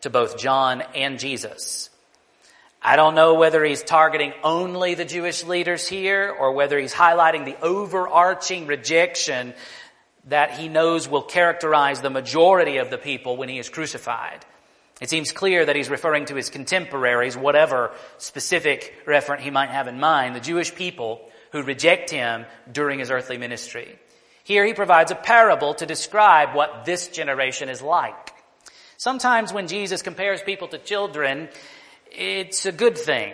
to 0.03 0.11
both 0.11 0.38
John 0.38 0.82
and 0.94 1.18
Jesus. 1.18 1.90
I 2.82 2.96
don't 2.96 3.14
know 3.14 3.34
whether 3.34 3.62
he's 3.62 3.82
targeting 3.82 4.32
only 4.42 4.94
the 4.94 5.05
Jewish 5.05 5.44
leaders 5.44 5.86
here 5.86 6.34
or 6.38 6.53
whether 6.53 6.78
he's 6.78 6.94
highlighting 6.94 7.44
the 7.44 7.61
overarching 7.61 8.66
rejection 8.66 9.53
that 10.28 10.53
he 10.53 10.68
knows 10.68 11.09
will 11.09 11.22
characterize 11.22 12.01
the 12.01 12.11
majority 12.11 12.78
of 12.78 12.88
the 12.88 12.98
people 12.98 13.36
when 13.36 13.48
he 13.48 13.59
is 13.59 13.68
crucified. 13.68 14.44
It 15.01 15.11
seems 15.11 15.32
clear 15.32 15.64
that 15.64 15.76
he's 15.76 15.90
referring 15.90 16.26
to 16.26 16.34
his 16.34 16.51
contemporaries, 16.51 17.36
whatever 17.36 17.90
specific 18.18 19.05
referent 19.07 19.40
he 19.40 19.51
might 19.51 19.70
have 19.70 19.88
in 19.88 19.98
mind, 19.98 20.36
the 20.36 20.40
Jewish 20.40 20.74
people 20.74 21.22
who 21.53 21.62
reject 21.62 22.11
him 22.11 22.46
during 22.70 22.98
his 22.98 23.11
earthly 23.11 23.38
ministry. 23.38 23.98
Here 24.44 24.64
he 24.64 24.74
provides 24.74 25.11
a 25.11 25.14
parable 25.14 25.74
to 25.74 25.86
describe 25.86 26.55
what 26.55 26.84
this 26.84 27.09
generation 27.09 27.68
is 27.68 27.82
like. 27.82 28.32
Sometimes 29.01 29.51
when 29.51 29.66
Jesus 29.66 30.03
compares 30.03 30.42
people 30.42 30.68
to 30.68 30.76
children, 30.76 31.48
it's 32.12 32.66
a 32.66 32.70
good 32.70 32.98
thing. 32.98 33.32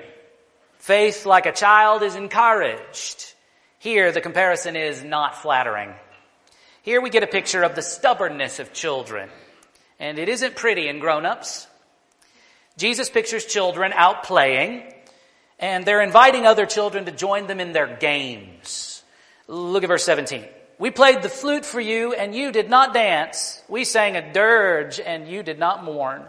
Faith 0.79 1.27
like 1.27 1.45
a 1.45 1.51
child 1.51 2.05
is 2.05 2.15
encouraged. 2.15 3.35
Here, 3.81 4.13
the 4.13 4.21
comparison 4.21 4.77
is 4.77 5.03
not 5.03 5.43
flattering. 5.43 5.93
Here 6.83 7.01
we 7.01 7.11
get 7.11 7.25
a 7.25 7.27
picture 7.27 7.65
of 7.65 7.75
the 7.75 7.83
stubbornness 7.83 8.61
of 8.61 8.73
children. 8.73 9.29
And 9.99 10.21
it 10.21 10.29
isn't 10.29 10.55
pretty 10.55 10.87
in 10.87 11.01
grown-ups. 11.01 11.67
Jesus 12.77 13.11
pictures 13.11 13.45
children 13.45 13.93
out 13.93 14.23
playing, 14.23 14.85
and 15.59 15.85
they're 15.85 16.01
inviting 16.01 16.47
other 16.47 16.67
children 16.67 17.07
to 17.07 17.11
join 17.11 17.49
them 17.49 17.59
in 17.59 17.73
their 17.73 17.97
games. 17.97 19.03
Look 19.49 19.83
at 19.83 19.89
verse 19.89 20.05
17. 20.05 20.45
We 20.79 20.91
played 20.91 21.23
the 21.23 21.29
flute 21.29 21.65
for 21.65 21.81
you, 21.81 22.13
and 22.13 22.35
you 22.35 22.53
did 22.53 22.69
not 22.69 22.93
dance. 22.93 23.63
We 23.69 23.85
sang 23.85 24.17
a 24.17 24.33
dirge, 24.33 25.01
and 25.01 25.27
you 25.27 25.43
did 25.43 25.59
not 25.59 25.85
mourn. 25.85 26.25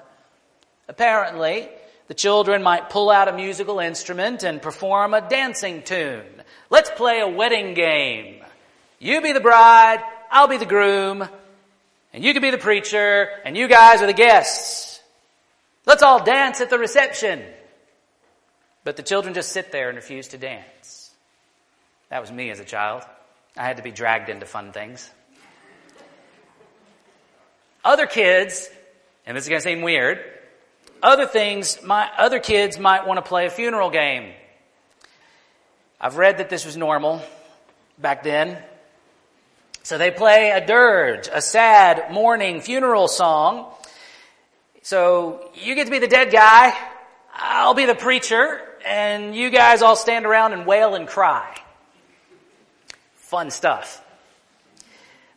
Apparently, 0.87 1.67
the 2.07 2.13
children 2.13 2.63
might 2.63 2.89
pull 2.89 3.09
out 3.09 3.27
a 3.27 3.33
musical 3.33 3.79
instrument 3.79 4.43
and 4.43 4.61
perform 4.61 5.13
a 5.13 5.27
dancing 5.27 5.83
tune. 5.83 6.23
Let's 6.69 6.89
play 6.91 7.19
a 7.19 7.27
wedding 7.27 7.73
game. 7.73 8.41
You 8.99 9.21
be 9.21 9.33
the 9.33 9.41
bride, 9.41 10.01
I'll 10.31 10.47
be 10.47 10.57
the 10.57 10.65
groom, 10.65 11.27
and 12.13 12.23
you 12.23 12.31
can 12.31 12.41
be 12.41 12.51
the 12.51 12.57
preacher, 12.57 13.29
and 13.43 13.57
you 13.57 13.67
guys 13.67 14.01
are 14.01 14.07
the 14.07 14.13
guests. 14.13 15.01
Let's 15.85 16.03
all 16.03 16.23
dance 16.23 16.61
at 16.61 16.69
the 16.69 16.79
reception. 16.79 17.43
But 18.85 18.95
the 18.95 19.03
children 19.03 19.33
just 19.33 19.51
sit 19.51 19.73
there 19.73 19.89
and 19.89 19.97
refuse 19.97 20.29
to 20.29 20.37
dance. 20.37 21.11
That 22.09 22.21
was 22.21 22.31
me 22.31 22.49
as 22.49 22.61
a 22.61 22.65
child. 22.65 23.03
I 23.57 23.63
had 23.63 23.77
to 23.77 23.83
be 23.83 23.91
dragged 23.91 24.29
into 24.29 24.45
fun 24.45 24.71
things. 24.71 25.09
Other 27.83 28.05
kids, 28.05 28.69
and 29.25 29.35
this 29.35 29.45
is 29.45 29.49
going 29.49 29.61
to 29.61 29.63
seem 29.63 29.81
weird, 29.81 30.19
other 31.01 31.25
things, 31.25 31.81
my, 31.83 32.09
other 32.17 32.39
kids 32.39 32.77
might 32.77 33.07
want 33.07 33.17
to 33.17 33.21
play 33.21 33.45
a 33.45 33.49
funeral 33.49 33.89
game. 33.89 34.33
I've 35.99 36.17
read 36.17 36.37
that 36.37 36.49
this 36.49 36.65
was 36.65 36.77
normal 36.77 37.21
back 37.97 38.23
then. 38.23 38.57
So 39.83 39.97
they 39.97 40.11
play 40.11 40.51
a 40.51 40.65
dirge, 40.65 41.29
a 41.31 41.41
sad 41.41 42.11
mourning 42.11 42.61
funeral 42.61 43.07
song. 43.07 43.71
So 44.83 45.49
you 45.55 45.75
get 45.75 45.85
to 45.85 45.91
be 45.91 45.99
the 45.99 46.07
dead 46.07 46.31
guy, 46.31 46.77
I'll 47.33 47.73
be 47.73 47.85
the 47.85 47.95
preacher, 47.95 48.61
and 48.85 49.35
you 49.35 49.49
guys 49.49 49.81
all 49.81 49.95
stand 49.95 50.25
around 50.25 50.53
and 50.53 50.65
wail 50.65 50.93
and 50.93 51.07
cry. 51.07 51.61
Fun 53.27 53.51
stuff. 53.51 54.01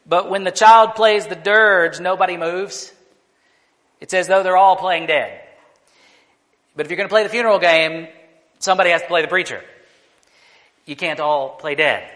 But 0.07 0.31
when 0.31 0.45
the 0.45 0.53
child 0.53 0.95
plays 0.95 1.27
the 1.27 1.35
dirge, 1.35 1.99
nobody 1.99 2.37
moves. 2.37 2.93
It's 4.01 4.15
as 4.15 4.29
though 4.29 4.45
they're 4.45 4.57
all 4.57 4.77
playing 4.77 5.07
dead. 5.07 5.41
But 6.77 6.87
if 6.87 6.91
you're 6.91 6.97
going 6.97 7.09
to 7.09 7.13
play 7.13 7.25
the 7.25 7.29
funeral 7.29 7.59
game, 7.59 8.07
somebody 8.61 8.91
has 8.91 9.03
to 9.03 9.09
play 9.09 9.23
the 9.23 9.29
preacher. 9.29 9.61
You 10.87 10.95
can't 10.95 11.19
all 11.19 11.49
play 11.49 11.75
dead. 11.75 12.09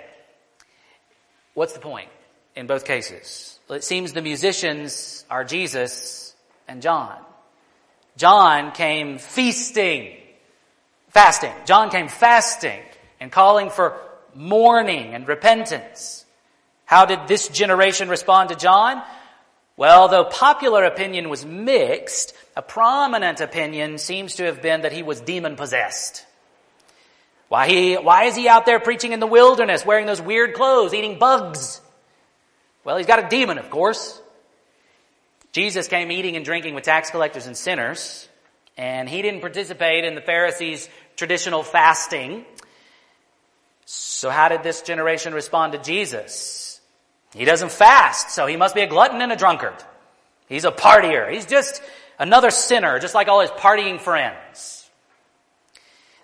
What's 1.55 1.73
the 1.73 1.81
point 1.81 2.09
in 2.55 2.69
both 2.69 2.85
cases? 2.85 3.59
Well, 3.69 3.77
it 3.77 3.83
seems 3.83 4.13
the 4.13 4.23
musicians 4.23 5.25
are 5.29 5.43
Jesus 5.43 6.37
and 6.69 6.83
John. 6.83 7.19
John 8.17 8.71
came 8.71 9.19
feasting, 9.19 10.15
fasting. 11.09 11.53
John 11.65 11.91
came 11.91 12.07
fasting 12.07 12.81
and 13.19 13.33
calling 13.33 13.71
for 13.71 14.01
mourning 14.37 15.15
and 15.15 15.27
repentance. 15.27 16.25
How 16.85 17.07
did 17.07 17.29
this 17.29 17.49
generation 17.49 18.09
respond 18.09 18.51
to 18.51 18.57
John? 18.57 19.03
Well, 19.77 20.09
though 20.09 20.25
popular 20.25 20.85
opinion 20.85 21.29
was 21.29 21.45
mixed, 21.45 22.35
a 22.57 22.63
prominent 22.63 23.41
opinion 23.41 23.99
seems 23.99 24.37
to 24.37 24.45
have 24.45 24.63
been 24.63 24.83
that 24.83 24.93
he 24.93 25.03
was 25.03 25.21
demon 25.21 25.57
possessed. 25.57 26.25
Why 27.49 27.69
he, 27.69 27.95
why 27.95 28.25
is 28.25 28.37
he 28.37 28.49
out 28.49 28.67
there 28.67 28.81
preaching 28.81 29.13
in 29.13 29.21
the 29.21 29.27
wilderness, 29.27 29.85
wearing 29.85 30.07
those 30.07 30.23
weird 30.23 30.55
clothes, 30.55 30.95
eating 30.95 31.19
bugs? 31.19 31.81
Well, 32.85 32.97
he's 32.97 33.07
got 33.07 33.25
a 33.25 33.29
demon, 33.29 33.59
of 33.59 33.71
course. 33.71 34.21
Jesus 35.53 35.89
came 35.89 36.11
eating 36.11 36.37
and 36.37 36.45
drinking 36.45 36.75
with 36.75 36.85
tax 36.85 37.11
collectors 37.11 37.47
and 37.47 37.57
sinners, 37.57 38.29
and 38.77 39.09
he 39.09 39.23
didn't 39.23 39.41
participate 39.41 40.05
in 40.05 40.15
the 40.15 40.21
Pharisees' 40.21 40.89
traditional 41.17 41.63
fasting. 41.63 42.45
So 43.85 44.31
how 44.31 44.49
did 44.49 44.63
this 44.63 44.83
generation 44.83 45.35
respond 45.35 45.73
to 45.73 45.79
Jesus? 45.79 46.81
He 47.35 47.45
doesn't 47.45 47.73
fast, 47.73 48.31
so 48.31 48.47
he 48.47 48.57
must 48.57 48.75
be 48.75 48.81
a 48.81 48.87
glutton 48.87 49.21
and 49.21 49.33
a 49.33 49.37
drunkard. 49.37 49.75
He's 50.49 50.65
a 50.65 50.71
partier. 50.71 51.31
He's 51.33 51.47
just 51.47 51.83
another 52.19 52.51
sinner, 52.51 52.99
just 52.99 53.15
like 53.15 53.29
all 53.29 53.41
his 53.41 53.51
partying 53.51 54.01
friends. 54.01 54.89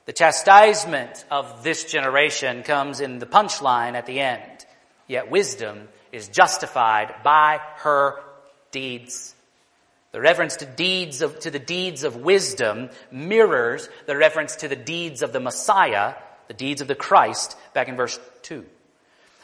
The 0.07 0.13
chastisement 0.13 1.25
of 1.31 1.63
this 1.63 1.85
generation 1.85 2.63
comes 2.63 3.01
in 3.01 3.19
the 3.19 3.27
punchline 3.27 3.95
at 3.95 4.07
the 4.07 4.21
end. 4.21 4.67
Yet 5.07 5.31
wisdom 5.31 5.89
is 6.13 6.29
justified 6.29 7.23
by 7.23 7.61
her 7.77 8.21
deeds. 8.71 9.35
The 10.13 10.21
reference 10.21 10.57
to 10.57 10.67
deeds 10.67 11.23
of, 11.23 11.39
to 11.41 11.51
the 11.51 11.59
deeds 11.59 12.03
of 12.03 12.17
wisdom 12.17 12.91
mirrors 13.11 13.89
the 14.07 14.17
reference 14.17 14.57
to 14.57 14.69
the 14.69 14.77
deeds 14.77 15.23
of 15.23 15.33
the 15.33 15.41
Messiah, 15.41 16.15
the 16.51 16.55
deeds 16.55 16.81
of 16.81 16.89
the 16.89 16.97
Christ, 16.97 17.57
back 17.75 17.87
in 17.87 17.95
verse 17.95 18.19
2. 18.43 18.67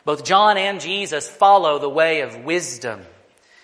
Both 0.04 0.24
John 0.24 0.58
and 0.58 0.80
Jesus 0.80 1.28
follow 1.28 1.78
the 1.78 1.88
way 1.88 2.22
of 2.22 2.44
wisdom, 2.44 3.00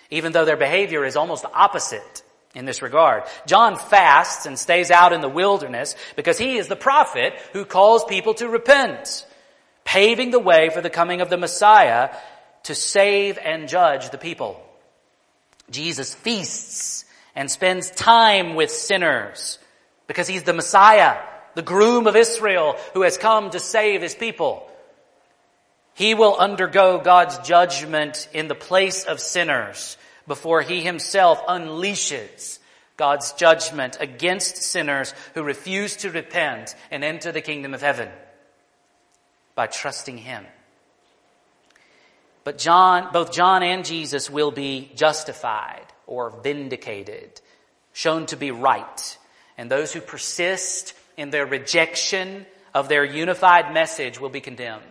even 0.09 0.31
though 0.31 0.45
their 0.45 0.55
behavior 0.55 1.03
is 1.03 1.17
almost 1.17 1.43
opposite 1.53 2.23
in 2.55 2.63
this 2.63 2.81
regard. 2.81 3.23
John 3.45 3.75
fasts 3.75 4.45
and 4.45 4.57
stays 4.57 4.91
out 4.91 5.11
in 5.11 5.19
the 5.19 5.27
wilderness 5.27 5.97
because 6.15 6.37
he 6.37 6.55
is 6.55 6.69
the 6.69 6.77
prophet 6.77 7.33
who 7.51 7.65
calls 7.65 8.05
people 8.05 8.33
to 8.35 8.47
repent, 8.47 9.27
paving 9.83 10.31
the 10.31 10.39
way 10.39 10.69
for 10.69 10.79
the 10.79 10.89
coming 10.89 11.19
of 11.19 11.29
the 11.29 11.35
Messiah 11.35 12.15
to 12.63 12.73
save 12.73 13.37
and 13.37 13.67
judge 13.67 14.09
the 14.09 14.17
people. 14.17 14.65
Jesus 15.69 16.15
feasts 16.15 17.03
and 17.35 17.51
spends 17.51 17.91
time 17.91 18.55
with 18.55 18.71
sinners 18.71 19.59
because 20.07 20.29
he's 20.29 20.43
the 20.43 20.53
Messiah, 20.53 21.17
the 21.55 21.61
groom 21.61 22.07
of 22.07 22.15
Israel 22.15 22.75
who 22.93 23.01
has 23.01 23.17
come 23.17 23.49
to 23.49 23.59
save 23.59 24.01
his 24.01 24.15
people. 24.15 24.69
He 25.93 26.13
will 26.13 26.35
undergo 26.35 26.99
God's 26.99 27.37
judgment 27.39 28.27
in 28.33 28.47
the 28.47 28.55
place 28.55 29.03
of 29.03 29.19
sinners 29.19 29.97
before 30.27 30.61
he 30.61 30.81
himself 30.81 31.45
unleashes 31.45 32.59
God's 32.97 33.33
judgment 33.33 33.97
against 33.99 34.57
sinners 34.57 35.13
who 35.33 35.43
refuse 35.43 35.97
to 35.97 36.11
repent 36.11 36.75
and 36.91 37.03
enter 37.03 37.31
the 37.31 37.41
kingdom 37.41 37.73
of 37.73 37.81
heaven 37.81 38.09
by 39.55 39.67
trusting 39.67 40.17
him. 40.17 40.45
But 42.43 42.57
John, 42.57 43.11
both 43.13 43.31
John 43.31 43.63
and 43.63 43.85
Jesus 43.85 44.29
will 44.29 44.51
be 44.51 44.91
justified 44.95 45.85
or 46.07 46.29
vindicated, 46.29 47.39
shown 47.93 48.25
to 48.27 48.35
be 48.35 48.51
right. 48.51 49.17
And 49.57 49.69
those 49.69 49.93
who 49.93 50.01
persist 50.01 50.93
in 51.17 51.29
their 51.29 51.45
rejection 51.45 52.45
of 52.73 52.89
their 52.89 53.05
unified 53.05 53.73
message 53.73 54.19
will 54.19 54.29
be 54.29 54.41
condemned. 54.41 54.83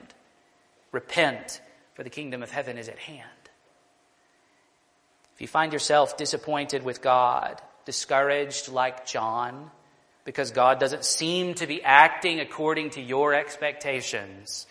Repent, 0.92 1.60
for 1.94 2.02
the 2.02 2.10
kingdom 2.10 2.42
of 2.42 2.50
heaven 2.50 2.78
is 2.78 2.88
at 2.88 2.98
hand. 2.98 3.28
If 5.34 5.40
you 5.40 5.48
find 5.48 5.72
yourself 5.72 6.16
disappointed 6.16 6.84
with 6.84 7.02
God, 7.02 7.60
discouraged 7.84 8.68
like 8.68 9.06
John, 9.06 9.70
because 10.24 10.52
God 10.52 10.78
doesn't 10.78 11.04
seem 11.04 11.54
to 11.54 11.66
be 11.66 11.82
acting 11.82 12.38
according 12.40 12.90
to 12.90 13.00
your 13.00 13.34
expectations, 13.34 14.66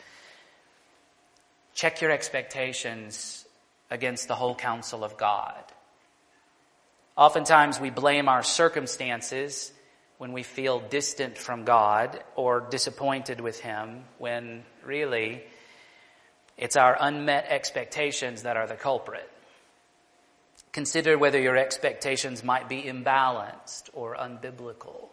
Check 1.74 2.02
your 2.02 2.12
expectations 2.12 3.46
against 3.90 4.28
the 4.28 4.36
whole 4.36 4.56
counsel 4.56 5.04
of 5.04 5.18
God. 5.18 5.64
Oftentimes 7.18 7.80
we 7.80 7.90
blame 7.90 8.28
our 8.30 8.44
circumstances 8.44 9.72
when 10.22 10.34
we 10.34 10.44
feel 10.44 10.80
distant 10.80 11.36
from 11.36 11.64
God 11.64 12.24
or 12.36 12.60
disappointed 12.70 13.42
with 13.42 13.60
Him 13.60 14.04
when 14.20 14.64
really 14.86 15.42
it's 16.60 16.76
our 16.76 16.96
unmet 17.00 17.48
expectations 17.50 18.44
that 18.44 18.56
are 18.56 18.68
the 18.68 18.76
culprit. 18.76 19.28
Consider 20.74 21.18
whether 21.18 21.42
your 21.42 21.58
expectations 21.58 22.44
might 22.44 22.70
be 22.70 22.84
imbalanced 22.84 23.90
or 23.94 24.16
unbiblical. 24.16 25.10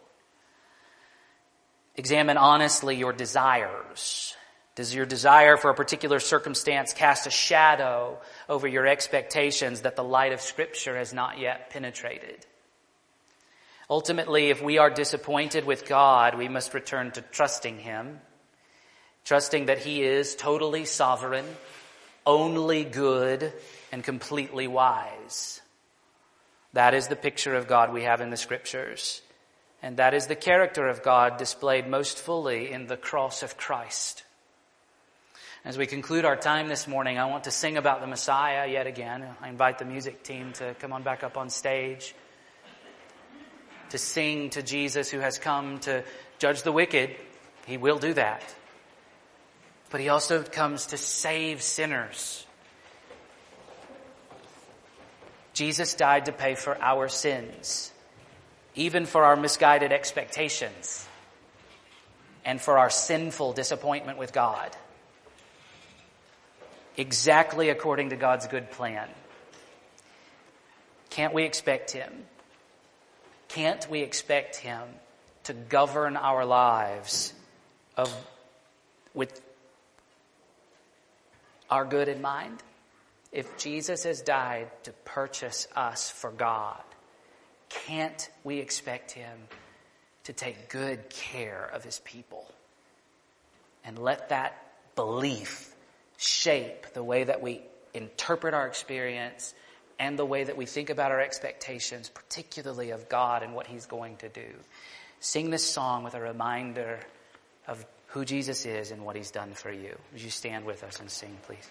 Examine 1.95 2.37
honestly 2.37 2.95
your 2.95 3.11
desires 3.11 4.35
does 4.75 4.95
your 4.95 5.05
desire 5.05 5.57
for 5.57 5.71
a 5.71 5.75
particular 5.75 6.19
circumstance 6.19 6.93
cast 6.93 7.27
a 7.27 7.31
shadow 7.31 8.17
over 8.47 8.65
your 8.65 8.87
expectations 8.87 9.81
that 9.81 9.97
the 9.97 10.03
light 10.03 10.31
of 10.31 10.39
Scripture 10.39 10.95
has 10.95 11.13
not 11.13 11.37
yet 11.37 11.69
penetrated? 11.71 12.45
Ultimately, 13.89 14.49
if 14.49 14.61
we 14.61 14.77
are 14.77 14.91
disappointed 14.91 15.65
with 15.65 15.87
God, 15.87 16.37
we 16.37 16.47
must 16.47 16.75
return 16.75 17.09
to 17.11 17.21
trusting 17.21 17.79
Him, 17.79 18.19
trusting 19.25 19.65
that 19.65 19.79
He 19.79 20.03
is 20.03 20.35
totally 20.35 20.85
sovereign, 20.85 21.45
only 22.23 22.83
good, 22.83 23.51
and 23.91 24.03
completely 24.03 24.67
wise. 24.67 25.59
That 26.73 26.93
is 26.93 27.07
the 27.07 27.15
picture 27.15 27.55
of 27.55 27.67
God 27.67 27.91
we 27.91 28.03
have 28.03 28.21
in 28.21 28.29
the 28.29 28.37
Scriptures. 28.37 29.23
And 29.81 29.97
that 29.97 30.13
is 30.13 30.27
the 30.27 30.35
character 30.35 30.87
of 30.87 31.01
God 31.01 31.37
displayed 31.37 31.87
most 31.87 32.19
fully 32.19 32.71
in 32.71 32.85
the 32.85 32.97
cross 32.97 33.41
of 33.41 33.57
Christ. 33.57 34.23
As 35.65 35.79
we 35.79 35.87
conclude 35.87 36.25
our 36.25 36.35
time 36.35 36.67
this 36.67 36.87
morning, 36.87 37.17
I 37.17 37.25
want 37.25 37.45
to 37.45 37.51
sing 37.51 37.75
about 37.75 38.01
the 38.01 38.07
Messiah 38.07 38.67
yet 38.69 38.85
again. 38.85 39.25
I 39.41 39.49
invite 39.49 39.79
the 39.79 39.85
music 39.85 40.21
team 40.21 40.53
to 40.53 40.75
come 40.75 40.93
on 40.93 41.01
back 41.01 41.23
up 41.23 41.37
on 41.37 41.49
stage 41.49 42.13
to 43.89 43.97
sing 43.97 44.49
to 44.51 44.63
Jesus 44.63 45.09
who 45.09 45.19
has 45.19 45.37
come 45.37 45.79
to 45.79 46.03
judge 46.37 46.63
the 46.63 46.71
wicked. 46.71 47.15
He 47.65 47.77
will 47.77 47.97
do 47.97 48.13
that. 48.13 48.43
But 49.89 50.01
he 50.01 50.09
also 50.09 50.43
comes 50.43 50.87
to 50.87 50.97
save 50.97 51.61
sinners. 51.61 52.45
Jesus 55.53 55.93
died 55.95 56.25
to 56.25 56.31
pay 56.31 56.55
for 56.55 56.81
our 56.81 57.09
sins, 57.09 57.91
even 58.75 59.05
for 59.05 59.23
our 59.25 59.35
misguided 59.35 59.91
expectations 59.91 61.07
and 62.45 62.61
for 62.61 62.77
our 62.77 62.89
sinful 62.89 63.53
disappointment 63.53 64.17
with 64.17 64.31
God 64.31 64.75
exactly 66.99 67.69
according 67.69 68.09
to 68.09 68.17
God's 68.17 68.47
good 68.47 68.71
plan. 68.71 69.07
Can't 71.09 71.33
we 71.33 71.43
expect 71.43 71.91
Him? 71.91 72.11
Can't 73.49 73.89
we 73.89 74.01
expect 74.01 74.55
Him 74.55 74.81
to 75.43 75.53
govern 75.53 76.15
our 76.15 76.45
lives 76.45 77.33
of, 77.97 78.13
with 79.13 79.41
our 81.69 81.85
good 81.85 82.07
in 82.07 82.21
mind? 82.21 82.63
If 83.31 83.57
Jesus 83.57 84.03
has 84.03 84.21
died 84.21 84.69
to 84.83 84.91
purchase 85.05 85.67
us 85.75 86.09
for 86.09 86.31
God, 86.31 86.81
can't 87.69 88.29
we 88.43 88.59
expect 88.59 89.11
Him 89.11 89.37
to 90.23 90.33
take 90.33 90.69
good 90.69 91.09
care 91.09 91.69
of 91.73 91.83
His 91.83 91.99
people? 91.99 92.49
And 93.83 93.97
let 93.97 94.29
that 94.29 94.61
belief 94.95 95.73
shape 96.17 96.93
the 96.93 97.03
way 97.03 97.23
that 97.23 97.41
we 97.41 97.61
interpret 97.93 98.53
our 98.53 98.67
experience 98.67 99.53
and 99.99 100.17
the 100.17 100.25
way 100.25 100.45
that 100.45 100.57
we 100.57 100.65
think 100.65 100.89
about 100.89 101.11
our 101.11 101.19
expectations, 101.19 102.09
particularly 102.09 102.91
of 102.91 103.09
God 103.09 103.43
and 103.43 103.53
what 103.53 103.67
He's 103.67 103.85
going 103.85 104.15
to 104.17 104.29
do. 104.29 104.47
Sing 105.19 105.49
this 105.49 105.69
song 105.69 106.03
with 106.03 106.15
a 106.15 106.21
reminder 106.21 106.99
of 107.67 107.85
who 108.07 108.23
Jesus 108.25 108.65
is 108.65 108.91
and 108.91 109.05
what 109.05 109.15
He's 109.15 109.31
done 109.31 109.53
for 109.53 109.71
you. 109.71 109.95
Would 110.13 110.21
you 110.21 110.29
stand 110.29 110.65
with 110.65 110.83
us 110.83 110.99
and 110.99 111.11
sing, 111.11 111.37
please? 111.43 111.69